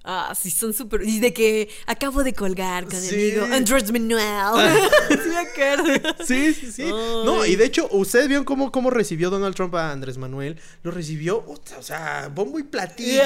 Ah, 0.08 0.34
sí, 0.40 0.52
son 0.52 0.72
súper... 0.74 1.02
Y 1.04 1.20
de 1.20 1.34
que 1.34 1.68
acabo 1.88 2.24
de 2.24 2.34
colgar 2.34 2.86
con 2.86 3.02
Sí. 3.02 3.16
mi 3.16 3.24
amigo 3.32 3.56
Andrés 3.56 3.92
Manuel. 3.92 4.80
sí 5.10 5.30
me 5.30 5.38
acuerdo. 5.38 6.16
Sí, 6.26 6.54
sí, 6.54 6.72
sí. 6.72 6.84
No, 6.84 7.44
y 7.46 7.56
de 7.56 7.66
hecho, 7.66 7.88
ustedes 7.92 8.28
vieron 8.28 8.46
cómo, 8.46 8.72
cómo 8.72 8.92
recibió 8.92 9.30
Donald 9.32 9.56
Trump 9.56 9.74
a 9.76 9.92
Andrés 9.92 10.18
Manuel. 10.20 10.60
Lo 10.84 10.92
recibió, 10.92 11.38
o 11.48 11.82
sea, 11.82 12.30
bombo 12.34 12.60
y 12.60 12.64
platillo. 12.64 13.24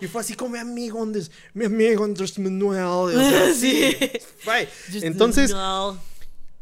Y, 0.00 0.04
y 0.04 0.08
fue 0.08 0.22
así 0.22 0.34
como 0.34 0.52
mi 0.52 0.58
amigo 0.58 1.02
Andrés, 1.02 1.30
mi 1.52 1.66
amigo 1.66 2.04
Andrés 2.04 2.38
Manuel. 2.38 2.84
O 2.84 3.10
sea, 3.10 3.52
Sí. 3.54 3.94
Entonces. 5.02 5.54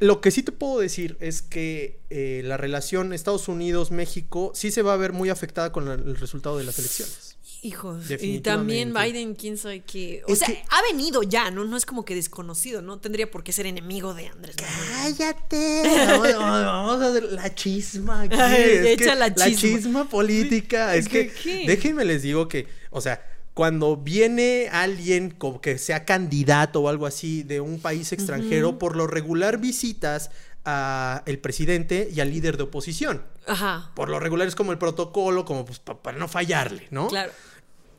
Lo 0.00 0.20
que 0.20 0.30
sí 0.30 0.44
te 0.44 0.52
puedo 0.52 0.78
decir 0.78 1.16
es 1.20 1.42
que 1.42 1.98
eh, 2.10 2.42
la 2.44 2.56
relación 2.56 3.12
Estados 3.12 3.48
Unidos-México 3.48 4.52
sí 4.54 4.70
se 4.70 4.82
va 4.82 4.92
a 4.92 4.96
ver 4.96 5.12
muy 5.12 5.28
afectada 5.28 5.72
con 5.72 5.88
el 5.88 6.16
resultado 6.16 6.56
de 6.56 6.62
las 6.62 6.78
elecciones. 6.78 7.27
Hijos. 7.62 8.04
Y 8.20 8.38
también 8.40 8.94
Biden, 8.94 9.34
quién 9.34 9.56
sabe 9.58 9.80
qué. 9.80 10.22
O 10.28 10.32
Es 10.32 10.38
sea, 10.38 10.46
que- 10.48 10.62
ha 10.70 10.82
venido 10.92 11.22
ya, 11.24 11.50
¿no? 11.50 11.64
No 11.64 11.76
es 11.76 11.84
como 11.86 12.04
que 12.04 12.14
desconocido, 12.14 12.82
¿no? 12.82 12.98
Tendría 12.98 13.30
por 13.30 13.42
qué 13.42 13.52
ser 13.52 13.66
enemigo 13.66 14.14
de 14.14 14.28
Andrés. 14.28 14.56
¡Cállate! 14.56 15.82
Vamos, 16.08 16.32
vamos 16.34 17.02
a 17.02 17.08
hacer 17.08 17.24
la 17.32 17.54
chisma 17.54 18.22
aquí. 18.22 18.36
Ay, 18.38 18.62
es 18.86 18.96
que 18.96 19.14
la 19.14 19.34
chisma. 19.34 20.08
política. 20.08 20.94
Es 20.94 21.08
que, 21.08 21.28
¿Qué, 21.28 21.32
qué? 21.42 21.64
déjenme 21.66 22.04
les 22.04 22.22
digo 22.22 22.48
que, 22.48 22.68
o 22.90 23.00
sea, 23.00 23.24
cuando 23.54 23.96
viene 23.96 24.68
alguien 24.70 25.30
como 25.30 25.60
que 25.60 25.78
sea 25.78 26.04
candidato 26.04 26.80
o 26.82 26.88
algo 26.88 27.06
así 27.06 27.42
de 27.42 27.60
un 27.60 27.80
país 27.80 28.12
extranjero, 28.12 28.78
por 28.78 28.94
lo 28.94 29.08
regular 29.08 29.58
visitas 29.58 30.30
a 30.64 31.22
el 31.26 31.38
presidente 31.38 32.08
y 32.12 32.20
al 32.20 32.30
líder 32.30 32.56
de 32.56 32.64
oposición. 32.64 33.22
Ajá. 33.46 33.90
Por 33.94 34.08
lo 34.08 34.20
regular 34.20 34.46
es 34.48 34.54
como 34.54 34.72
el 34.72 34.78
protocolo, 34.78 35.44
como 35.44 35.64
pues 35.64 35.78
pa- 35.78 36.02
para 36.02 36.18
no 36.18 36.28
fallarle, 36.28 36.86
¿no? 36.90 37.08
Claro. 37.08 37.32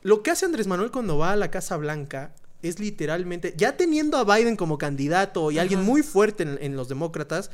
Lo 0.04 0.24
que 0.24 0.32
hace 0.32 0.46
Andrés 0.46 0.68
Manuel 0.68 0.92
cuando 0.92 1.18
va 1.18 1.32
a 1.32 1.36
la 1.36 1.52
Casa 1.52 1.76
Blanca 1.78 2.34
es 2.62 2.80
literalmente, 2.80 3.54
ya 3.58 3.76
teniendo 3.78 4.18
a 4.18 4.24
Biden 4.24 4.56
como 4.56 4.78
candidato 4.78 5.50
y 5.52 5.60
alguien 5.60 5.82
muy 5.84 6.04
fuerte 6.04 6.44
en, 6.44 6.58
en 6.62 6.76
los 6.76 6.90
demócratas, 6.90 7.52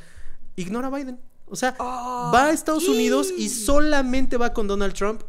ignora 0.56 0.88
a 0.88 0.90
Biden. 0.90 1.18
O 1.48 1.54
sea, 1.56 1.76
Ah, 1.78 2.30
va 2.34 2.46
a 2.46 2.50
Estados. 2.50 2.88
Unidos 2.88 3.32
y 3.36 3.48
solamente 3.48 4.36
va 4.36 4.52
con 4.52 4.66
Donald 4.66 4.94
Trump 4.94 5.22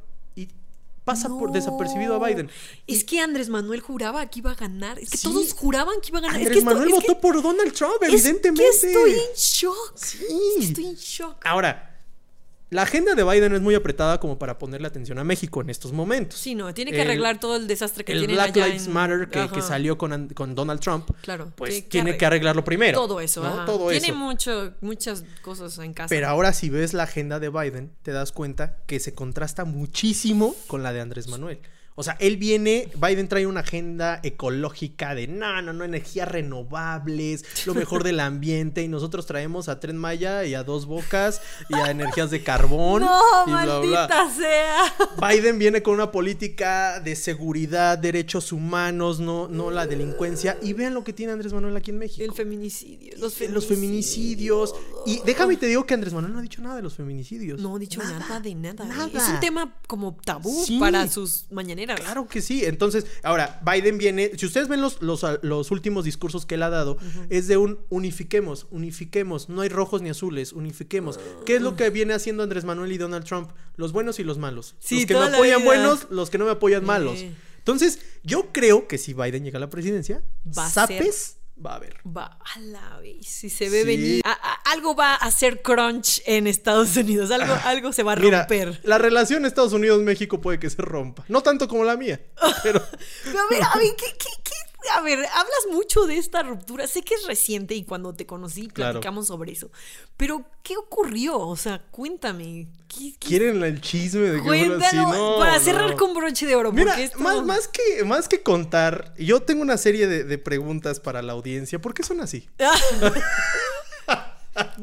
pasa 1.08 1.30
por 1.30 1.54
desapercibido 1.54 2.16
a 2.22 2.28
Biden. 2.28 2.52
Es 2.86 3.06
que 3.06 3.22
Andrés 3.22 3.48
Manuel 3.48 3.80
juraba 3.80 4.30
que 4.30 4.40
iba 4.40 4.52
a 4.52 4.56
ganar. 4.56 5.00
Es 5.00 5.10
que 5.10 5.18
Sí. 5.18 5.24
todos 5.28 5.54
juraban 5.54 6.02
que 6.02 6.10
iba 6.10 6.20
a 6.20 6.22
ganar. 6.22 6.36
Andrés 6.36 6.48
es 6.50 6.54
que 6.54 6.60
esto- 6.60 6.70
Manuel 6.70 6.90
es 6.90 6.96
que- 7.00 7.08
votó 7.08 7.22
por 7.22 7.42
Donald 7.42 7.72
Trump, 7.74 7.96
es 8.04 8.10
evidentemente. 8.14 8.64
que 8.82 8.88
estoy 8.88 9.12
en 9.14 9.36
shock. 9.36 9.94
Sí. 9.96 10.18
Es 10.20 10.56
que 10.60 10.64
estoy 10.66 10.86
en 10.88 10.96
shock. 10.96 11.38
Ahora, 11.46 11.87
la 12.70 12.82
agenda 12.82 13.16
de 13.16 13.24
Biden 13.24 13.54
es 13.54 13.62
muy 13.62 13.76
apretada 13.76 14.20
como 14.20 14.38
para 14.38 14.58
ponerle 14.58 14.88
atención 14.88 15.18
a 15.20 15.24
México 15.24 15.62
en 15.62 15.70
estos 15.70 15.94
momentos. 15.94 16.38
Sí, 16.40 16.54
no, 16.54 16.74
tiene 16.74 16.92
que 16.92 17.02
El- 17.02 17.08
arreglar 17.08 17.40
todo 17.40 17.56
el 17.56 17.66
desastre 17.68 18.04
que 18.04 18.12
el 18.12 18.20
tienen 18.20 18.36
Black 18.36 18.50
allá 18.58 18.68
Lives 18.68 18.88
en- 18.88 18.94
Matter 18.94 19.30
que, 19.30 19.62
salió 19.62 19.98
con, 19.98 20.28
con 20.30 20.54
Donald 20.54 20.80
Trump, 20.82 21.10
Claro, 21.22 21.52
pues 21.56 21.70
tiene 21.72 21.84
que 21.84 21.90
tiene 21.90 22.06
que 22.18 22.26
arreglar. 22.26 22.32
arreglarlo 22.34 22.64
primero. 22.66 23.00
Todo 23.00 23.22
eso, 23.22 23.42
¿no? 23.42 23.48
ajá. 23.50 23.66
Todo 23.66 23.90
Tiene 23.90 24.08
eso. 24.08 24.16
mucho, 24.16 24.74
muchas 24.82 25.24
cosas 25.42 25.78
en 25.80 25.94
casa. 25.94 26.10
Pero 26.10 26.28
ahora 26.28 26.52
si 26.54 26.70
ves 26.70 26.94
la 26.94 27.04
agenda 27.04 27.40
de 27.40 27.50
Biden, 27.50 27.92
te 28.04 28.12
das 28.12 28.32
cuenta 28.32 28.78
que 28.86 29.00
se 29.00 29.14
contrasta 29.14 29.64
muchísimo 29.66 30.56
con 30.68 30.84
la 30.84 30.92
de 30.94 31.02
Andrés 31.02 31.28
Manuel. 31.30 31.60
O 32.00 32.04
sea, 32.04 32.16
él 32.20 32.38
viene, 32.38 32.90
Biden 32.96 33.28
trae 33.28 33.48
una 33.48 33.62
agenda 33.62 34.20
ecológica 34.22 35.16
de 35.16 35.28
no, 35.28 35.64
no, 35.64 35.74
no, 35.74 35.84
energías 35.84 36.28
renovables, 36.28 37.44
lo 37.66 37.74
mejor 37.74 38.04
del 38.04 38.20
ambiente, 38.20 38.84
y 38.84 38.88
nosotros 38.88 39.26
traemos 39.26 39.68
a 39.68 39.80
Tren 39.80 39.98
Maya 39.98 40.46
y 40.46 40.54
a 40.54 40.64
Dos 40.64 40.86
Bocas 40.86 41.42
y 41.70 41.74
a 41.74 41.90
energías 41.90 42.30
de 42.30 42.44
carbón. 42.44 43.02
no, 43.06 43.20
y 43.48 43.50
bla, 43.50 43.64
bla, 43.66 43.80
bla. 43.80 44.08
maldita 44.08 44.30
sea. 44.38 44.94
Biden 45.28 45.58
viene 45.58 45.82
con 45.82 45.96
una 45.96 46.12
política 46.12 47.00
de 47.00 47.16
seguridad, 47.16 47.98
derechos 47.98 48.52
humanos, 48.52 49.20
no, 49.20 49.48
no 49.48 49.72
la 49.72 49.88
delincuencia. 49.88 50.56
Y 50.62 50.74
vean 50.74 50.94
lo 50.94 51.04
que 51.04 51.14
tiene 51.14 51.32
Andrés 51.34 51.52
Manuel 51.52 51.76
aquí 51.78 51.90
en 51.90 51.98
México. 51.98 52.24
El 52.24 52.34
feminicidio. 52.34 53.14
Los, 53.18 53.42
Eh, 53.42 53.50
los 53.50 53.66
feminicidios. 53.66 54.76
Y 55.08 55.20
déjame 55.26 55.56
y 55.56 55.58
te 55.58 55.66
digo 55.66 55.86
que 55.88 55.96
Andrés 55.96 56.14
Manuel 56.14 56.34
no 56.34 56.40
ha 56.40 56.44
dicho 56.44 56.62
nada 56.62 56.76
de 56.76 56.84
los 56.84 56.94
feminicidios. 56.94 57.60
No 57.60 57.76
ha 57.76 57.80
dicho 57.80 58.04
nada, 58.04 58.40
de 58.40 58.54
nada. 58.54 58.86
nada. 58.86 59.10
Es 59.12 59.30
un 59.30 59.40
tema 59.40 59.76
como 59.88 60.16
tabú 60.24 60.64
Sí. 60.64 60.78
para 60.78 61.08
sus 61.08 61.46
mañaneras. 61.50 61.87
Claro 61.96 62.28
que 62.28 62.42
sí. 62.42 62.66
Entonces, 62.66 63.06
ahora, 63.24 63.62
Biden 63.66 63.98
viene. 63.98 64.32
Si 64.38 64.46
ustedes 64.46 64.68
ven 64.68 64.82
los, 64.82 65.02
los, 65.02 65.26
los 65.42 65.72
últimos 65.72 66.06
discursos 66.06 66.46
que 66.46 66.56
él 66.56 66.64
ha 66.64 66.70
dado, 66.70 66.98
es 67.30 67.48
de 67.48 67.58
un 67.58 67.80
unifiquemos, 67.90 68.68
unifiquemos. 68.72 69.50
No 69.50 69.62
hay 69.62 69.70
rojos 69.70 70.02
ni 70.02 70.10
azules, 70.10 70.54
unifiquemos. 70.54 71.20
¿Qué 71.46 71.56
es 71.56 71.62
lo 71.62 71.76
que 71.76 71.90
viene 71.90 72.14
haciendo 72.14 72.44
Andrés 72.44 72.66
Manuel 72.66 72.92
y 72.92 72.98
Donald 72.98 73.26
Trump? 73.26 73.52
Los 73.76 73.92
buenos 73.92 74.20
y 74.20 74.24
los 74.24 74.38
malos. 74.38 74.76
Sí, 74.80 74.96
los 74.96 75.06
que 75.06 75.14
me 75.14 75.26
apoyan 75.26 75.64
buenos, 75.64 76.08
los 76.10 76.30
que 76.30 76.38
no 76.38 76.46
me 76.46 76.52
apoyan 76.52 76.86
malos. 76.86 77.24
Entonces, 77.58 78.00
yo 78.24 78.54
creo 78.54 78.88
que 78.88 78.98
si 78.98 79.14
Biden 79.14 79.44
llega 79.44 79.58
a 79.58 79.60
la 79.60 79.70
presidencia, 79.70 80.24
Va 80.58 80.68
a 80.68 80.70
zapes 80.70 81.37
va 81.66 81.72
a 81.74 81.76
haber. 81.76 81.98
Va 82.06 82.38
a 82.56 82.60
la 82.60 82.98
vez. 83.00 83.26
Si 83.28 83.50
se 83.50 83.70
ve 83.70 83.82
Sí. 83.82 83.88
venir. 83.88 84.22
A- 84.26 84.32
a- 84.32 84.72
algo 84.72 84.96
va 84.96 85.14
a 85.14 85.18
hacer 85.18 85.62
crunch 85.62 86.22
en 86.26 86.48
Estados 86.48 86.96
Unidos. 86.98 87.32
Algo, 87.32 87.54
algo 87.66 87.92
se 87.94 88.04
va 88.04 88.12
a 88.14 88.16
Ah, 88.16 88.20
Mira, 88.20 88.40
romper. 88.42 88.80
la 88.84 88.98
relación 88.98 89.46
Estados 89.46 89.74
Unidos-México 89.74 90.40
puede 90.42 90.60
que 90.60 90.70
se 90.70 90.82
rompa. 90.82 91.24
No 91.28 91.42
tanto 91.42 91.68
como 91.68 91.84
la 91.84 91.98
mía, 91.98 92.20
pero 92.64 92.82
Pero 93.24 93.40
a 93.42 93.48
ver, 93.50 93.64
a 93.64 93.78
ver, 93.78 93.96
¿qué, 93.98 94.06
qué, 94.18 94.30
qué? 94.44 94.52
A 94.96 95.02
ver, 95.02 95.20
hablas 95.20 95.68
mucho 95.72 96.06
de 96.06 96.18
esta 96.18 96.44
ruptura. 96.44 96.88
Sé 96.88 97.02
que 97.02 97.16
es 97.16 97.26
reciente 97.28 97.76
y 97.76 97.84
cuando 97.84 98.14
te 98.14 98.26
conocí 98.26 98.68
Claro. 98.68 98.94
platicamos 98.94 99.28
sobre 99.28 99.52
eso. 99.52 99.70
Pero, 100.18 100.46
¿qué 100.64 100.78
ocurrió? 100.78 101.38
O 101.40 101.56
sea, 101.56 101.82
cuéntame. 101.92 102.68
¿Qué, 102.88 103.14
qué- 103.20 103.28
quieren 103.28 103.64
el 103.64 103.82
chisme 103.82 104.22
de 104.22 104.32
que 104.34 104.40
así. 104.40 104.48
Cuéntanos 104.48 105.16
No, 105.18 105.36
para 105.40 105.58
no. 105.58 105.64
cerrar 105.64 105.96
con 105.96 106.14
broche 106.14 106.46
de 106.46 106.56
oro. 106.56 106.72
Mira, 106.72 107.00
esto- 107.00 107.20
más, 107.20 107.44
más, 107.44 107.68
que, 107.68 108.04
más 108.06 108.28
que 108.28 108.42
contar, 108.42 109.14
yo 109.18 109.42
tengo 109.42 109.62
una 109.62 109.78
serie 109.78 110.08
de, 110.08 110.24
de 110.24 110.38
preguntas 110.38 111.00
para 111.00 111.22
la 111.22 111.34
audiencia. 111.34 111.80
¿Por 111.80 111.94
qué 111.94 112.04
son 112.04 112.22
así? 112.22 112.48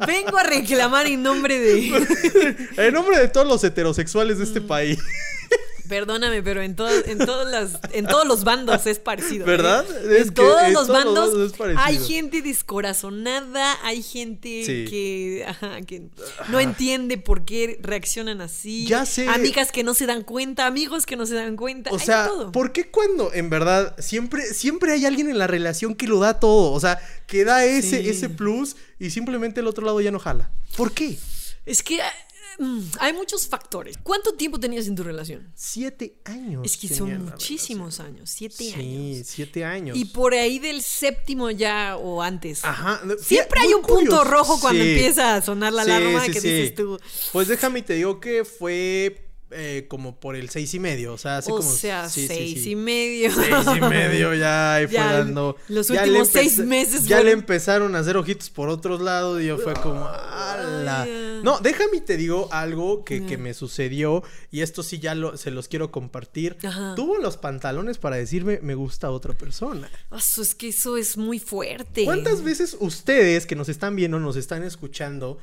Vengo 0.07 0.37
a 0.39 0.45
reclamar 0.45 1.07
en 1.07 1.23
nombre 1.23 1.59
de. 1.59 2.59
En 2.77 2.95
nombre 2.95 3.19
de 3.19 3.29
todos 3.29 3.47
los 3.47 3.65
heterosexuales 3.65 4.39
de 4.39 4.45
este 4.45 4.61
Mm. 4.61 4.67
país, 4.69 4.99
Perdóname, 5.89 6.43
pero 6.43 6.63
en, 6.63 6.75
todo- 6.77 6.89
en, 7.05 7.19
todas 7.19 7.51
las, 7.51 7.79
en 7.93 8.07
todos 8.07 8.27
los 8.27 8.45
bandos 8.45 8.87
es 8.87 8.99
parecido. 8.99 9.45
¿eh? 9.45 9.49
¿Verdad? 9.49 9.85
Es 10.11 10.23
en 10.23 10.29
que 10.29 10.35
todos 10.35 10.63
en 10.63 10.73
los 10.73 10.87
todos 10.87 11.05
bandos 11.05 11.55
hay 11.77 11.99
gente 11.99 12.41
descorazonada, 12.43 13.77
hay 13.83 14.03
gente 14.03 14.63
Sí. 14.65 14.85
que, 14.89 15.45
ajá, 15.47 15.81
que 15.83 16.09
no 16.49 16.61
entiende 16.61 17.19
por 17.19 17.45
qué 17.45 17.79
reaccionan 17.83 18.41
así. 18.41 18.87
Ya 18.87 19.05
sé. 19.07 19.29
Amigas 19.29 19.73
que 19.73 19.83
no 19.85 19.95
se 19.95 20.07
dan 20.07 20.23
cuenta, 20.23 20.67
amigos 20.67 21.07
que 21.07 21.17
no 21.17 21.27
se 21.27 21.35
dan 21.35 21.57
cuenta. 21.57 21.91
o 21.91 21.99
hay 21.99 22.07
sea, 22.07 22.29
todo. 22.29 22.53
¿por 22.53 22.73
qué 22.73 22.89
cuando 22.91 23.33
en 23.33 23.51
verdad 23.51 23.95
siempre, 23.99 24.43
siempre 24.55 24.93
hay 24.93 25.05
alguien 25.07 25.29
en 25.29 25.39
la 25.39 25.47
relación 25.47 25.95
que 25.95 26.07
lo 26.07 26.19
da 26.21 26.41
todo? 26.41 26.73
O 26.73 26.81
sea, 26.81 26.99
que 27.27 27.45
da 27.45 27.65
ese, 27.65 28.03
Sí. 28.03 28.09
ese 28.09 28.29
plus 28.29 28.77
y 28.99 29.11
simplemente 29.11 29.61
el 29.61 29.67
otro 29.67 29.85
lado 29.85 30.01
ya 30.01 30.11
no 30.11 30.19
jala. 30.19 30.51
¿Por 30.77 30.93
qué? 30.93 31.17
Es 31.67 31.83
que 31.83 32.01
hay 33.01 33.13
muchos 33.13 33.47
factores. 33.49 33.97
¿Cuánto 34.03 34.35
tiempo 34.35 34.59
tenías 34.61 34.87
en 34.87 34.95
tu 34.95 35.03
relación? 35.03 35.51
Siete 35.55 36.17
años. 36.25 36.63
Es 36.65 36.77
que 36.77 36.89
son 36.89 37.25
muchísimos 37.25 38.01
años, 38.01 38.31
siete 38.31 38.73
años. 38.75 38.77
Sí, 38.77 39.23
siete 39.25 39.65
años. 39.65 39.97
Y 39.97 40.07
por 40.07 40.35
ahí 40.35 40.59
del 40.59 40.83
séptimo 40.83 41.51
ya 41.51 41.97
o 41.97 42.23
antes. 42.23 42.65
Ajá. 42.65 43.01
Siempre 43.21 43.61
hay 43.61 43.75
un 43.75 43.83
punto 43.83 44.25
rojo 44.25 44.61
cuando 44.61 44.83
Sí. 44.83 44.91
empieza 44.91 45.37
a 45.37 45.43
sonar 45.43 45.73
la 45.73 45.83
alarma 45.83 46.23
que 46.25 46.33
dices 46.41 46.75
tú. 46.75 46.99
Pues 47.33 47.49
déjame 47.49 47.81
y 47.81 47.83
te 47.83 47.95
digo 47.95 48.21
que 48.21 48.45
fue 48.45 49.21
eh, 49.57 49.87
como 49.89 50.19
por 50.19 50.35
el 50.35 50.51
seis 50.51 50.75
y 50.75 50.81
medio. 50.81 51.13
O 51.13 51.19
sea, 51.19 51.37
así 51.39 51.51
o 51.51 51.57
como. 51.59 51.71
sea, 51.71 52.09
sí, 52.09 52.27
seis 52.27 52.65
sí. 52.65 52.71
y 52.73 52.77
medio. 52.77 53.31
Seis 53.33 53.55
y 53.77 53.81
medio 53.83 54.35
ya 54.35 54.75
ahí 54.75 54.87
fue 54.87 54.95
Ya, 54.95 55.13
dando. 55.19 55.57
los 55.69 55.91
últimos 55.91 56.29
seis 56.29 56.59
meses 56.59 57.07
Ya 57.07 57.23
le 57.23 57.31
empezaron 57.31 57.95
a 57.95 58.01
hacer 58.01 58.17
ojitos 58.17 58.51
por 58.51 58.69
otros 58.69 59.01
lados 59.01 59.41
y 59.41 59.47
yo 59.47 59.59
fue 59.59 59.75
como, 59.75 60.05
ah, 60.07 60.44
No, 61.43 61.59
déjame 61.61 61.99
y 61.99 62.01
te 62.01 62.17
digo 62.17 62.49
algo 62.53 63.05
que, 63.05 63.27
que 63.27 63.35
Ah. 63.35 63.39
me 63.39 63.55
sucedió 63.55 64.23
y 64.51 64.63
esto 64.63 64.83
sí 64.83 64.99
ya 64.99 65.15
lo, 65.15 65.37
se 65.37 65.51
los 65.51 65.69
quiero 65.69 65.91
compartir. 65.91 66.57
Ajá. 66.65 66.95
Tuvo 66.95 67.19
los 67.19 67.37
pantalones 67.37 67.99
para 67.99 68.17
decirme 68.17 68.61
me 68.63 68.75
gusta 68.75 69.11
otra 69.11 69.35
persona. 69.35 69.91
Ah, 70.11 70.21
su- 70.21 70.43
es 70.43 70.55
que 70.55 70.69
eso 70.69 70.97
es 70.97 71.17
muy 71.17 71.39
fuerte. 71.39 72.05
¿Cuántas 72.05 72.43
veces 72.43 72.77
ustedes 72.81 73.47
que 73.47 73.57
nos 73.57 73.69
están 73.69 73.97
viendo, 73.97 74.19
nos 74.21 74.37
están 74.37 74.63
escuchando, 74.63 75.39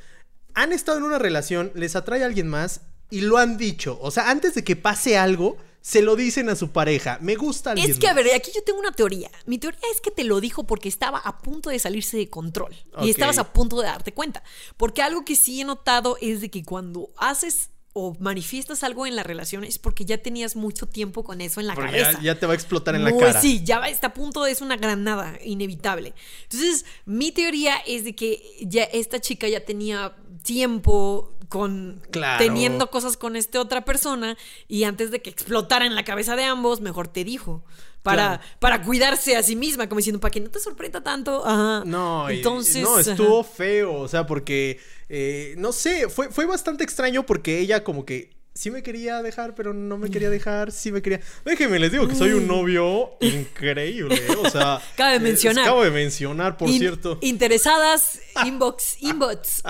han 0.54 0.72
estado 0.74 0.98
en 0.98 1.04
una 1.04 1.20
relación, 1.20 1.72
les 1.76 1.96
atrae 1.96 2.24
a 2.24 2.26
alguien 2.26 2.48
más 2.48 2.82
y 3.10 3.22
lo 3.22 3.38
han 3.38 3.58
dicho? 3.58 3.98
O 4.02 4.12
sea, 4.12 4.30
antes 4.30 4.56
de 4.56 4.64
que 4.64 4.76
pase 4.76 5.18
algo, 5.18 5.58
se 5.82 6.02
lo 6.02 6.16
dicen 6.16 6.48
a 6.50 6.56
su 6.56 6.70
pareja. 6.72 7.18
Me 7.22 7.36
gusta 7.36 7.72
alguien 7.72 7.90
Es 7.90 7.98
que, 8.00 8.08
a 8.08 8.14
más". 8.14 8.24
ver, 8.24 8.36
aquí 8.36 8.52
yo 8.54 8.64
tengo 8.64 8.80
una 8.80 8.92
teoría. 8.92 9.30
Mi 9.46 9.58
teoría 9.58 9.80
es 9.94 10.00
que 10.00 10.12
te 10.12 10.24
lo 10.24 10.40
dijo 10.40 10.66
porque 10.66 10.88
estaba 10.90 11.18
a 11.20 11.40
punto 11.40 11.70
de 11.70 11.80
salirse 11.80 12.18
de 12.18 12.30
control. 12.30 12.76
Y 13.02 13.10
estabas 13.10 13.38
a 13.40 13.52
punto 13.52 13.80
de 13.82 13.88
darte 13.88 14.14
cuenta. 14.14 14.44
Porque 14.78 15.02
algo 15.02 15.26
que 15.26 15.36
sí 15.36 15.60
he 15.62 15.64
notado 15.64 16.18
es 16.22 16.42
de 16.42 16.50
que 16.52 16.64
cuando 16.64 17.10
haces 17.18 17.70
o 17.94 18.16
manifiestas 18.20 18.84
algo 18.84 19.06
en 19.06 19.16
la 19.16 19.24
relación 19.24 19.64
es 19.66 19.78
porque 19.78 20.06
ya 20.06 20.18
tenías 20.18 20.56
mucho 20.56 20.86
tiempo 20.88 21.24
con 21.24 21.42
eso 21.42 21.60
en 21.60 21.68
la 21.68 21.76
Porque 21.76 21.92
cabeza. 21.92 22.12
ya, 22.14 22.34
ya 22.34 22.40
te 22.40 22.46
va 22.46 22.54
a 22.54 22.56
explotar 22.56 22.96
en 22.96 23.04
la 23.04 23.12
cara. 23.18 23.42
Sí, 23.42 23.62
ya 23.66 23.80
va, 23.80 23.90
está 23.90 24.08
a 24.08 24.14
punto 24.14 24.44
de 24.44 24.52
es 24.52 24.62
una 24.62 24.78
granada 24.78 25.38
inevitable. 25.44 26.14
Entonces, 26.44 26.86
mi 27.06 27.32
teoría 27.32 27.76
es 27.86 28.06
de 28.06 28.16
que 28.16 28.42
ya 28.62 28.84
esta 28.84 29.20
chica 29.20 29.48
ya 29.50 29.66
tenía 29.66 30.16
tiempo 30.44 31.34
con 31.50 32.02
Claro. 32.12 32.42
teniendo 32.44 32.90
cosas 32.90 33.18
con 33.18 33.36
esta 33.36 33.60
otra 33.60 33.84
persona 33.84 34.38
y 34.70 34.86
antes 34.86 35.12
de 35.12 35.22
que 35.22 35.30
explotara 35.30 35.86
en 35.86 35.96
la 35.96 36.06
cabeza 36.06 36.38
de 36.38 36.46
ambos, 36.46 36.80
mejor 36.80 37.10
te 37.10 37.26
dijo. 37.26 37.62
Para, 38.04 38.38
Claro. 38.38 38.44
para 38.60 38.82
cuidarse 38.82 39.36
a 39.38 39.44
sí 39.44 39.56
misma, 39.56 39.88
como 39.88 40.00
diciendo, 40.00 40.20
para 40.20 40.32
que 40.32 40.40
no 40.40 40.50
te 40.50 40.60
sorprenda 40.60 41.02
tanto. 41.04 41.46
Ajá. 41.46 41.84
No, 41.86 42.30
entonces. 42.30 42.82
no, 42.82 42.98
ajá. 42.98 43.12
estuvo 43.12 43.44
feo, 43.44 43.94
o 43.94 44.08
sea, 44.08 44.26
porque, 44.26 44.80
eh, 45.08 45.54
no 45.58 45.72
sé, 45.72 46.10
fue, 46.10 46.30
fue 46.32 46.46
bastante 46.46 46.84
extraño 46.84 47.26
porque 47.26 47.60
ella 47.60 47.84
como 47.84 48.04
que 48.06 48.32
sí 48.54 48.70
me 48.72 48.84
quería 48.84 49.22
dejar, 49.22 49.56
pero 49.56 49.74
no 49.74 49.98
me 49.98 50.10
quería 50.10 50.30
dejar, 50.30 50.72
sí 50.72 50.92
me 50.92 51.02
quería... 51.02 51.22
Déjenme, 51.46 51.80
les 51.80 51.92
digo 51.92 52.08
que 52.08 52.16
soy 52.16 52.32
un 52.32 52.48
novio 52.48 53.12
increíble, 53.22 54.22
o 54.44 54.50
sea... 54.50 54.82
Cabe 54.98 55.16
eh, 55.16 55.20
mencionar. 55.20 55.64
Acabo 55.64 55.84
de 55.84 55.92
mencionar, 55.92 56.58
por 56.58 56.70
In- 56.70 56.80
cierto. 56.80 57.18
Interesadas, 57.22 58.20
inbox, 58.46 58.98
inbox. 59.02 59.64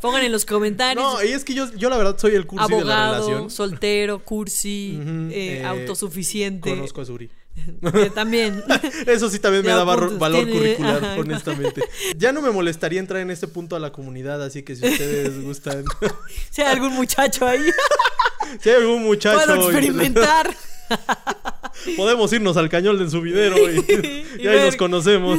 Pongan 0.00 0.24
en 0.24 0.32
los 0.32 0.44
comentarios. 0.44 1.04
No, 1.04 1.24
y 1.24 1.28
es 1.32 1.44
que 1.44 1.54
yo, 1.54 1.72
yo 1.74 1.88
la 1.88 1.96
verdad 1.96 2.18
soy 2.18 2.34
el 2.34 2.46
cursi 2.46 2.72
de 2.72 2.84
la 2.84 3.12
relación. 3.12 3.50
soltero, 3.50 4.22
cursi, 4.22 5.00
eh, 5.30 5.60
eh, 5.60 5.64
autosuficiente. 5.64 6.70
Conozco 6.70 7.00
a 7.00 7.04
Suri. 7.04 7.30
También. 8.14 8.62
Eso 9.06 9.28
sí 9.30 9.38
también 9.38 9.62
me 9.64 9.68
Ya 9.70 9.76
da 9.76 9.84
barro- 9.84 10.04
apuntas, 10.06 10.18
valor 10.18 10.44
tiene- 10.44 10.52
curricular, 10.58 11.04
ajá. 11.04 11.16
honestamente. 11.20 11.82
Ya 12.16 12.32
no 12.32 12.42
me 12.42 12.50
molestaría 12.50 13.00
entrar 13.00 13.20
en 13.22 13.30
este 13.30 13.48
punto 13.48 13.76
a 13.76 13.80
la 13.80 13.92
comunidad, 13.92 14.42
así 14.42 14.62
que 14.62 14.76
si 14.76 14.86
ustedes 14.86 15.40
gustan... 15.42 15.84
Si 16.50 16.62
hay 16.62 16.72
algún 16.74 16.92
muchacho 16.94 17.46
ahí, 17.46 17.62
si 18.60 18.70
hay 18.70 18.76
algún 18.76 19.02
muchacho... 19.04 19.38
puedo 19.44 19.70
experimentar. 19.70 20.54
Podemos 21.96 22.32
irnos 22.32 22.56
al 22.56 22.68
cañón 22.68 22.98
del 22.98 23.10
subidero 23.10 23.56
y, 23.70 23.76
Y 24.38 24.42
y 24.44 24.46
ahí 24.48 24.54
ver. 24.56 24.66
nos 24.66 24.76
conocemos. 24.76 25.38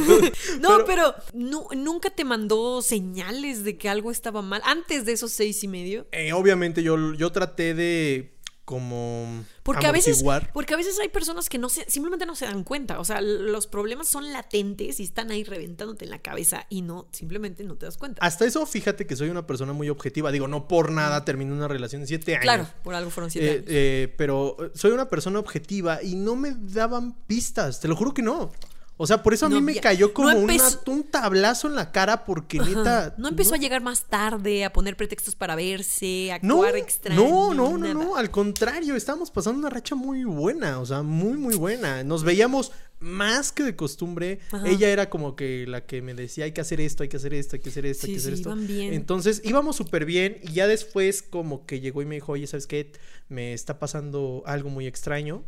No, 0.60 0.84
pero, 0.86 1.14
nu- 1.32 1.66
nunca 1.74 2.10
te 2.10 2.24
mandó 2.24 2.80
señales 2.82 3.64
de 3.64 3.76
que 3.76 3.88
algo 3.88 4.10
estaba 4.10 4.40
mal 4.42 4.60
antes 4.64 5.04
de 5.04 5.12
esos 5.12 5.32
seis 5.32 5.62
y 5.64 5.68
medio. 5.68 6.06
Eh, 6.12 6.32
obviamente 6.32 6.82
yo, 6.82 7.14
yo 7.14 7.30
traté 7.32 7.74
de 7.74 8.37
como 8.68 9.44
Porque 9.62 9.86
a 9.86 9.92
veces, 9.92 10.22
porque 10.52 10.74
a 10.74 10.76
veces 10.76 10.98
hay 11.00 11.08
personas 11.08 11.48
que 11.48 11.56
no 11.56 11.70
se, 11.70 11.88
simplemente 11.90 12.26
no 12.26 12.36
se 12.36 12.44
dan 12.44 12.64
cuenta. 12.64 13.00
O 13.00 13.04
sea, 13.06 13.22
los 13.22 13.66
problemas 13.66 14.08
son 14.08 14.30
latentes 14.30 15.00
y 15.00 15.04
están 15.04 15.30
ahí 15.30 15.42
reventándote 15.42 16.04
en 16.04 16.10
la 16.10 16.18
cabeza 16.18 16.66
y 16.68 16.82
no, 16.82 17.08
simplemente 17.10 17.64
no 17.64 17.76
te 17.76 17.86
das 17.86 17.96
cuenta. 17.96 18.20
Hasta 18.22 18.44
eso, 18.44 18.66
fíjate 18.66 19.06
que 19.06 19.16
soy 19.16 19.30
una 19.30 19.46
persona 19.46 19.72
muy 19.72 19.88
objetiva. 19.88 20.30
Digo, 20.30 20.48
no 20.48 20.68
por 20.68 20.92
nada 20.92 21.24
terminé 21.24 21.50
una 21.50 21.66
relación 21.66 22.02
de 22.02 22.08
siete 22.08 22.32
años. 22.34 22.42
claro, 22.42 22.68
por 22.84 22.94
algo 22.94 23.08
fueron 23.10 23.30
siete 23.30 23.46
Eh, 23.48 23.52
años. 23.54 23.64
eh, 23.68 24.14
pero 24.18 24.56
soy 24.74 24.90
una 24.90 25.08
persona 25.08 25.38
objetiva 25.38 26.02
y 26.02 26.14
no 26.16 26.36
me 26.36 26.54
daban 26.54 27.14
pistas, 27.26 27.80
te 27.80 27.88
lo 27.88 27.96
juro 27.96 28.12
que 28.12 28.20
no. 28.20 28.52
O 29.00 29.06
sea, 29.06 29.22
por 29.22 29.32
eso 29.32 29.46
a 29.46 29.48
No 29.48 29.56
mí 29.60 29.62
me 29.62 29.80
cayó 29.80 30.08
no 30.08 30.12
como 30.12 30.28
una- 30.30 30.40
empezó- 30.54 30.80
un 30.88 31.04
tablazo 31.04 31.68
en 31.68 31.76
la 31.76 31.92
cara 31.92 32.24
porque 32.24 32.58
Ajá. 32.58 32.68
neta... 32.68 33.14
no 33.16 33.28
empezó 33.28 33.54
a 33.54 33.58
llegar 33.58 33.80
más 33.80 34.04
tarde, 34.06 34.64
a 34.64 34.72
poner 34.72 34.96
pretextos 34.96 35.36
para 35.36 35.54
verse, 35.54 36.32
a 36.32 36.34
actuar 36.34 36.76
extraño. 36.76 37.20
no, 37.22 37.54
no, 37.54 37.70
no, 37.72 37.78
nada. 37.78 37.94
no, 37.94 38.16
al 38.16 38.30
contrario, 38.30 38.96
estábamos 38.96 39.30
pasando 39.30 39.60
una 39.60 39.70
racha 39.70 39.94
muy 39.94 40.24
buena, 40.24 40.80
o 40.80 40.84
sea, 40.86 41.02
muy, 41.02 41.38
muy 41.38 41.54
buena. 41.54 42.02
Nos 42.02 42.24
veíamos 42.24 42.72
más 43.00 43.52
que 43.52 43.62
de 43.62 43.76
costumbre. 43.76 44.40
Ajá. 44.50 44.66
Ella 44.68 44.88
era 44.88 45.08
como 45.08 45.36
que 45.36 45.64
la 45.68 45.86
que 45.86 46.02
me 46.02 46.14
decía, 46.14 46.46
hay 46.46 46.52
que 46.52 46.60
hacer 46.60 46.80
esto, 46.80 47.04
hay 47.04 47.08
que 47.08 47.18
hacer 47.18 47.32
esto, 47.34 47.54
hay 47.54 47.62
que 47.62 47.68
hacer 47.68 47.86
esto, 47.86 48.06
hay 48.08 48.12
que 48.14 48.18
hacer 48.18 48.32
sí, 48.34 48.38
esto. 48.40 48.48
iban 48.50 48.66
bien. 48.66 48.92
Entonces 48.94 49.40
íbamos 49.44 49.76
súper 49.76 50.04
bien 50.06 50.38
y 50.42 50.54
ya 50.54 50.66
después 50.66 51.22
como 51.22 51.64
que 51.66 51.78
llegó 51.78 52.02
y 52.02 52.06
me 52.06 52.16
dijo, 52.16 52.32
oye, 52.32 52.48
¿sabes 52.48 52.66
qué? 52.66 52.90
Me 53.28 53.52
está 53.54 53.78
pasando 53.78 54.42
algo 54.46 54.70
muy 54.70 54.88
extraño. 54.88 55.44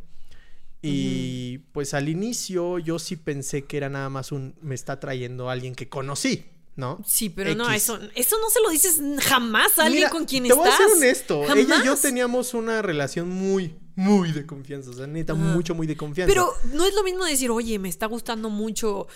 Y 0.83 1.59
pues 1.73 1.93
al 1.95 2.09
inicio 2.09 2.79
yo 2.79 2.99
sí 2.99 3.17
pensé 3.17 3.65
que 3.65 3.77
era 3.77 3.89
nada 3.89 4.09
más 4.09 4.33
un, 4.33 4.55
me 4.63 4.75
está 4.75 4.99
trayendo 4.99 5.51
alguien 5.51 5.75
que 5.75 5.89
conocí, 5.89 6.47
¿no? 6.77 7.03
Sí, 7.07 7.29
pero 7.29 7.55
no, 7.55 7.71
eso, 7.71 7.99
eso 8.15 8.37
no 8.41 8.49
se 8.49 8.61
lo 8.63 8.71
dices 8.71 9.01
jamás 9.23 9.79
a 9.79 9.85
alguien 9.85 10.03
Mira, 10.03 10.11
con 10.11 10.25
quien 10.25 10.45
te 10.45 10.49
estás. 10.49 10.65
voy 10.65 10.73
a 10.73 10.77
ser 10.77 10.87
honesto. 10.97 11.55
Ella 11.55 11.83
y 11.83 11.87
yo 11.87 11.97
teníamos 11.97 12.55
una 12.55 12.81
relación 12.81 13.29
muy, 13.29 13.75
muy 13.95 14.33
de 14.33 14.47
confianza. 14.47 14.91
O 14.91 14.95
sea, 14.95 15.07
neta, 15.07 15.35
mucho, 15.35 15.75
muy 15.75 15.87
de 15.87 15.97
confianza. 15.97 16.33
Pero 16.33 16.51
no 16.73 16.87
es 16.87 16.95
lo 16.95 17.03
mismo 17.03 17.25
decir, 17.25 17.51
oye, 17.51 17.79
me 17.79 17.91
está 17.91 18.07
gustando 18.07 18.49
mucho 18.49 19.07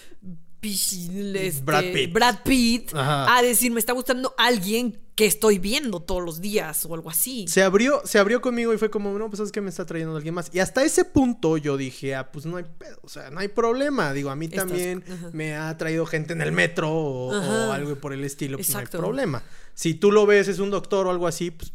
este, 0.64 1.62
Brad 1.62 1.84
Pitt. 1.92 2.12
Brad 2.12 2.38
Pitt", 2.44 2.90
a 2.94 3.40
decir, 3.42 3.72
me 3.72 3.80
está 3.80 3.92
gustando 3.92 4.34
alguien 4.38 5.00
que 5.14 5.26
estoy 5.26 5.58
viendo 5.58 6.00
todos 6.00 6.22
los 6.24 6.40
días 6.40 6.84
o 6.86 6.94
algo 6.94 7.08
así. 7.08 7.46
se 7.46 7.62
abrió, 7.62 8.02
se 8.04 8.18
abrió 8.18 8.40
conmigo 8.40 8.74
y 8.74 8.78
fue 8.78 8.90
como, 8.90 9.16
no, 9.16 9.28
pues 9.30 9.40
es 9.40 9.52
que 9.52 9.60
me 9.60 9.70
está 9.70 9.86
trayendo 9.86 10.16
alguien 10.16 10.34
más. 10.34 10.50
Y 10.52 10.58
hasta 10.58 10.82
ese 10.84 11.04
punto 11.04 11.56
yo 11.56 11.76
dije, 11.76 12.14
ah, 12.14 12.32
pues 12.32 12.46
no 12.46 12.56
hay 12.56 12.64
pedo, 12.64 12.98
o 13.02 13.08
sea, 13.08 13.30
no 13.30 13.40
hay 13.40 13.48
problema. 13.48 14.12
Digo, 14.12 14.30
a 14.30 14.36
mí 14.36 14.46
Estás- 14.46 14.66
también 14.66 15.04
ajá. 15.08 15.30
me 15.32 15.54
ha 15.54 15.76
traído 15.78 16.04
gente 16.06 16.32
en 16.32 16.40
el 16.42 16.52
metro 16.52 16.90
o, 16.90 17.72
algo 17.72 17.94
por 17.96 18.12
el 18.12 18.24
estilo, 18.24 18.56
pues 18.58 18.70
Exacto. 18.70 18.98
no 18.98 19.04
hay 19.04 19.08
problema. 19.08 19.42
Si 19.74 19.94
tú 19.94 20.10
lo 20.10 20.26
ves, 20.26 20.48
es 20.48 20.58
un 20.58 20.70
doctor 20.70 21.06
o 21.06 21.10
algo 21.10 21.26
así, 21.26 21.50
pues. 21.50 21.72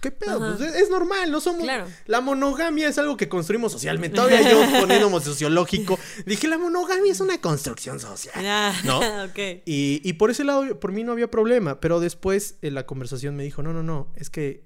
¿Qué 0.00 0.10
pedo? 0.10 0.38
Pues 0.38 0.60
es, 0.60 0.82
es 0.82 0.90
normal, 0.90 1.30
no 1.30 1.40
somos. 1.40 1.62
Claro. 1.62 1.86
La 2.06 2.20
monogamia 2.20 2.88
es 2.88 2.96
algo 2.98 3.16
que 3.16 3.28
construimos 3.28 3.70
socialmente. 3.72 4.16
Todavía 4.16 4.40
yo 4.50 4.58
poniéndonos 4.80 5.24
sociológico, 5.24 5.98
dije, 6.24 6.48
la 6.48 6.56
monogamia 6.58 7.12
es 7.12 7.20
una 7.20 7.38
construcción 7.40 8.00
social. 8.00 8.34
Ah, 8.46 8.72
¿No? 8.84 8.98
ok. 9.24 9.38
Y, 9.66 10.00
y 10.02 10.12
por 10.14 10.30
ese 10.30 10.44
lado, 10.44 10.80
por 10.80 10.92
mí 10.92 11.04
no 11.04 11.12
había 11.12 11.30
problema. 11.30 11.80
Pero 11.80 12.00
después 12.00 12.56
en 12.62 12.74
la 12.74 12.86
conversación 12.86 13.36
me 13.36 13.42
dijo, 13.44 13.62
no, 13.62 13.72
no, 13.74 13.82
no, 13.82 14.12
es 14.16 14.30
que 14.30 14.64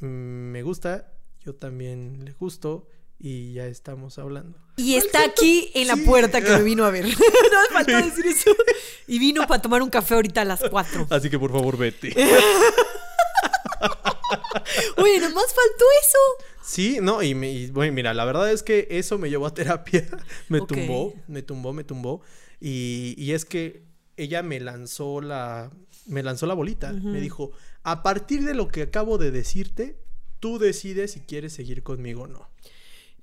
mm, 0.00 0.06
me 0.06 0.62
gusta, 0.62 1.12
yo 1.44 1.54
también 1.54 2.24
le 2.24 2.32
gusto 2.32 2.86
y 3.18 3.54
ya 3.54 3.66
estamos 3.66 4.18
hablando. 4.18 4.58
Y 4.76 4.94
está 4.94 5.24
aquí 5.24 5.70
en 5.74 5.88
la 5.88 5.94
Sí. 5.94 6.02
puerta 6.02 6.40
que 6.42 6.50
me 6.52 6.62
vino 6.62 6.84
a 6.86 6.90
ver. 6.90 7.04
no 7.08 7.10
me 7.14 7.68
faltó 7.72 7.92
decir 7.96 8.26
eso. 8.26 8.50
Y 9.06 9.18
vino 9.18 9.46
para 9.46 9.60
tomar 9.60 9.82
un 9.82 9.90
café 9.90 10.14
ahorita 10.14 10.40
a 10.42 10.44
las 10.46 10.60
4. 10.70 11.06
Así 11.10 11.28
que 11.28 11.38
por 11.38 11.50
favor 11.52 11.76
vete. 11.76 12.14
Oye, 14.96 15.20
nomás 15.20 15.46
faltó 15.46 15.84
eso. 16.00 16.18
Sí, 16.62 16.98
no, 17.00 17.22
y, 17.22 17.34
me, 17.34 17.50
y, 17.50 17.70
bueno, 17.70 17.92
mira, 17.92 18.14
la 18.14 18.24
verdad 18.24 18.50
es 18.50 18.62
que 18.62 18.86
eso 18.90 19.18
me 19.18 19.30
llevó 19.30 19.46
a 19.46 19.54
terapia. 19.54 20.06
me 20.48 20.60
tumbó, 20.60 21.14
me 21.26 21.42
tumbó, 21.42 21.72
me 21.72 21.84
tumbó. 21.84 22.22
Y, 22.60 23.14
y 23.16 23.32
es 23.32 23.44
que 23.44 23.84
ella 24.16 24.42
me 24.42 24.60
lanzó 24.60 25.20
la, 25.20 25.70
me 26.06 26.22
lanzó 26.22 26.46
la 26.46 26.54
bolita. 26.54 26.92
Me 26.92 27.20
dijo, 27.20 27.52
a 27.82 28.02
partir 28.02 28.44
de 28.44 28.54
lo 28.54 28.68
que 28.68 28.82
acabo 28.82 29.18
de 29.18 29.30
decirte, 29.30 29.96
tú 30.40 30.58
decides 30.58 31.12
si 31.12 31.20
quieres 31.20 31.52
seguir 31.52 31.82
conmigo 31.82 32.22
o 32.22 32.26
no. 32.26 32.48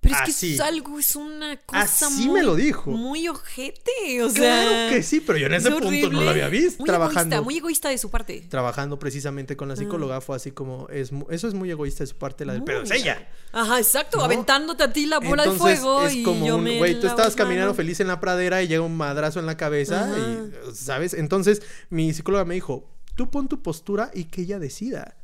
Pero 0.07 0.19
es 0.19 0.25
que 0.25 0.31
Así. 0.31 0.53
es 0.55 0.59
algo, 0.61 0.99
es 0.99 1.15
una 1.15 1.57
cosa 1.57 2.07
Así 2.07 2.27
muy, 2.27 2.39
me 2.39 2.45
lo 2.45 2.55
dijo. 2.55 2.91
Muy 2.91 3.27
ojete, 3.27 4.23
o 4.23 4.29
sea. 4.29 4.63
Claro 4.63 4.95
que 4.95 5.03
sí, 5.03 5.19
pero 5.21 5.37
yo 5.37 5.47
en 5.47 5.53
ese 5.53 5.69
es 5.69 5.75
punto 5.75 6.09
no 6.09 6.21
lo 6.21 6.29
había 6.29 6.47
visto. 6.49 6.79
Muy 6.79 6.87
trabajando, 6.87 7.35
egoísta, 7.35 7.41
muy 7.41 7.57
egoísta 7.57 7.89
de 7.89 7.97
su 7.97 8.09
parte. 8.09 8.45
trabajando 8.49 8.99
precisamente 8.99 9.55
con 9.57 9.67
la 9.67 9.75
psicóloga 9.75 10.21
fue 10.21 10.35
así 10.35 10.51
como, 10.51 10.87
es, 10.89 11.11
eso 11.29 11.47
es 11.47 11.53
muy 11.53 11.69
egoísta 11.71 12.03
de 12.03 12.07
su 12.07 12.15
parte, 12.15 12.45
la 12.45 12.53
del 12.53 12.63
pedo 12.63 12.83
es 12.83 12.91
ella. 12.91 13.27
Ajá, 13.51 13.79
exacto, 13.79 14.17
¿No? 14.17 14.23
aventándote 14.23 14.83
a 14.83 14.93
ti 14.93 15.05
la 15.05 15.19
bola 15.19 15.43
Entonces, 15.43 15.77
de 15.77 15.77
fuego 15.81 16.05
es 16.05 16.15
y 16.15 16.23
como 16.23 16.45
yo 16.45 16.57
un, 16.57 16.77
güey, 16.77 16.99
tú 16.99 17.07
estabas 17.07 17.35
caminando 17.35 17.73
feliz 17.73 17.99
en 17.99 18.07
la 18.07 18.19
pradera 18.19 18.61
y 18.61 18.67
llega 18.67 18.81
un 18.81 18.97
madrazo 18.97 19.39
en 19.39 19.45
la 19.45 19.57
cabeza 19.57 20.05
Ajá. 20.05 20.17
y, 20.17 20.75
¿sabes? 20.75 21.13
Entonces, 21.13 21.61
mi 21.89 22.13
psicóloga 22.13 22.45
me 22.45 22.55
dijo, 22.55 22.89
tú 23.15 23.29
pon 23.29 23.47
tu 23.47 23.61
postura 23.61 24.11
y 24.13 24.25
que 24.25 24.41
ella 24.41 24.59
decida. 24.59 25.17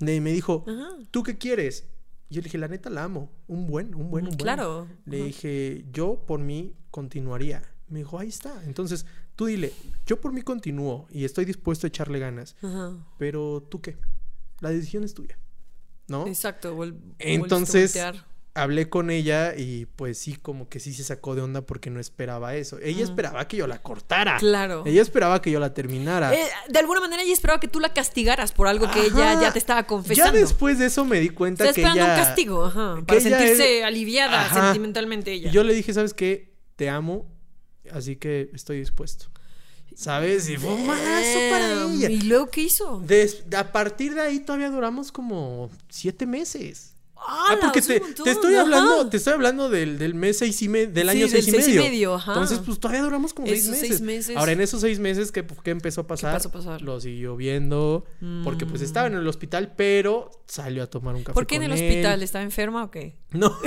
Y 0.00 0.20
me 0.20 0.32
dijo, 0.32 0.64
Ajá. 0.66 0.96
¿tú 1.10 1.22
qué 1.22 1.38
quieres? 1.38 1.84
Y 2.28 2.34
yo 2.34 2.40
le 2.40 2.44
dije, 2.44 2.58
la 2.58 2.68
neta 2.68 2.90
la 2.90 3.04
amo. 3.04 3.30
Un 3.46 3.66
buen, 3.66 3.94
un 3.94 4.10
buen, 4.10 4.24
un 4.24 4.30
buen. 4.30 4.36
Claro. 4.36 4.88
Le 5.04 5.24
dije, 5.24 5.84
yo 5.92 6.24
por 6.26 6.40
mí 6.40 6.74
continuaría. 6.90 7.62
Me 7.88 8.00
dijo, 8.00 8.18
ahí 8.18 8.28
está. 8.28 8.64
Entonces, 8.64 9.06
tú 9.36 9.46
dile, 9.46 9.72
yo 10.06 10.20
por 10.20 10.32
mí 10.32 10.42
continúo 10.42 11.06
y 11.10 11.24
estoy 11.24 11.44
dispuesto 11.44 11.86
a 11.86 11.88
echarle 11.88 12.18
ganas. 12.18 12.56
Ajá. 12.62 12.96
Pero 13.18 13.62
tú 13.62 13.80
qué? 13.80 13.96
La 14.60 14.70
decisión 14.70 15.04
es 15.04 15.14
tuya. 15.14 15.38
¿no? 16.08 16.26
Exacto. 16.26 16.82
a 16.82 16.86
Entonces, 17.18 17.94
voltear. 17.94 18.26
Hablé 18.56 18.88
con 18.88 19.10
ella 19.10 19.54
y 19.56 19.86
pues 19.86 20.18
sí, 20.18 20.34
como 20.34 20.68
que 20.68 20.80
sí 20.80 20.92
se 20.94 21.04
sacó 21.04 21.34
de 21.34 21.42
onda 21.42 21.60
porque 21.62 21.90
no 21.90 22.00
esperaba 22.00 22.54
eso. 22.56 22.78
Ella 22.82 23.04
esperaba 23.04 23.46
que 23.46 23.56
yo 23.58 23.66
la 23.66 23.82
cortara. 23.82 24.38
Claro. 24.38 24.82
Ella 24.86 25.02
esperaba 25.02 25.40
que 25.42 25.50
yo 25.50 25.60
la 25.60 25.74
terminara. 25.74 26.34
Eh, 26.34 26.48
de 26.68 26.78
alguna 26.78 27.00
manera 27.00 27.22
ella 27.22 27.32
esperaba 27.32 27.60
que 27.60 27.68
tú 27.68 27.78
la 27.80 27.92
castigaras 27.92 28.52
por 28.52 28.66
algo 28.66 28.90
que 28.90 29.00
ella 29.06 29.40
ya 29.40 29.52
te 29.52 29.58
estaba 29.58 29.82
Ya 29.82 29.86
confesando. 29.86 30.38
después 30.38 30.78
de 30.78 30.86
eso 30.86 31.04
me 31.04 31.20
di 31.20 31.28
cuenta 31.28 31.64
Está 31.64 31.74
que 31.74 31.80
esperando 31.82 32.04
ella... 32.12 32.14
un 32.20 32.24
castigo, 32.26 32.64
ajá, 32.64 33.02
para 33.06 33.20
sentirse 33.20 33.78
es- 33.78 33.84
aliviada 33.84 34.46
Ajá. 34.46 34.64
sentimentalmente 34.64 35.32
ella. 35.32 35.50
Y 35.50 35.52
yo 35.52 35.62
le 35.62 35.74
dije, 35.74 35.92
¿sabes 35.92 36.14
qué? 36.14 36.54
Te 36.76 36.88
amo, 36.90 37.30
así 37.92 38.16
que 38.16 38.50
estoy 38.54 38.78
dispuesto. 38.78 39.26
¿Sabes? 39.94 40.48
Y 40.50 40.56
fue 40.58 40.74
un 40.74 40.86
mazo 40.86 41.38
para 41.50 41.84
ella. 41.84 42.10
¿Y 42.10 42.20
luego 42.22 42.50
qué 42.50 42.62
hizo? 42.62 43.00
Des- 43.06 43.44
a 43.56 43.72
partir 43.72 44.14
de 44.14 44.20
ahí 44.20 44.40
todavía 44.40 44.68
duramos 44.68 45.10
como 45.10 45.70
siete 45.88 46.26
meses. 46.26 46.95
Ah, 47.28 47.46
Ah, 47.50 47.56
porque 47.60 47.82
te, 47.82 48.00
montón, 48.00 48.28
estoy 48.28 48.54
ajá. 48.54 48.62
hablando, 48.62 49.08
te 49.08 49.16
estoy 49.16 49.32
hablando 49.32 49.68
del, 49.68 49.98
del 49.98 50.14
mes 50.14 50.38
seis 50.38 50.60
y 50.62 50.68
me- 50.68 50.86
del 50.86 51.04
Sí, 51.08 51.10
año 51.10 51.20
del 51.22 51.30
seis 51.30 51.48
y 51.48 51.50
seis 51.50 51.66
medio. 51.68 51.82
medio, 51.82 52.14
ajá. 52.14 52.32
Entonces, 52.32 52.60
pues 52.64 52.78
todavía 52.78 53.02
duramos 53.02 53.34
como 53.34 53.48
seis 53.48 53.66
meses. 53.68 53.88
seis 53.88 54.00
meses. 54.00 54.36
Ahora, 54.36 54.52
en 54.52 54.60
esos 54.60 54.80
seis 54.80 54.98
meses, 55.00 55.32
¿qué, 55.32 55.44
qué 55.64 55.70
empezó 55.70 56.02
a 56.02 56.06
pasar? 56.06 56.34
pasó 56.34 56.48
a 56.48 56.52
pasar? 56.52 56.82
Lo 56.82 57.00
siguió 57.00 57.36
viendo. 57.36 58.04
Porque 58.44 58.64
pues 58.66 58.80
estaba 58.82 59.06
en 59.08 59.14
el 59.14 59.26
hospital, 59.26 59.72
pero 59.76 60.30
salió 60.46 60.82
a 60.82 60.86
tomar 60.86 61.14
un 61.14 61.22
café. 61.24 61.34
¿Por 61.34 61.46
qué 61.46 61.56
en 61.56 61.64
el 61.64 61.72
hospital? 61.72 62.22
¿Estaba 62.22 62.44
enferma 62.44 62.84
o 62.84 62.90
qué? 62.90 63.16
No. 63.32 63.56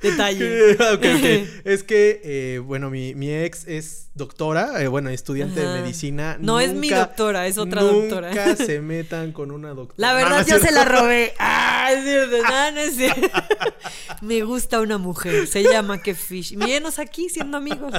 Detalle. 0.00 0.72
ok, 0.74 0.80
ok. 0.92 1.48
Es 1.64 1.82
que, 1.82 2.20
eh, 2.22 2.58
bueno, 2.60 2.88
mi, 2.90 3.14
mi 3.14 3.32
ex 3.32 3.66
es 3.66 4.10
doctora, 4.14 4.80
eh, 4.82 4.88
bueno, 4.88 5.10
estudiante 5.10 5.60
Ajá. 5.60 5.74
de 5.74 5.80
medicina. 5.80 6.36
No 6.40 6.60
es 6.60 6.72
mi 6.72 6.88
Nunca- 6.88 7.06
doctora, 7.06 7.46
es 7.46 7.58
otra 7.58 7.82
nunca 7.82 8.20
doctora. 8.20 8.56
se 8.56 8.80
metan 8.82 9.32
con 9.32 9.50
una 9.50 9.70
doctora. 9.70 9.94
La 9.96 10.14
verdad, 10.14 10.46
no 10.46 10.46
yo 10.46 10.58
se 10.60 10.70
la 10.72 10.84
robé. 10.84 11.34
Ah, 11.38 11.90
es 11.92 12.04
cierto. 12.04 12.36
No, 12.42 12.70
no 12.72 12.80
es 12.80 12.94
cierto. 12.96 13.28
Me 14.22 14.42
gusta 14.42 14.80
una 14.80 14.98
mujer. 14.98 15.46
Se 15.46 15.62
llama 15.62 16.00
Kefish. 16.00 16.56
Mírenos 16.56 16.98
aquí 16.98 17.28
siendo 17.28 17.56
amigos. 17.56 17.92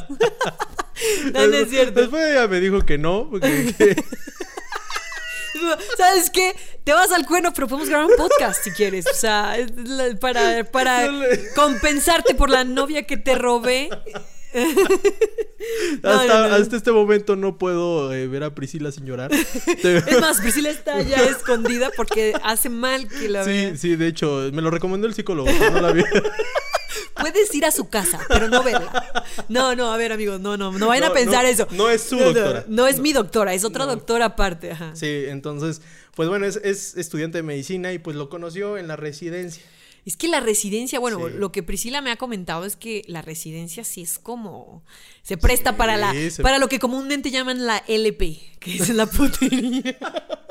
No, 1.33 1.47
no 1.47 1.53
es 1.57 1.69
cierto. 1.69 1.99
Después 2.01 2.31
ella 2.31 2.47
me 2.47 2.59
dijo 2.59 2.81
que 2.85 2.97
no, 2.97 3.27
porque 3.29 3.95
¿Sabes 5.97 6.29
qué? 6.29 6.55
Te 6.89 6.93
vas 6.95 7.11
al 7.11 7.23
cuerno, 7.27 7.53
pero 7.53 7.67
podemos 7.67 7.87
grabar 7.87 8.07
un 8.07 8.15
podcast 8.17 8.63
si 8.63 8.71
quieres. 8.71 9.05
O 9.05 9.13
sea, 9.13 9.55
para, 10.19 10.63
para 10.63 11.07
compensarte 11.55 12.33
por 12.33 12.49
la 12.49 12.63
novia 12.63 13.03
que 13.05 13.15
te 13.15 13.35
robé. 13.35 13.91
No, 16.01 16.09
hasta, 16.09 16.41
no, 16.41 16.47
no. 16.49 16.55
hasta 16.55 16.77
este 16.77 16.91
momento 16.91 17.35
no 17.35 17.57
puedo 17.57 18.11
eh, 18.13 18.27
ver 18.27 18.43
a 18.43 18.55
Priscila 18.55 18.91
sin 18.91 19.05
llorar. 19.05 19.29
Es 19.83 20.21
más, 20.21 20.39
Priscila 20.39 20.69
está 20.69 21.01
ya 21.01 21.17
escondida 21.25 21.91
porque 21.95 22.33
hace 22.43 22.69
mal 22.69 23.07
que 23.07 23.27
la 23.29 23.43
Sí, 23.43 23.49
vea. 23.49 23.77
sí, 23.77 23.95
de 23.95 24.07
hecho, 24.07 24.49
me 24.53 24.61
lo 24.61 24.71
recomendó 24.71 25.05
el 25.05 25.13
psicólogo, 25.13 25.51
no 25.51 25.81
la 25.81 25.91
vi. 25.91 26.01
Puedes 27.13 27.53
ir 27.53 27.65
a 27.65 27.71
su 27.71 27.89
casa, 27.89 28.19
pero 28.29 28.47
no 28.47 28.63
verla. 28.63 29.23
No, 29.49 29.75
no, 29.75 29.93
a 29.93 29.97
ver, 29.97 30.13
amigos, 30.13 30.39
no, 30.39 30.55
no, 30.57 30.71
no 30.71 30.87
vayan 30.87 31.11
a 31.11 31.13
pensar 31.13 31.45
eso. 31.45 31.67
no 31.71 31.89
es 31.89 32.01
su 32.01 32.17
doctora. 32.17 32.63
No, 32.67 32.87
es 32.87 32.99
mi 32.99 33.13
doctora, 33.13 33.53
es 33.53 33.65
otra 33.65 33.85
doctora 33.85 34.25
aparte. 34.25 34.71
Ajá. 34.71 34.95
Sí, 34.95 35.25
entonces, 35.27 35.81
pues 36.19 36.27
bueno, 36.27 36.45
es, 36.45 36.57
es 36.65 36.97
estudiante 36.97 37.37
de 37.37 37.43
medicina 37.43 37.93
y 37.93 37.97
pues 37.97 38.17
lo 38.17 38.27
conoció 38.27 38.77
en 38.77 38.89
la 38.89 38.97
residencia. 38.97 39.63
Es 40.05 40.17
que 40.17 40.27
la 40.27 40.39
residencia, 40.39 40.99
bueno, 40.99 41.27
Sí. 41.27 41.33
lo 41.37 41.51
que 41.51 41.63
Priscila 41.63 42.01
me 42.01 42.11
ha 42.11 42.15
comentado 42.17 42.65
es 42.65 42.75
que 42.75 43.03
la 43.07 43.21
residencia 43.21 43.83
sí 43.83 44.01
es 44.01 44.17
como 44.19 44.83
se 45.23 45.37
presta 45.37 45.77
para 45.77 45.97
la 45.97 46.13
se- 46.13 46.41
para 46.41 46.57
lo 46.57 46.67
que 46.69 46.79
comúnmente 46.79 47.31
llaman 47.31 47.65
la 47.65 47.83
LP, 47.87 48.39
que 48.59 48.75
es 48.77 48.89
la 48.89 49.05
putería. 49.05 49.97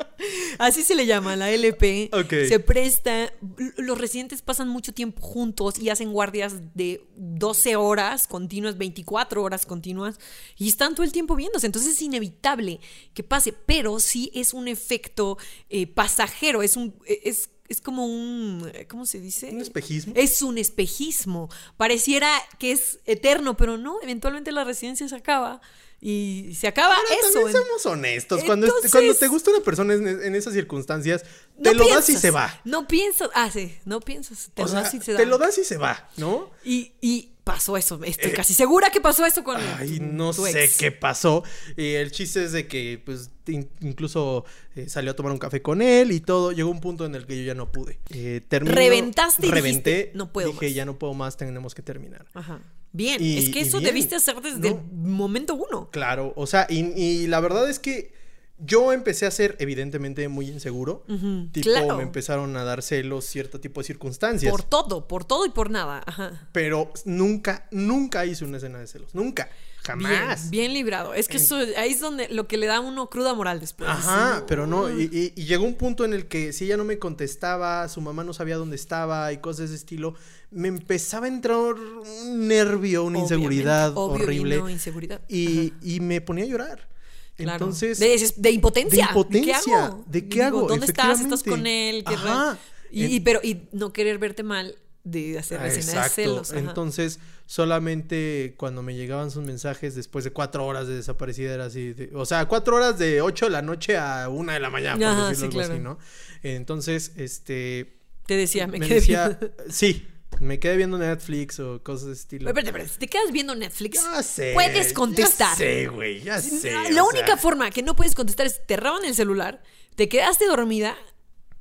Así 0.59 0.83
se 0.83 0.95
le 0.95 1.05
llama, 1.05 1.35
la 1.37 1.49
LP. 1.49 2.09
Ok. 2.11 2.29
Se 2.47 2.59
presta. 2.59 3.31
Los 3.77 3.97
residentes 3.97 4.41
pasan 4.41 4.67
mucho 4.67 4.93
tiempo 4.93 5.21
juntos 5.21 5.79
y 5.79 5.89
hacen 5.89 6.11
guardias 6.11 6.55
de 6.75 7.01
12 7.15 7.77
horas 7.77 8.27
continuas, 8.27 8.77
24 8.77 9.41
horas 9.41 9.65
continuas 9.65 10.19
y 10.57 10.67
están 10.67 10.93
todo 10.95 11.05
el 11.05 11.13
tiempo 11.13 11.35
viéndose. 11.35 11.65
Entonces 11.67 11.93
es 11.93 12.01
inevitable 12.01 12.81
que 13.13 13.23
pase, 13.23 13.53
pero 13.53 13.99
sí 14.01 14.29
es 14.35 14.53
un 14.53 14.67
efecto 14.67 15.37
eh, 15.69 15.87
pasajero. 15.87 16.61
Es 16.63 16.75
un. 16.75 16.93
Es, 17.05 17.49
es 17.69 17.81
como 17.81 18.05
un. 18.05 18.69
¿Cómo 18.89 19.05
se 19.05 19.19
dice? 19.19 19.51
Un 19.51 19.61
espejismo. 19.61 20.13
Es 20.15 20.41
un 20.41 20.57
espejismo. 20.57 21.49
Pareciera 21.77 22.31
que 22.57 22.71
es 22.71 22.99
eterno, 23.05 23.55
pero 23.55 23.77
no. 23.77 24.01
Eventualmente 24.01 24.51
la 24.51 24.63
residencia 24.63 25.07
se 25.07 25.15
acaba. 25.15 25.61
Y 26.01 26.55
se 26.57 26.67
acaba 26.67 26.95
Pero 27.09 27.19
eso. 27.21 27.33
también 27.41 27.51
seamos 27.63 27.85
honestos. 27.85 28.43
Cuando, 28.45 28.67
Entonces- 28.67 28.91
cuando 28.91 29.13
te 29.15 29.27
gusta 29.27 29.51
una 29.51 29.59
persona 29.59 29.93
en, 29.93 30.07
en 30.07 30.35
esas 30.35 30.53
circunstancias, 30.53 31.23
te 31.61 31.73
no 31.73 31.83
lo 31.83 31.89
das 31.89 32.09
y 32.09 32.15
se 32.15 32.31
va. 32.31 32.59
No 32.63 32.87
piensas. 32.87 33.29
Ah, 33.33 33.49
sí. 33.51 33.77
No 33.85 33.99
piensas. 33.99 34.49
Te 34.53 34.61
o 34.61 34.65
lo 34.65 34.71
sea, 34.71 34.81
das 34.81 34.93
y 34.93 34.99
se 34.99 35.05
te 35.13 35.13
da. 35.13 35.25
lo 35.25 35.37
das 35.37 35.57
y 35.57 35.63
se 35.65 35.75
va, 35.77 36.09
¿no? 36.17 36.51
Y, 36.63 36.93
y 37.01 37.31
pasó 37.43 37.75
eso. 37.75 37.99
Estoy 38.03 38.31
casi 38.31 38.53
segura 38.53 38.91
que 38.91 39.01
pasó 39.01 39.25
eso 39.25 39.43
con. 39.43 39.57
Ay, 39.77 39.97
tu- 39.97 40.05
no 40.05 40.33
tu 40.33 40.45
sé 40.45 40.63
ex. 40.63 40.77
qué 40.77 40.91
pasó. 40.93 41.43
Y 41.75 41.93
el 41.95 42.11
chiste 42.11 42.45
es 42.45 42.53
de 42.53 42.67
que, 42.67 43.01
pues, 43.03 43.31
in- 43.47 43.69
incluso 43.81 44.45
eh, 44.75 44.87
salió 44.87 45.11
a 45.11 45.15
tomar 45.17 45.33
un 45.33 45.37
café 45.39 45.61
con 45.61 45.81
él 45.81 46.13
y 46.13 46.21
todo. 46.21 46.53
Llegó 46.53 46.69
un 46.69 46.79
punto 46.79 47.05
en 47.05 47.15
el 47.15 47.25
que 47.25 47.35
yo 47.37 47.43
ya 47.43 47.55
no 47.55 47.71
pude. 47.73 47.99
Eh, 48.11 48.39
terminó- 48.47 48.73
Reventaste 48.75 49.45
y 49.47 49.51
reventé, 49.51 49.89
dijiste, 49.91 50.11
"No 50.17 50.31
puedo 50.31 50.51
Dije, 50.51 50.67
más". 50.67 50.75
ya 50.75 50.85
no 50.85 50.97
puedo 50.97 51.13
más, 51.13 51.35
tenemos 51.35 51.75
que 51.75 51.81
terminar. 51.81 52.25
Ajá. 52.33 52.61
Bien. 52.91 53.21
Y- 53.23 53.37
es 53.37 53.49
que 53.49 53.61
eso 53.61 53.79
debiste 53.79 54.15
hacer 54.15 54.41
desde 54.41 54.71
No. 54.71 54.77
el 54.79 54.97
momento 54.97 55.55
uno. 55.55 55.89
Claro, 55.91 56.33
o 56.35 56.47
sea, 56.47 56.65
y, 56.69 56.79
y 56.99 57.27
la 57.27 57.39
verdad 57.39 57.69
es 57.69 57.79
que 57.79 58.17
yo 58.61 58.91
empecé 58.91 59.25
a 59.25 59.31
ser 59.31 59.55
evidentemente 59.59 60.27
muy 60.27 60.49
inseguro. 60.49 61.05
Ujú, 61.07 61.47
Tipo, 61.51 61.69
claro. 61.69 61.95
me 61.95 62.03
empezaron 62.03 62.57
a 62.57 62.63
dar 62.65 62.81
celos 62.81 63.23
cierto 63.25 63.59
tipo 63.61 63.79
de 63.79 63.85
circunstancias. 63.87 64.51
Por 64.51 64.63
todo, 64.63 65.07
por 65.07 65.23
todo 65.23 65.45
y 65.45 65.49
por 65.49 65.69
nada. 65.69 66.03
Ajá. 66.05 66.49
Pero 66.51 66.91
nunca, 67.05 67.67
nunca 67.71 68.25
hice 68.25 68.43
una 68.43 68.57
escena 68.57 68.79
de 68.79 68.87
celos. 68.87 69.15
Nunca. 69.15 69.49
Jamás. 69.83 70.49
Bien, 70.49 70.63
bien 70.63 70.73
librado. 70.73 71.13
Es 71.13 71.29
que 71.29 71.37
eso, 71.37 71.55
ahí 71.77 71.91
es 71.93 72.01
donde 72.01 72.27
lo 72.27 72.49
que 72.49 72.57
le 72.57 72.67
da 72.67 72.77
a 72.77 72.79
uno 72.81 73.09
cruda 73.09 73.33
moral 73.33 73.61
después. 73.61 73.89
Ajá, 73.89 74.39
Sí, 74.39 74.43
pero 74.45 74.67
no, 74.67 74.81
uh. 74.83 74.89
y, 74.99 75.03
y- 75.03 75.33
y 75.41 75.45
llegó 75.45 75.63
un 75.63 75.75
punto 75.75 76.03
en 76.03 76.11
el 76.13 76.27
que 76.27 76.51
si 76.51 76.65
ella 76.65 76.75
no 76.75 76.83
me 76.83 76.99
contestaba, 76.99 77.87
su 77.87 78.01
mamá 78.01 78.25
no 78.25 78.33
sabía 78.33 78.57
dónde 78.57 78.75
estaba 78.75 79.31
y 79.31 79.37
cosas 79.37 79.59
de 79.59 79.65
ese 79.67 79.75
estilo, 79.75 80.15
me 80.51 80.67
empezaba 80.67 81.25
a 81.25 81.29
entrar 81.29 81.57
un 81.57 82.47
nervio, 82.47 83.03
una 83.03 83.19
Obviamente, 83.19 83.35
inseguridad 83.35 83.91
obvio 83.95 84.23
horrible 84.25 84.55
vino 84.57 84.69
inseguridad. 84.69 85.21
y, 85.27 85.73
y 85.81 85.99
me 85.99 86.21
ponía 86.21 86.43
a 86.45 86.47
llorar. 86.47 86.87
Claro. 87.35 87.65
Entonces, 87.65 87.99
de, 87.99 88.51
impotencia. 88.51 89.05
de 89.05 89.09
impotencia. 89.11 89.59
¿Qué 89.63 89.73
hago? 89.73 90.03
¿De 90.07 90.27
qué 90.27 90.43
hago? 90.43 90.67
¿Dónde 90.67 90.85
estás? 90.87 91.21
¿Estás 91.21 91.41
con 91.43 91.65
él? 91.67 92.03
¿Qué 92.03 92.13
Ajá. 92.15 92.57
Y, 92.91 93.03
En- 93.05 93.11
y- 93.11 93.19
pero 93.21 93.39
y 93.43 93.67
no 93.71 93.93
querer 93.93 94.17
verte 94.17 94.43
mal 94.43 94.75
de 95.05 95.39
hacer 95.39 95.59
Ah, 95.61 95.63
de 95.63 95.81
celos. 96.09 96.51
ajá. 96.51 96.59
Entonces, 96.59 97.19
solamente 97.45 98.55
cuando 98.57 98.81
me 98.83 98.95
llegaban 98.95 99.31
sus 99.31 99.43
mensajes 99.45 99.95
después 99.95 100.25
de 100.25 100.31
cuatro 100.31 100.65
horas 100.65 100.87
de 100.87 100.95
desaparecida 100.95 101.53
era 101.53 101.65
así. 101.65 101.93
de- 101.93 102.09
o 102.13 102.25
sea, 102.25 102.45
cuatro 102.47 102.75
horas 102.75 102.97
de 102.99 103.21
ocho 103.21 103.45
de 103.45 103.51
la 103.51 103.61
noche 103.61 103.97
a 103.97 104.27
una 104.29 104.53
de 104.53 104.59
la 104.59 104.69
mañana, 104.69 104.95
por 104.97 105.05
Ajá, 105.05 105.29
decirlo 105.29 105.51
sí, 105.51 105.59
algo 105.59 105.73
así. 105.73 105.81
¿no? 105.83 105.97
Entonces, 106.43 107.11
este. 107.15 107.99
te 108.25 108.35
decía, 108.35 108.67
me, 108.67 108.79
me 108.79 108.85
quedé 108.87 108.95
decía. 108.99 109.29
viendo- 109.39 109.53
Sí, 109.69 110.07
me 110.39 110.59
quedé 110.59 110.77
viendo 110.77 110.97
Netflix 110.97 111.59
o 111.59 111.81
cosas 111.83 112.07
de 112.07 112.13
estilo. 112.13 112.47
Espérate, 112.49 112.69
espérate, 112.69 112.93
si 112.93 112.99
te 112.99 113.07
quedas 113.07 113.31
viendo 113.31 113.55
Netflix, 113.55 114.01
Ya 114.03 114.23
sé. 114.23 114.51
puedes 114.53 114.93
contestar. 114.93 115.49
Ya 115.51 115.55
sé, 115.55 115.87
güey, 115.87 116.21
ya 116.21 116.39
sé. 116.41 116.71
La 116.91 117.03
única 117.03 117.25
sea, 117.27 117.37
forma 117.37 117.69
que 117.71 117.83
no 117.83 117.95
puedes 117.95 118.15
contestar 118.15 118.45
es 118.47 118.65
te 118.65 118.77
roban 118.77 119.05
el 119.05 119.15
celular, 119.15 119.61
te 119.95 120.07
quedaste 120.09 120.45
dormida, 120.47 120.95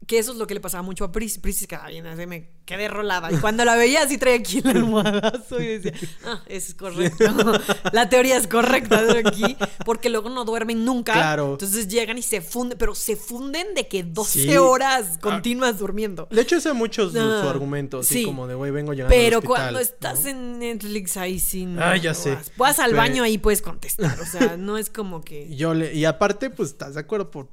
que 0.09 0.19
eso 0.19 0.33
es 0.33 0.39
lo 0.39 0.47
que 0.47 0.55
le 0.55 0.61
pasaba 0.61 0.83
mucho 0.83 1.05
a 1.05 1.13
Pris. 1.13 1.39
Pris 1.39 1.67
quedaba 1.67 1.89
bien, 1.89 2.07
así 2.07 2.27
me 2.27 2.49
quedé 2.65 2.89
rolada. 2.89 3.31
Y 3.31 3.37
cuando 3.37 3.65
la 3.65 3.77
veía 3.77 4.03
así 4.03 4.17
traía 4.19 4.37
aquí 4.39 4.59
el 4.65 4.69
almohadazo 4.69 5.61
y 5.61 5.79
decía, 5.79 5.93
ah, 6.25 6.43
es 6.47 6.75
correcto. 6.75 7.25
La 7.93 8.09
teoría 8.09 8.37
es 8.37 8.47
correcta 8.47 9.03
de 9.05 9.19
aquí, 9.21 9.57
porque 9.85 10.09
luego 10.09 10.31
no 10.31 10.45
duermen 10.45 10.85
nunca. 10.85 11.13
Claro. 11.13 11.53
Entonces 11.53 11.89
llegan 11.89 12.17
y 12.19 12.23
se 12.23 12.41
funden, 12.41 12.79
pero 12.79 12.95
se 12.95 13.17
funden 13.17 13.75
de 13.75 13.87
que 13.87 14.03
12 14.03 14.39
Sí. 14.43 14.57
horas 14.57 15.19
continuas 15.21 15.79
durmiendo. 15.79 16.27
De 16.31 16.41
hecho, 16.41 16.57
ese 16.57 16.71
es 16.71 16.75
mucho 16.75 17.11
su, 17.11 17.19
Ah, 17.21 17.41
su 17.43 17.49
argumento, 17.49 17.99
así 17.99 18.15
sí. 18.21 18.25
como 18.25 18.47
de, 18.47 18.55
güey, 18.55 18.71
vengo 18.71 18.93
llegando 18.95 19.15
Pero 19.15 19.39
al 19.39 19.45
hospital", 19.45 19.47
cuando 19.57 19.73
¿no? 19.73 19.79
estás 19.81 20.25
en 20.25 20.59
Netflix 20.59 21.17
ahí 21.19 21.39
sin... 21.39 21.79
Ah, 21.79 21.97
ya 21.97 22.15
sé. 22.15 22.35
Vas, 22.35 22.53
vas 22.57 22.79
al 22.79 22.91
Pero- 22.93 22.97
baño 23.03 23.23
ahí 23.25 23.37
puedes 23.39 23.61
contestar. 23.63 24.19
O 24.21 24.25
sea, 24.27 24.57
no 24.59 24.79
es 24.79 24.89
como 24.89 25.23
que... 25.23 25.55
Yo 25.55 25.75
le, 25.75 25.95
y 25.95 26.07
aparte, 26.07 26.49
pues, 26.49 26.71
¿estás 26.71 26.95
de 26.95 27.01
acuerdo? 27.01 27.31
Por, 27.31 27.49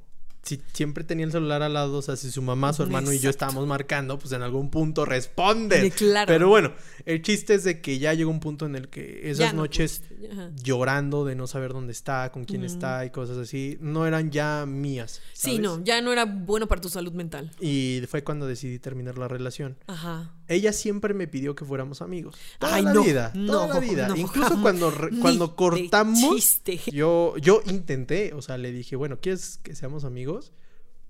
si 0.46 0.62
siempre 0.72 1.02
tenía 1.02 1.26
el 1.26 1.32
celular 1.32 1.62
al 1.62 1.74
lado, 1.74 1.98
o 1.98 2.02
sea, 2.02 2.14
si 2.14 2.30
su 2.30 2.40
mamá, 2.40 2.72
su 2.72 2.84
hermano 2.84 3.12
y 3.12 3.18
yo 3.18 3.30
estábamos 3.30 3.66
marcando, 3.66 4.16
pues 4.16 4.32
en 4.32 4.42
algún 4.42 4.70
punto 4.70 5.04
responden. 5.04 5.82
De 5.82 5.90
claro. 5.90 6.28
Pero 6.28 6.48
bueno, 6.48 6.72
el 7.04 7.20
chiste 7.20 7.54
es 7.54 7.64
de 7.64 7.80
que 7.80 7.98
ya 7.98 8.14
llegó 8.14 8.30
un 8.30 8.38
punto 8.38 8.64
en 8.64 8.76
el 8.76 8.88
que 8.88 9.28
esas 9.28 9.52
no 9.54 9.62
noches 9.62 10.02
pudiste, 10.06 10.30
llorando 10.62 11.24
de 11.24 11.34
no 11.34 11.48
saber 11.48 11.72
dónde 11.72 11.92
está, 11.92 12.30
con 12.30 12.44
quién 12.44 12.62
está 12.62 13.04
y 13.04 13.10
cosas 13.10 13.38
así, 13.38 13.76
no 13.80 14.06
eran 14.06 14.30
ya 14.30 14.64
mías. 14.66 15.20
Sí, 15.32 15.58
no, 15.58 15.82
ya 15.82 16.00
no 16.00 16.12
era 16.12 16.24
bueno 16.24 16.68
para 16.68 16.80
tu 16.80 16.88
salud 16.88 17.12
mental. 17.12 17.50
Y 17.60 18.02
fue 18.08 18.22
cuando 18.22 18.46
decidí 18.46 18.78
terminar 18.78 19.18
la 19.18 19.26
relación. 19.26 19.76
Ajá. 19.88 20.32
Ella 20.48 20.72
siempre 20.72 21.12
me 21.14 21.26
pidió 21.26 21.54
que 21.54 21.64
fuéramos 21.64 22.02
amigos. 22.02 22.36
Toda 22.58 22.76
Ay, 22.76 22.84
la 22.84 22.92
no, 22.92 23.02
vida, 23.02 23.32
toda 23.32 23.66
no, 23.66 23.74
la 23.74 23.80
vida. 23.80 24.08
no, 24.08 24.16
Incluso 24.16 24.60
cuando, 24.62 24.92
cuando 25.20 25.56
cortamos, 25.56 26.60
yo, 26.92 27.36
yo 27.38 27.62
intenté, 27.66 28.32
o 28.34 28.42
sea, 28.42 28.56
le 28.56 28.70
dije, 28.70 28.96
bueno, 28.96 29.18
¿quieres 29.20 29.58
que 29.62 29.74
seamos 29.74 30.04
amigos? 30.04 30.52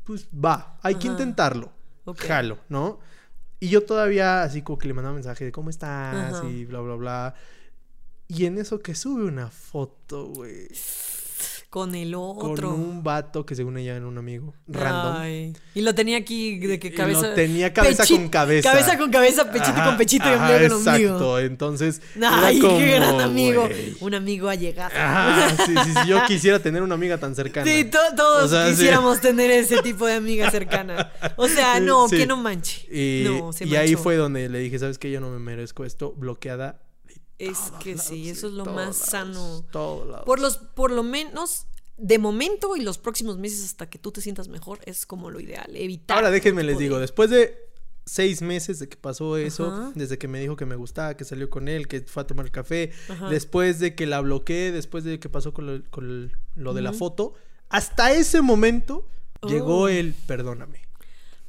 Pues 0.04 0.28
va, 0.28 0.78
hay 0.82 0.94
que 0.94 1.08
intentarlo. 1.08 1.72
Jalo, 2.16 2.58
¿no? 2.68 3.00
Y 3.58 3.68
yo 3.68 3.84
todavía 3.84 4.42
así 4.42 4.62
como 4.62 4.78
que 4.78 4.86
le 4.86 4.94
mandaba 4.94 5.14
mensaje 5.14 5.44
de 5.44 5.52
cómo 5.52 5.70
estás 5.70 6.34
Ajá. 6.34 6.48
y 6.48 6.64
bla, 6.64 6.80
bla, 6.80 6.94
bla. 6.94 7.34
Y 8.28 8.44
en 8.46 8.58
eso 8.58 8.80
que 8.80 8.94
sube 8.94 9.24
una 9.24 9.50
foto, 9.50 10.26
güey. 10.26 10.68
Con 11.68 11.94
el 11.94 12.12
Con 12.12 12.52
otro. 12.52 12.74
un 12.74 13.02
vato 13.02 13.44
que 13.44 13.54
según 13.54 13.76
ella 13.76 13.96
era 13.96 14.06
un 14.06 14.16
amigo. 14.16 14.54
Random. 14.66 15.16
Ay. 15.18 15.52
Y 15.74 15.82
lo 15.82 15.94
tenía 15.94 16.16
aquí 16.16 16.58
de 16.58 16.78
que 16.78 16.88
Y 16.88 16.92
cabeza. 16.92 17.28
lo 17.28 17.34
tenía 17.34 17.72
cabeza 17.74 18.04
pechi- 18.04 18.16
con 18.16 18.28
cabeza. 18.28 18.70
Cabeza 18.70 18.96
con 18.96 19.10
cabeza, 19.10 19.50
pechito 19.50 19.72
Ajá, 19.72 19.84
con 19.86 19.96
pechito 19.98 20.24
y 20.30 20.32
ombligo 20.34 20.68
con 20.78 20.88
ombligo. 20.88 21.08
Exacto, 21.10 21.38
entonces. 21.40 22.00
Ay, 22.22 22.60
como, 22.60 22.78
qué 22.78 22.86
gran 22.92 23.20
amigo. 23.20 23.68
Un 24.00 24.14
amigo 24.14 24.48
allegado. 24.48 24.90
Ajá, 24.96 25.50
sí, 25.66 25.74
sí, 25.84 25.90
sí, 26.02 26.08
yo 26.08 26.24
quisiera 26.26 26.60
tener 26.60 26.82
una 26.82 26.94
amiga 26.94 27.18
tan 27.18 27.34
cercana. 27.34 27.70
Sí, 27.70 27.84
to- 27.84 27.98
todos 28.16 28.44
O 28.44 28.48
sea, 28.48 28.66
sí. 28.66 28.76
quisiéramos 28.76 29.20
tener 29.20 29.50
ese 29.50 29.82
tipo 29.82 30.06
de 30.06 30.14
amiga 30.14 30.50
cercana. 30.50 31.10
O 31.36 31.46
sea, 31.48 31.78
no, 31.80 32.08
Sí. 32.08 32.16
que 32.16 32.26
no 32.26 32.36
manche. 32.38 32.86
Y, 32.90 33.24
no, 33.28 33.52
se 33.52 33.66
y 33.66 33.76
ahí 33.76 33.96
fue 33.96 34.16
donde 34.16 34.48
le 34.48 34.60
dije, 34.60 34.78
¿sabes 34.78 34.98
qué? 34.98 35.10
Yo 35.10 35.20
no 35.20 35.28
me 35.30 35.40
merezco 35.40 35.84
esto. 35.84 36.12
Bloqueada. 36.16 36.80
Es 37.38 37.66
todos 37.68 37.82
que 37.82 37.90
lados, 37.96 38.06
sí, 38.06 38.30
eso 38.30 38.46
es 38.48 38.52
lo 38.54 38.64
más 38.64 38.74
lados, 38.76 38.96
sano. 38.96 39.64
lados. 39.72 40.24
Por 40.24 40.40
los, 40.40 40.58
por 40.58 40.90
lo 40.90 41.02
menos, 41.02 41.66
de 41.98 42.18
momento 42.18 42.76
y 42.76 42.80
los 42.80 42.98
próximos 42.98 43.38
meses 43.38 43.64
hasta 43.64 43.88
que 43.90 43.98
tú 43.98 44.12
te 44.12 44.20
sientas 44.20 44.48
mejor, 44.48 44.80
es 44.86 45.06
como 45.06 45.30
lo 45.30 45.40
ideal. 45.40 45.74
Evitar. 45.74 46.16
Ahora 46.16 46.30
déjenme 46.30 46.62
les 46.64 46.78
digo, 46.78 46.98
después 46.98 47.30
de 47.30 47.58
seis 48.06 48.40
meses 48.40 48.78
de 48.78 48.88
que 48.88 48.96
pasó 48.96 49.36
eso, 49.36 49.66
Ajá. 49.66 49.92
desde 49.94 50.16
que 50.16 50.28
me 50.28 50.38
dijo 50.40 50.54
que 50.56 50.64
me 50.64 50.76
gustaba, 50.76 51.16
que 51.16 51.24
salió 51.24 51.50
con 51.50 51.66
él, 51.68 51.88
que 51.88 52.00
fue 52.02 52.22
a 52.22 52.26
tomar 52.26 52.50
café, 52.50 52.92
Ajá. 53.08 53.28
después 53.28 53.80
de 53.80 53.94
que 53.94 54.06
la 54.06 54.20
bloqueé, 54.20 54.70
después 54.72 55.02
de 55.04 55.18
que 55.18 55.28
pasó 55.28 55.52
con 55.52 55.66
lo, 55.66 55.90
con 55.90 56.32
lo 56.54 56.72
de 56.74 56.82
la 56.82 56.92
foto, 56.92 57.34
hasta 57.68 58.12
ese 58.12 58.40
momento 58.42 59.06
llegó 59.46 59.82
Oh. 59.82 59.88
el 59.88 60.14
perdóname. 60.14 60.82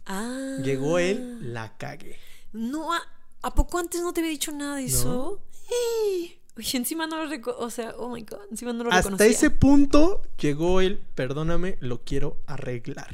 Ah. 0.06 0.58
Llegó 0.64 0.98
el 1.00 1.54
la 1.54 1.78
cagué. 1.78 2.18
No, 2.54 2.94
¿a, 2.94 3.02
¿a 3.42 3.54
poco 3.54 3.78
antes 3.78 4.02
no 4.02 4.14
te 4.14 4.22
había 4.22 4.32
dicho 4.32 4.52
nada 4.52 4.78
de 4.78 4.86
eso? 4.86 5.42
Oye, 6.58 6.78
encima 6.78 7.06
no 7.06 7.18
lo 7.18 7.28
reco 7.30 7.56
O 7.60 7.70
sea, 7.70 7.94
oh 7.98 8.10
my 8.10 8.24
god, 8.24 8.40
encima 8.50 8.74
no 8.74 8.84
lo 8.86 8.90
Hasta 8.92 9.10
reconocía. 9.10 9.28
ese 9.28 9.50
punto 9.52 10.22
llegó 10.40 10.82
el 10.82 10.98
perdóname, 10.98 11.78
lo 11.82 12.04
quiero 12.04 12.42
arreglar. 12.48 13.14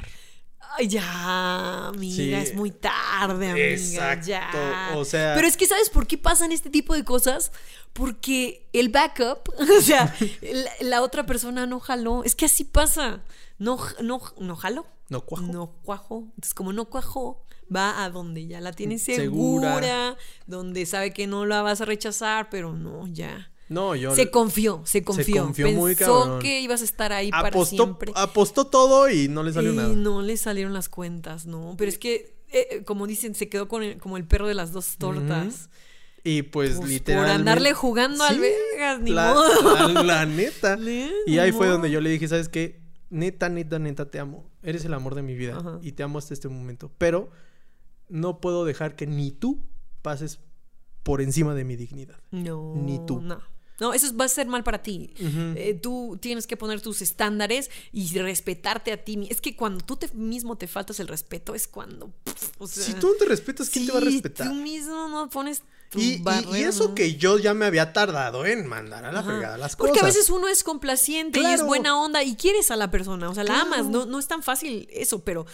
Ay, 0.76 0.88
ya, 0.88 1.86
amiga, 1.88 2.16
Sí. 2.16 2.34
es 2.34 2.54
muy 2.56 2.70
tarde, 2.72 3.50
amiga. 3.50 3.66
Exacto, 3.68 4.26
Ya. 4.26 4.92
o 4.96 5.04
sea- 5.04 5.34
Pero 5.34 5.46
es 5.46 5.56
que, 5.56 5.66
¿sabes 5.66 5.88
por 5.90 6.06
qué 6.08 6.18
pasan 6.18 6.50
este 6.52 6.68
tipo 6.70 6.94
de 6.94 7.04
cosas? 7.04 7.52
Porque 7.92 8.66
el 8.72 8.88
backup, 8.88 9.50
o 9.78 9.80
sea, 9.80 10.12
la, 10.40 10.70
la 10.80 11.02
otra 11.02 11.26
persona 11.26 11.66
no 11.66 11.78
jaló. 11.78 12.24
Es 12.24 12.34
que 12.34 12.46
así 12.46 12.64
pasa. 12.64 13.22
No, 13.58 13.78
no, 14.02 14.20
no 14.40 14.56
jaló. 14.56 14.84
No 15.10 15.20
cuajo. 15.20 15.46
No 15.46 15.70
cuajó. 15.84 16.24
Entonces, 16.30 16.54
como 16.54 16.72
no 16.72 16.86
cuajó, 16.86 17.44
va 17.74 18.04
a 18.04 18.10
donde 18.10 18.46
ya 18.46 18.60
la 18.60 18.72
tiene 18.72 18.98
Segura. 18.98 19.74
segura, 19.74 20.16
donde 20.46 20.86
sabe 20.86 21.12
que 21.12 21.26
no 21.26 21.46
la 21.46 21.62
vas 21.62 21.80
a 21.80 21.84
rechazar, 21.84 22.48
pero 22.50 22.72
no, 22.72 23.06
ya. 23.06 23.50
No, 23.70 23.94
yo 23.96 24.14
Se 24.14 24.30
confió, 24.30 24.82
se 24.84 25.02
confió. 25.02 25.44
confió 25.44 25.66
Pensó 25.66 25.80
muy 25.80 25.96
cabrón. 25.96 26.40
que 26.40 26.60
ibas 26.60 26.82
a 26.82 26.84
estar 26.84 27.12
ahí 27.14 27.30
para 27.30 27.48
apostó, 27.48 27.76
siempre. 27.84 28.12
apostó 28.14 28.66
todo 28.66 29.08
y 29.08 29.28
no 29.28 29.42
le 29.42 29.52
salió 29.54 29.72
y 29.72 29.76
nada. 29.76 29.88
no 29.88 30.20
le 30.20 30.36
salieron 30.36 30.74
las 30.74 30.88
cuentas, 30.90 31.46
¿no? 31.46 31.74
Pero 31.78 31.88
es 31.88 31.98
que, 31.98 32.36
eh, 32.52 32.82
como 32.84 33.06
dicen, 33.06 33.34
se 33.34 33.48
quedó 33.48 33.66
con 33.66 33.82
el, 33.82 33.96
como 33.98 34.18
el 34.18 34.26
perro 34.26 34.46
de 34.48 34.54
las 34.54 34.72
dos 34.72 34.96
tortas. 34.98 35.70
Y 36.22 36.42
pues, 36.42 36.76
Pues, 36.76 36.88
literalmente. 36.88 37.32
por 37.32 37.40
andarle 37.40 37.72
jugando 37.74 38.22
al 38.24 38.34
Sí, 38.34 38.40
vergas, 38.40 39.00
ni 39.00 39.10
la, 39.10 39.32
modo. 39.34 39.88
la- 39.88 40.02
la 40.02 40.26
neta. 40.26 40.76
Ne- 40.78 41.10
Y 41.26 41.38
ahí 41.38 41.52
fue 41.52 41.66
donde 41.66 41.90
yo 41.90 42.00
le 42.02 42.10
dije, 42.10 42.28
¿sabes 42.28 42.48
qué? 42.48 42.80
Neta, 43.10 43.48
neta, 43.48 43.78
neta, 43.78 44.10
te 44.10 44.18
amo. 44.18 44.50
Eres 44.62 44.84
el 44.84 44.92
amor 44.94 45.14
de 45.14 45.22
mi 45.22 45.34
vida. 45.34 45.56
Ajá. 45.58 45.78
Y 45.82 45.92
te 45.92 46.02
amo 46.02 46.18
hasta 46.18 46.32
este 46.34 46.48
momento. 46.48 46.90
Pero 46.98 47.30
no 48.14 48.40
puedo 48.40 48.64
dejar 48.64 48.94
que 48.94 49.06
ni 49.06 49.32
tú 49.32 49.66
pases 50.00 50.38
por 51.02 51.20
encima 51.20 51.54
de 51.54 51.64
mi 51.64 51.74
dignidad. 51.74 52.16
No. 52.30 52.74
Ni 52.76 53.04
tú. 53.04 53.20
No. 53.20 53.42
No, 53.80 53.92
eso 53.92 54.16
va 54.16 54.26
a 54.26 54.28
ser 54.28 54.46
mal 54.46 54.62
para 54.62 54.84
ti. 54.84 55.12
Eh, 55.18 55.74
tú 55.82 56.16
tienes 56.20 56.46
que 56.46 56.56
poner 56.56 56.80
tus 56.80 57.02
estándares 57.02 57.72
y 57.90 58.06
respetarte 58.16 58.92
a 58.92 59.04
ti. 59.04 59.26
Es 59.28 59.40
que 59.40 59.56
cuando 59.56 59.84
tú 59.84 59.96
te, 59.96 60.08
mismo 60.14 60.56
te 60.56 60.68
faltas 60.68 61.00
el 61.00 61.08
respeto 61.08 61.56
es 61.56 61.66
cuando... 61.66 62.12
pf, 62.22 62.52
o 62.58 62.68
sea, 62.68 62.84
si 62.84 62.94
tú 62.94 63.08
no 63.08 63.14
te 63.14 63.24
respetas, 63.24 63.68
¿quién 63.70 63.86
te 63.86 63.92
va 63.92 63.98
a 63.98 64.02
respetar? 64.02 64.48
Tú 64.48 64.54
mismo 64.54 65.08
no 65.08 65.28
pones 65.28 65.64
Y, 66.00 66.22
y- 66.56 66.62
eso 66.62 66.88
¿no? 66.88 66.94
que 66.94 67.16
yo 67.16 67.38
ya 67.38 67.54
me 67.54 67.66
había 67.66 67.92
tardado 67.92 68.44
en 68.46 68.66
mandar 68.66 69.04
a 69.04 69.12
la 69.12 69.20
Ajá. 69.20 69.30
fregada 69.30 69.56
las 69.58 69.76
Porque 69.76 69.92
cosas. 70.00 70.04
a 70.04 70.06
veces 70.06 70.30
uno 70.30 70.48
es 70.48 70.64
complaciente 70.64 71.40
y 71.40 71.44
es 71.46 71.62
buena 71.62 72.00
onda 72.00 72.22
y 72.22 72.36
quieres 72.36 72.70
a 72.70 72.76
la 72.76 72.90
persona, 72.90 73.28
o 73.30 73.34
sea, 73.34 73.44
la 73.44 73.60
amas, 73.62 73.86
no, 73.86 74.06
no 74.06 74.18
es 74.18 74.26
tan 74.26 74.42
fácil 74.42 74.88
eso, 74.90 75.24
pero 75.24 75.46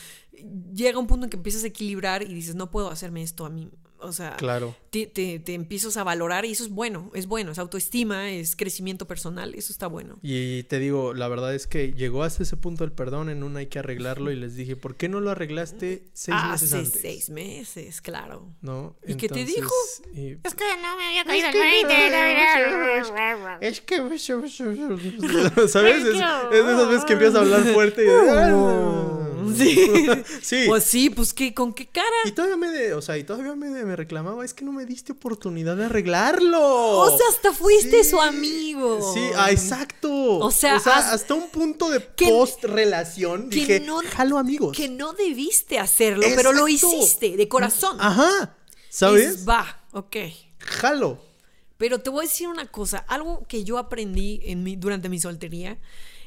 llega 0.72 0.99
un 0.99 1.07
punto 1.07 1.26
en 1.26 1.30
que 1.30 1.36
empiezas 1.36 1.64
a 1.64 1.66
equilibrar 1.66 2.22
y 2.22 2.32
dices, 2.32 2.55
no 2.55 2.70
puedo 2.70 2.91
hacerme 2.91 3.22
esto 3.22 3.45
a 3.45 3.51
mí, 3.51 3.70
o 4.03 4.12
sea, 4.12 4.36
Claro. 4.36 4.74
te, 4.90 5.07
te, 5.07 5.38
te 5.38 5.55
empiezas 5.55 5.96
a 5.96 6.05
valorar 6.05 6.44
y 6.44 6.53
eso 6.53 6.64
es 6.64 6.70
bueno, 6.70 7.11
es 7.14 7.26
bueno, 7.26 7.53
es 7.53 7.59
autoestima, 7.59 8.30
es 8.30 8.57
crecimiento 8.57 9.07
personal, 9.07 9.55
eso 9.55 9.72
está 9.72 9.86
bueno. 9.86 10.18
Y 10.22 10.64
te 10.64 10.78
digo, 10.78 11.14
la 11.14 11.28
verdad 11.28 11.55
es 11.55 11.66
que 11.66 11.92
llegó 11.92 12.22
hasta 12.22 12.42
ese 12.42 12.57
punto 12.57 12.84
el 12.84 12.92
perdón, 12.92 13.30
en 13.30 13.42
un 13.42 13.57
hay 13.57 13.66
que 13.66 13.78
arreglarlo 13.78 14.30
y 14.30 14.36
les 14.36 14.55
dije, 14.57 14.76
¿por 14.76 14.96
qué 14.96 15.09
no 15.09 15.20
lo 15.20 15.30
arreglaste 15.30 16.05
seis 16.12 16.36
meses 16.51 16.72
Hace 16.72 16.76
antes? 16.76 16.98
seis 17.01 17.30
meses, 17.30 18.01
claro. 18.01 18.48
¿No? 18.61 18.96
¿Y 19.07 19.14
qué 19.14 19.28
te 19.28 19.44
dijo? 19.44 19.72
y- 20.14 20.36
Es 20.42 20.55
que 20.55 20.64
no 20.82 20.96
me 20.96 21.07
había 21.07 21.24
caído 21.24 21.48
el 21.48 21.59
20. 21.59 22.11
Es 23.61 23.80
que... 23.80 23.96
¿Sabes? 25.68 26.05
Es, 26.05 26.14
es 26.14 26.66
de 26.66 26.72
esas 26.72 26.88
veces 26.88 27.05
que 27.05 27.12
empiezas 27.14 27.36
a 27.36 27.40
hablar 27.40 27.62
fuerte 27.74 28.05
y... 28.05 28.09
Sí. 29.57 30.07
Sí. 30.42 30.64
Pues 30.68 30.84
sí, 30.84 31.11
pues 31.11 31.34
¿qué, 31.34 31.53
¿con 31.55 31.72
qué 31.74 31.86
cara? 31.86 32.07
Y 32.24 32.30
todavía 32.32 32.57
me, 32.57 32.68
de- 32.70 32.94
o 32.94 33.03
sea, 33.03 33.18
y 33.18 33.24
todavía 33.24 33.55
me, 33.57 33.68
me 33.91 33.97
reclamaba, 33.97 34.45
es 34.45 34.55
que 34.55 34.64
no 34.64 34.72
me 34.72 34.86
diste 34.86 35.12
oportunidad 35.12 35.76
de 35.76 35.86
arreglarlo. 35.86 36.61
O 36.99 37.09
sea, 37.16 37.26
hasta 37.30 37.53
fuiste 37.53 38.03
Sí. 38.05 38.11
su 38.11 38.20
amigo. 38.20 39.12
Sí, 39.14 39.20
ah, 39.36 39.51
exacto. 39.51 40.11
O 40.38 40.51
sea, 40.51 40.76
haz- 40.76 40.86
hasta 41.12 41.34
un 41.34 41.49
punto 41.51 41.91
de 41.91 42.07
que- 42.16 42.28
post 42.28 42.64
relación 42.64 43.51
que 43.51 43.57
dije, 43.57 43.80
no- 43.80 44.01
jalo 44.11 44.38
amigos. 44.38 44.76
Que 44.76 44.88
no 44.88 45.12
debiste 45.12 45.78
hacerlo, 45.78 46.24
pero 46.36 46.53
lo 46.53 46.68
hiciste 46.68 47.36
de 47.36 47.49
corazón. 47.49 47.97
Ajá. 48.01 48.57
¿Sabes? 48.88 49.49
Va, 49.49 49.82
ok. 49.93 50.16
Jalo. 50.59 51.20
Pero 51.78 52.01
te 52.01 52.11
voy 52.11 52.24
a 52.24 52.28
decir 52.28 52.49
una 52.49 52.66
cosa, 52.66 52.99
algo 53.09 53.47
que 53.49 53.64
yo 53.64 53.78
aprendí 53.78 54.41
en 54.45 54.62
mi, 54.62 54.76
durante 54.76 55.09
mi 55.09 55.18
soltería 55.18 55.78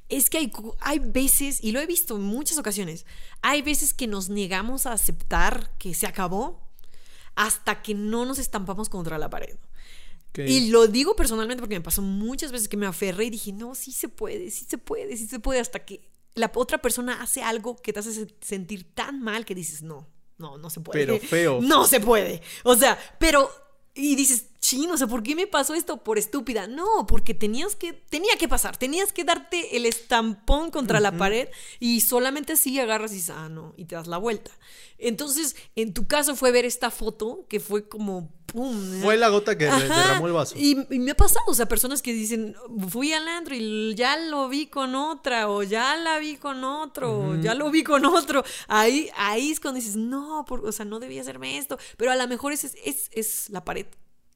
es 0.10 0.30
que 0.30 0.38
hay, 0.40 0.52
hay 0.80 1.00
veces, 1.00 1.60
y 1.64 1.72
lo 1.72 1.80
he 1.80 1.86
visto 1.86 2.16
en 2.16 2.24
muchas 2.24 2.58
ocasiones, 2.58 3.06
hay 3.42 3.62
veces 3.62 3.94
que 3.94 4.08
nos 4.08 4.30
negamos 4.30 4.86
a 4.86 4.94
aceptar 4.94 5.72
que 5.78 5.94
se 5.94 6.08
acabó 6.08 6.63
hasta 7.36 7.82
que 7.82 7.94
no 7.94 8.26
nos 8.26 8.40
estampamos 8.40 8.90
contra 8.90 9.18
la 9.18 9.30
pared. 9.30 9.58
Y 10.36 10.70
lo 10.72 10.88
digo 10.88 11.16
personalmente 11.16 11.62
porque 11.62 11.76
me 11.76 11.82
pasó 11.82 12.02
muchas 12.02 12.52
veces 12.52 12.68
que 12.68 12.78
me 12.78 12.88
aferré 12.88 13.26
y 13.26 13.30
dije, 13.30 13.52
no, 13.54 13.76
sí 13.76 13.92
se 13.92 14.10
puede, 14.10 14.50
sí 14.50 14.66
se 14.68 14.78
puede, 14.80 15.16
sí 15.16 15.28
se 15.28 15.40
puede, 15.40 15.60
hasta 15.60 15.86
que 15.86 16.10
la 16.36 16.52
otra 16.56 16.80
persona 16.80 17.22
hace 17.22 17.44
algo 17.44 17.76
que 17.76 17.94
te 17.94 18.00
hace 18.00 18.12
se- 18.14 18.36
sentir 18.42 18.94
tan 18.96 19.22
mal 19.22 19.46
que 19.46 19.54
dices, 19.54 19.84
no, 19.84 20.08
no, 20.40 20.58
no 20.58 20.70
se 20.72 20.80
puede. 20.82 21.06
Pero 21.06 21.20
feo. 21.20 21.60
No 21.62 21.86
se 21.86 22.00
puede. 22.00 22.42
O 22.64 22.76
sea, 22.76 22.98
pero... 23.20 23.50
Y 23.96 24.16
dices, 24.16 24.48
chino, 24.60 24.94
o 24.94 24.98
sea, 24.98 25.06
¿por 25.08 25.22
qué 25.22 25.36
me 25.36 25.46
pasó 25.46 25.76
esto 25.76 26.04
por 26.04 26.18
estúpida? 26.18 26.66
No, 26.66 27.06
porque 27.06 27.36
tenías 27.36 27.76
que, 27.76 27.94
tenía 27.94 28.36
que 28.38 28.48
pasar, 28.48 28.76
tenías 28.76 29.14
que 29.14 29.24
darte 29.24 29.78
el 29.78 29.86
estampón 29.86 30.72
contra 30.72 31.00
la 31.00 31.16
pared 31.16 31.48
y 31.80 32.02
solamente 32.02 32.54
así 32.54 32.80
agarras 32.80 33.12
y 33.12 33.16
dices, 33.16 33.36
ah, 33.36 33.50
no, 33.50 33.76
y 33.78 33.86
te 33.86 33.96
das 33.96 34.08
la 34.08 34.18
vuelta. 34.18 34.50
Entonces, 34.98 35.56
en 35.76 35.94
tu 35.94 36.08
caso 36.08 36.36
fue 36.36 36.52
ver 36.52 36.66
esta 36.66 36.90
foto 36.90 37.46
que 37.50 37.60
fue 37.60 37.88
como, 37.88 38.32
pum. 38.54 39.02
Fue 39.02 39.18
la 39.18 39.28
gota 39.28 39.58
que 39.58 39.68
Ajá, 39.68 39.80
derramó 39.84 40.28
el 40.28 40.34
vaso. 40.34 40.56
Y, 40.58 40.86
y 40.90 41.00
me 41.00 41.12
ha 41.12 41.16
pasado, 41.16 41.44
o 41.48 41.54
sea, 41.54 41.66
personas 41.68 42.02
que 42.02 42.14
dicen, 42.14 42.56
fui 42.88 43.12
al 43.12 43.28
antro 43.28 43.54
y 43.56 43.94
ya 43.96 44.16
lo 44.16 44.48
vi 44.48 44.68
con 44.68 44.96
otra, 44.96 45.50
o 45.50 45.64
ya 45.64 45.98
la 45.98 46.20
vi 46.20 46.38
con 46.38 46.64
otro, 46.64 47.20
o 47.20 47.36
ya 47.36 47.54
lo 47.56 47.70
vi 47.72 47.84
con 47.84 48.06
otro. 48.06 48.44
Ahí, 48.68 49.10
ahí 49.18 49.52
es 49.52 49.60
cuando 49.60 49.80
dices, 49.82 49.96
no, 49.98 50.46
por- 50.48 50.66
o 50.66 50.72
sea, 50.72 50.86
no 50.86 51.00
debía 51.00 51.22
hacerme 51.22 51.58
esto. 51.58 51.78
Pero 51.98 52.12
a 52.12 52.16
lo 52.16 52.28
mejor 52.28 52.54
es, 52.54 52.64
es, 52.64 53.10
es 53.12 53.50
la 53.50 53.66
pared 53.66 53.88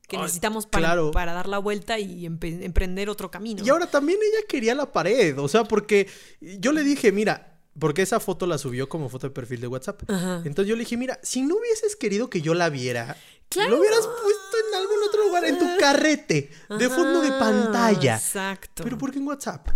que 0.07 0.15
Ay, 0.15 0.21
necesitamos 0.23 0.65
para, 0.65 0.85
claro. 0.87 1.11
para 1.11 1.33
dar 1.33 1.47
la 1.47 1.57
vuelta 1.59 1.99
y 1.99 2.25
empe- 2.25 2.63
emprender 2.63 3.09
otro 3.09 3.29
camino. 3.29 3.63
Y 3.65 3.69
ahora 3.69 3.87
también 3.91 4.17
ella 4.21 4.45
quería 4.47 4.73
la 4.73 4.91
pared. 4.91 5.37
O 5.37 5.47
sea, 5.47 5.65
porque 5.65 6.07
yo 6.39 6.71
le 6.71 6.83
dije, 6.83 7.11
mira, 7.11 7.59
porque 7.77 8.01
esa 8.01 8.19
foto 8.21 8.47
la 8.47 8.57
subió 8.57 8.87
como 8.89 9.09
foto 9.09 9.27
de 9.27 9.33
perfil 9.33 9.59
de 9.61 9.67
WhatsApp. 9.67 10.09
Ajá. 10.09 10.41
Entonces 10.45 10.69
yo 10.69 10.75
le 10.75 10.79
dije, 10.83 10.95
mira, 10.97 11.19
si 11.23 11.41
no 11.41 11.55
hubieses 11.57 11.95
querido 11.97 12.29
que 12.29 12.41
yo 12.41 12.53
la 12.53 12.69
viera, 12.69 13.17
Claro. 13.49 13.69
lo 13.71 13.79
hubieras 13.79 14.05
puesto 14.05 14.57
en 14.67 14.75
algún 14.75 14.97
otro 15.07 15.25
lugar, 15.27 15.45
en 15.45 15.57
tu 15.57 15.65
carrete, 15.79 16.51
de 16.77 16.89
fondo 16.89 17.21
de 17.21 17.31
pantalla. 17.31 18.15
Exacto. 18.15 18.83
Pero 18.83 18.97
¿por 18.97 19.11
qué 19.11 19.19
en 19.19 19.27
WhatsApp? 19.27 19.69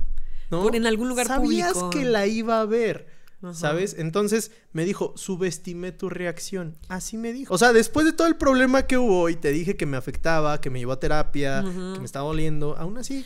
¿No? 0.49 0.63
Por 0.63 0.75
en 0.75 0.85
algún 0.85 1.07
lugar 1.07 1.27
Sabías 1.27 1.73
público. 1.73 1.89
que 1.89 2.05
la 2.05 2.27
iba 2.27 2.59
a 2.59 2.65
ver. 2.65 3.07
Ajá. 3.41 3.53
¿Sabes? 3.53 3.95
Entonces 3.97 4.51
me 4.71 4.85
dijo, 4.85 5.13
subestimé 5.15 5.91
tu 5.91 6.09
reacción. 6.09 6.77
Así 6.89 7.17
me 7.17 7.33
dijo. 7.33 7.53
O 7.53 7.57
sea, 7.57 7.73
después 7.73 8.05
de 8.05 8.13
todo 8.13 8.27
el 8.27 8.35
problema 8.35 8.85
que 8.85 8.97
hubo 8.97 9.29
y 9.29 9.35
te 9.35 9.49
dije 9.51 9.75
que 9.77 9.85
me 9.85 9.97
afectaba, 9.97 10.61
que 10.61 10.69
me 10.69 10.77
llevó 10.77 10.91
a 10.91 10.99
terapia, 10.99 11.63
que 11.63 11.99
me 11.99 12.05
estaba 12.05 12.27
doliendo, 12.27 12.75
aún 12.77 12.97
así 12.97 13.25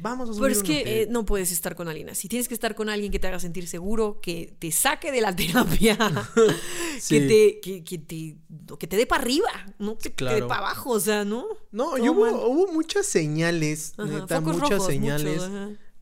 vamos 0.00 0.30
a 0.30 0.32
subir 0.32 0.42
Pero 0.42 0.54
es 0.54 0.62
que 0.62 1.02
eh, 1.02 1.06
no 1.10 1.24
puedes 1.24 1.52
estar 1.52 1.74
con 1.74 1.88
alguien 1.88 2.08
así. 2.08 2.28
Tienes 2.28 2.48
que 2.48 2.54
estar 2.54 2.74
con 2.74 2.88
alguien 2.88 3.10
que 3.12 3.18
te 3.18 3.26
haga 3.26 3.38
sentir 3.38 3.66
seguro, 3.68 4.20
que 4.20 4.54
te 4.58 4.70
saque 4.72 5.12
de 5.12 5.20
la 5.20 5.34
terapia, 5.36 5.96
Sí. 7.00 7.20
que, 7.20 7.26
te, 7.26 7.60
que, 7.60 7.84
que 7.84 7.98
te, 7.98 8.36
que 8.78 8.86
te 8.86 8.96
dé 8.96 9.06
para 9.06 9.22
arriba, 9.22 9.48
no 9.78 9.96
que 9.98 10.10
te 10.10 10.24
dé 10.24 10.42
para 10.42 10.60
abajo, 10.60 10.90
o 10.90 11.00
sea, 11.00 11.24
¿no? 11.24 11.46
No, 11.70 11.98
y 11.98 12.08
hubo, 12.08 12.26
hubo 12.48 12.72
muchas 12.72 13.06
señales, 13.06 13.94
Ajá, 13.96 14.08
neta, 14.20 14.40
muchas 14.40 14.70
rojos, 14.70 14.86
señales. 14.86 15.42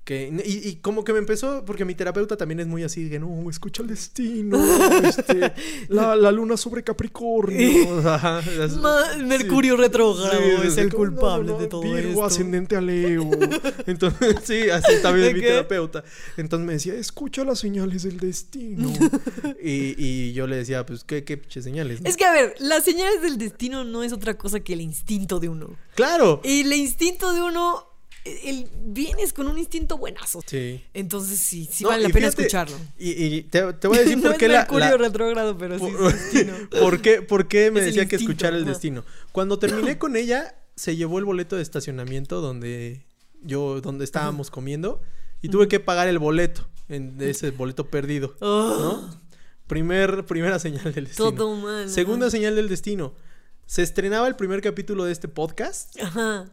Que, 0.04 0.30
y, 0.44 0.68
y 0.68 0.76
como 0.76 1.02
que 1.02 1.12
me 1.14 1.18
empezó, 1.18 1.64
porque 1.64 1.84
mi 1.86 1.94
terapeuta 1.94 2.36
también 2.36 2.60
es 2.60 2.66
muy 2.66 2.82
así, 2.82 3.08
de 3.08 3.18
no, 3.18 3.48
escucha 3.48 3.82
el 3.82 3.88
destino, 3.88 4.58
este, 5.02 5.52
la, 5.88 6.14
la 6.14 6.30
luna 6.30 6.56
sobre 6.58 6.82
Capricornio. 6.84 8.06
ajá, 8.08 8.40
es- 8.40 8.76
Ma- 8.76 9.16
Mercurio 9.24 9.76
retrógrado 9.76 10.30
Sí, 10.62 10.66
es 10.66 10.74
sí, 10.74 10.80
el 10.80 10.88
no, 10.90 10.96
culpable 10.96 11.46
no, 11.52 11.54
no, 11.56 11.60
de 11.62 11.66
todo 11.68 11.80
Virgo 11.82 12.10
esto. 12.10 12.24
ascendente 12.24 12.76
a 12.76 12.80
Leo. 12.82 13.30
Entonces, 13.86 14.36
sí, 14.44 14.68
así 14.70 14.92
también 15.02 15.24
¿De 15.24 15.28
es 15.30 15.34
mi 15.36 15.40
qué? 15.40 15.46
terapeuta. 15.48 16.04
Entonces 16.36 16.66
me 16.66 16.72
decía, 16.74 16.94
escucha 16.94 17.44
las 17.44 17.58
señales 17.58 18.02
del 18.02 18.18
destino. 18.20 18.92
y, 19.62 19.94
y 19.98 20.32
yo 20.34 20.46
le 20.46 20.56
decía, 20.56 20.84
pues, 20.84 21.04
¿qué, 21.04 21.24
qué 21.24 21.40
señales? 21.62 22.00
Es 22.04 22.16
que, 22.16 22.24
a 22.24 22.32
ver, 22.32 22.54
las 22.58 22.84
señales 22.84 23.22
del 23.22 23.38
destino 23.38 23.84
no 23.84 24.02
es 24.02 24.12
otra 24.12 24.36
cosa 24.36 24.60
que 24.60 24.74
el 24.74 24.80
instinto 24.80 25.40
de 25.40 25.48
uno. 25.48 25.70
Claro. 25.94 26.40
Y 26.44 26.60
el 26.60 26.72
instinto 26.74 27.32
de 27.32 27.40
uno, 27.42 27.86
el, 28.24 28.68
vienes 28.86 29.32
con 29.32 29.46
un 29.48 29.58
instinto 29.58 29.98
buenazo. 29.98 30.40
Sí. 30.46 30.82
Entonces 30.94 31.38
sí, 31.38 31.68
sí 31.70 31.84
No, 31.84 31.90
vale 31.90 32.04
la 32.04 32.08
pena 32.08 32.26
fíjate, 32.28 32.42
escucharlo. 32.42 32.76
Y, 32.98 33.10
y 33.24 33.42
te, 33.42 33.72
te 33.74 33.88
voy 33.88 33.98
a 33.98 34.00
decir 34.04 34.16
no 34.16 34.30
por 34.30 34.36
qué 34.38 34.46
es 34.46 34.52
la- 34.52 34.96
retrógrado, 34.96 35.58
pero 35.58 35.78
sí 35.78 35.84
por, 35.90 36.12
es 36.12 36.32
destino. 36.32 36.54
¿Por 36.80 37.00
qué, 37.02 37.22
por 37.22 37.48
qué 37.48 37.70
me 37.70 37.80
Es 37.80 37.86
decía 37.86 38.06
que 38.06 38.16
escuchara 38.16 38.56
el 38.56 38.64
destino? 38.64 39.04
Cuando 39.32 39.58
terminé 39.58 39.98
con 39.98 40.16
ella, 40.16 40.54
se 40.76 40.96
llevó 40.96 41.18
el 41.18 41.24
boleto 41.24 41.56
de 41.56 41.62
estacionamiento 41.62 42.40
donde 42.40 43.06
yo, 43.42 43.80
donde 43.80 44.04
estábamos 44.04 44.50
comiendo 44.50 45.02
y 45.42 45.48
tuve 45.50 45.68
que 45.68 45.78
pagar 45.78 46.08
el 46.08 46.18
boleto, 46.18 46.66
en, 46.88 47.16
ese 47.20 47.50
boleto 47.50 47.90
perdido, 47.90 48.34
¿no? 48.40 49.22
Primer, 49.66 50.24
primera 50.26 50.58
señal 50.58 50.92
del 50.92 51.06
destino. 51.06 51.28
Oh. 51.28 51.34
Todo 51.34 51.54
mal. 51.56 51.88
Segunda 51.88 52.30
señal 52.30 52.56
del 52.56 52.68
destino. 52.68 53.14
Se 53.66 53.82
estrenaba 53.82 54.28
el 54.28 54.36
primer 54.36 54.60
capítulo 54.60 55.04
de 55.04 55.12
este 55.12 55.26
podcast 55.26 55.98
Ajá. 56.00 56.50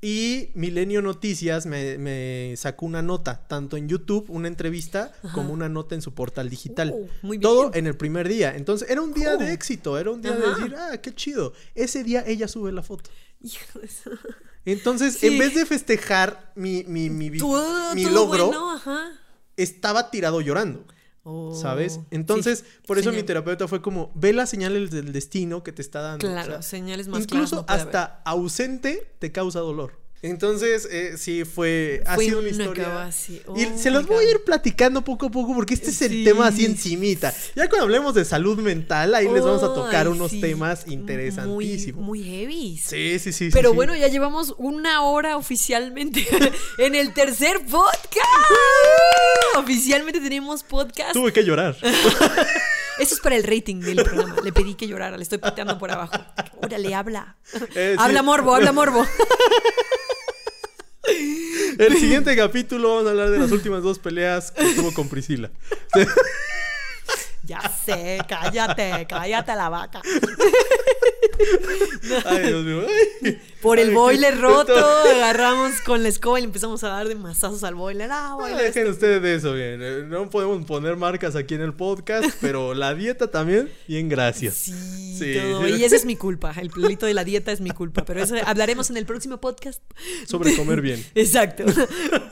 Y 0.00 0.50
Milenio 0.54 1.02
Noticias 1.02 1.66
me, 1.66 1.98
me 1.98 2.54
sacó 2.56 2.86
una 2.86 3.02
nota, 3.02 3.46
tanto 3.48 3.76
en 3.76 3.88
YouTube, 3.88 4.26
una 4.28 4.46
entrevista, 4.48 5.12
como 5.34 5.52
una 5.52 5.68
nota 5.68 5.94
en 5.96 6.02
su 6.02 6.14
portal 6.14 6.48
digital. 6.48 6.92
Uh, 6.94 7.08
muy 7.22 7.38
bien. 7.38 7.42
Todo 7.42 7.70
en 7.74 7.86
el 7.88 7.96
primer 7.96 8.28
día. 8.28 8.54
Entonces 8.54 8.88
era 8.90 9.02
un 9.02 9.12
día 9.12 9.36
de 9.36 9.52
éxito, 9.52 9.98
era 9.98 10.10
un 10.12 10.22
día 10.22 10.32
de 10.36 10.48
decir, 10.48 10.74
ah, 10.78 10.98
qué 10.98 11.12
chido. 11.14 11.52
Ese 11.74 12.04
día 12.04 12.22
ella 12.26 12.46
sube 12.46 12.70
la 12.72 12.82
foto. 12.82 13.10
Entonces, 14.64 15.14
Sí. 15.14 15.28
en 15.28 15.38
vez 15.38 15.54
de 15.54 15.64
festejar 15.66 16.52
mi, 16.54 16.84
mi, 16.86 17.08
mi, 17.10 17.30
vi- 17.30 17.38
Todo, 17.38 17.94
mi 17.94 18.04
todo 18.04 18.14
logro, 18.14 18.46
bueno, 18.48 18.72
ajá. 18.74 19.12
estaba 19.56 20.10
tirado 20.10 20.40
llorando. 20.40 20.84
Oh, 21.30 21.54
¿Sabes? 21.54 22.00
Entonces, 22.10 22.60
sí, 22.60 22.64
por 22.86 22.98
eso 22.98 23.12
mi 23.12 23.22
terapeuta 23.22 23.68
fue 23.68 23.82
como, 23.82 24.10
ve 24.14 24.32
las 24.32 24.48
señales 24.48 24.90
del 24.90 25.12
destino 25.12 25.62
que 25.62 25.72
te 25.72 25.82
está 25.82 26.00
dando. 26.00 26.26
Claro, 26.26 26.48
O 26.48 26.52
sea, 26.52 26.62
señales 26.62 27.06
más 27.06 27.24
Incluso 27.24 27.50
claras 27.50 27.52
no 27.52 27.66
puede 27.66 27.80
hasta 27.82 28.22
ausente 28.24 29.12
te 29.18 29.30
causa 29.30 29.60
dolor. 29.60 30.00
Entonces, 30.20 30.88
eh, 30.90 31.14
sí, 31.16 31.44
fue, 31.44 32.02
ha 32.04 32.16
Fue 32.16 32.24
sido 32.24 32.40
una 32.40 32.48
historia. 32.48 33.08
y 33.28 33.40
Oh 33.46 33.56
se 33.78 33.90
los 33.92 34.06
voy 34.06 34.24
a 34.24 34.30
ir 34.32 34.42
platicando 34.44 35.02
poco 35.04 35.26
a 35.26 35.30
poco 35.30 35.54
porque 35.54 35.74
este 35.74 35.90
es 35.90 36.02
el 36.02 36.10
Sí. 36.10 36.24
tema 36.24 36.48
así 36.48 36.64
encimita. 36.64 37.32
Ya 37.54 37.68
cuando 37.68 37.84
hablemos 37.84 38.14
de 38.14 38.24
salud 38.24 38.58
mental, 38.58 39.14
ahí 39.14 39.28
les 39.28 39.44
vamos 39.44 39.62
a 39.62 39.72
tocar 39.72 40.06
Ay, 40.06 40.12
unos 40.12 40.32
sí. 40.32 40.40
temas 40.40 40.86
Muy, 40.86 40.94
interesantísimos. 40.96 42.04
muy 42.04 42.24
heavy. 42.24 42.78
Sí, 42.84 43.18
sí, 43.20 43.32
sí. 43.32 43.50
Pero 43.52 43.68
sí, 43.68 43.72
sí. 43.72 43.76
bueno, 43.76 43.94
ya 43.94 44.08
llevamos 44.08 44.54
una 44.58 45.02
hora 45.02 45.36
oficialmente 45.36 46.26
en 46.78 46.94
el 46.96 47.12
tercer 47.14 47.60
podcast. 47.66 48.26
Oficialmente 49.56 50.20
tenemos 50.20 50.64
podcast. 50.64 51.12
Tuve 51.12 51.32
que 51.32 51.44
llorar. 51.44 51.76
Eso 52.98 53.14
es 53.14 53.20
para 53.20 53.36
el 53.36 53.44
rating 53.44 53.76
del 53.80 54.02
programa. 54.02 54.36
Le 54.42 54.52
pedí 54.52 54.74
que 54.74 54.88
llorara, 54.88 55.16
le 55.16 55.22
estoy 55.22 55.38
pateando 55.38 55.78
por 55.78 55.92
abajo. 55.92 56.14
Órale, 56.60 56.92
habla. 56.96 57.36
Eh, 57.76 57.92
sí. 57.96 58.02
Habla 58.02 58.22
morbo, 58.24 58.52
habla 58.56 58.72
morbo. 58.72 59.06
El 61.78 61.96
siguiente 61.96 62.34
capítulo 62.36 62.88
vamos 62.96 63.06
a 63.06 63.10
hablar 63.10 63.30
de 63.30 63.38
las 63.38 63.52
últimas 63.52 63.84
dos 63.84 64.00
peleas 64.00 64.50
que 64.50 64.74
tuvo 64.74 64.92
con 64.92 65.08
Priscila. 65.08 65.48
Ya 67.44 67.60
sé, 67.84 68.18
cállate, 68.28 69.06
cállate 69.08 69.54
la 69.54 69.68
vaca. 69.68 70.02
Ay, 72.26 72.46
Dios 72.46 72.64
mío. 72.64 72.82
Ay. 73.24 73.40
Por 73.60 73.80
el 73.80 73.88
Ay, 73.88 73.94
boiler 73.94 74.40
roto, 74.40 74.72
agarramos 74.76 75.80
con 75.80 76.02
la 76.04 76.08
escoba 76.08 76.38
y 76.38 76.42
le 76.42 76.46
empezamos 76.46 76.84
a 76.84 76.88
dar 76.90 77.08
de 77.08 77.16
mazazos 77.16 77.64
al 77.64 77.74
boiler. 77.74 78.08
Ah, 78.12 78.36
Dejen 78.56 78.86
ustedes 78.88 79.20
de 79.20 79.34
eso, 79.34 79.52
bien. 79.52 79.80
Eh, 79.82 80.04
No 80.06 80.30
podemos 80.30 80.64
poner 80.64 80.96
marcas 80.96 81.34
aquí 81.34 81.54
en 81.54 81.62
el 81.62 81.74
podcast, 81.74 82.30
pero 82.40 82.74
la 82.74 82.94
dieta 82.94 83.30
también, 83.32 83.68
bien, 83.88 84.08
gracias. 84.08 84.54
Sí, 84.58 85.14
Sí. 85.18 85.34
todo. 85.40 85.66
Y 85.66 85.82
esa 85.82 85.96
es 85.96 86.04
mi 86.04 86.14
culpa. 86.14 86.54
El 86.60 86.70
pelito 86.70 87.06
de 87.06 87.14
la 87.14 87.24
dieta 87.24 87.50
es 87.50 87.60
mi 87.60 87.70
culpa. 87.72 88.04
Pero 88.04 88.22
eso 88.22 88.36
hablaremos 88.44 88.90
en 88.90 88.96
el 88.96 89.06
próximo 89.06 89.40
podcast. 89.40 89.82
Sobre 90.28 90.54
comer 90.56 90.80
bien. 90.80 91.04
Exacto. 91.16 91.64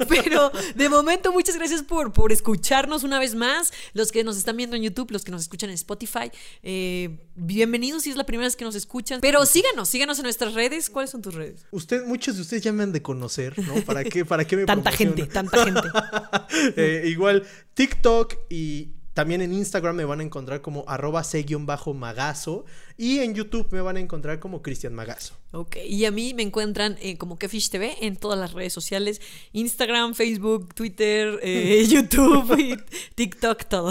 Pero 0.09 0.53
de 0.77 0.89
momento, 0.89 1.33
muchas 1.33 1.57
gracias 1.57 1.83
por, 1.83 2.13
por 2.13 2.31
escucharnos 2.31 3.03
una 3.03 3.19
vez 3.19 3.35
más. 3.35 3.73
Los 3.95 4.13
que 4.13 4.23
nos 4.23 4.37
están 4.37 4.57
viendo 4.57 4.77
en 4.77 4.83
YouTube, 4.83 5.11
los 5.11 5.25
que 5.25 5.33
nos 5.33 5.43
escuchan 5.43 5.71
en 5.71 5.75
Spotify, 5.75 6.31
eh, 6.63 7.19
bienvenidos 7.35 8.05
si 8.05 8.11
es 8.11 8.17
la 8.17 8.25
primera 8.25 8.47
vez 8.47 8.55
que 8.55 8.65
nos 8.65 8.76
escuchan. 8.79 9.21
Pero 9.21 9.45
síganos, 9.47 9.89
síganos 9.89 10.19
en 10.19 10.25
nuestras 10.25 10.55
redes. 10.55 10.91
¿Cuáles 10.91 11.11
son 11.11 11.23
tus 11.23 11.35
redes? 11.35 11.67
Usted, 11.71 12.05
muchos 12.05 12.37
de 12.37 12.43
ustedes 12.43 12.63
ya 12.63 12.73
me 12.73 12.83
han 12.83 12.93
de 12.93 13.03
conocer, 13.03 13.59
¿no? 13.67 13.75
¿Para 13.83 14.05
qué, 14.05 14.25
para 14.25 14.45
qué 14.45 14.57
me 14.57 14.65
Tanta 14.67 14.93
gente, 14.93 15.27
tanta 15.27 15.65
gente. 15.65 15.89
Eh, 16.77 17.05
igual, 17.07 17.47
TikTok 17.75 18.35
y 18.49 18.96
también 19.17 19.41
en 19.41 19.55
Instagram 19.55 19.97
me 19.97 20.05
van 20.05 20.21
a 20.21 20.25
encontrar 20.25 20.61
como 20.61 20.85
arroba 20.87 21.25
c-magazo 21.25 22.67
y 22.99 23.21
en 23.21 23.35
YouTube 23.35 23.67
me 23.71 23.81
van 23.81 23.97
a 23.97 24.01
encontrar 24.01 24.41
como 24.41 24.61
Cristian 24.61 24.93
Magazo. 24.93 25.33
Ok, 25.53 25.79
y 25.89 26.05
a 26.05 26.11
mí 26.11 26.35
me 26.35 26.43
encuentran 26.43 26.99
eh, 27.01 27.17
como 27.17 27.39
Kefish 27.39 27.71
TV 27.71 27.97
en 28.03 28.17
todas 28.17 28.39
las 28.39 28.53
redes 28.53 28.75
sociales: 28.75 29.23
Instagram, 29.55 30.15
Facebook, 30.15 30.75
Twitter, 30.75 31.41
eh, 31.43 31.87
YouTube, 31.89 32.59
y 32.59 32.77
TikTok, 33.15 33.65
todo. 33.65 33.91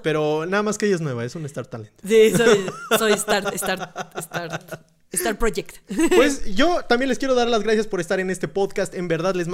Pero 0.02 0.46
nada 0.46 0.62
más 0.62 0.78
que 0.78 0.86
ella 0.86 0.94
es 0.94 1.02
nueva, 1.02 1.22
es 1.22 1.34
un 1.34 1.44
Star 1.44 1.66
Talent. 1.66 1.92
Sí, 2.02 2.30
soy, 2.30 2.64
soy 2.98 3.12
Star, 3.12 3.52
Star, 3.54 3.92
Star, 4.16 4.86
Star 5.12 5.38
Project. 5.38 5.76
Pues 6.16 6.46
yo 6.54 6.82
también 6.88 7.10
les 7.10 7.18
quiero 7.18 7.34
dar 7.34 7.48
las 7.48 7.62
gracias 7.62 7.86
por 7.86 8.00
estar 8.00 8.18
en 8.20 8.30
este 8.30 8.48
podcast. 8.48 8.94
En 8.94 9.08
verdad 9.08 9.34
les 9.34 9.46
mando 9.46 9.50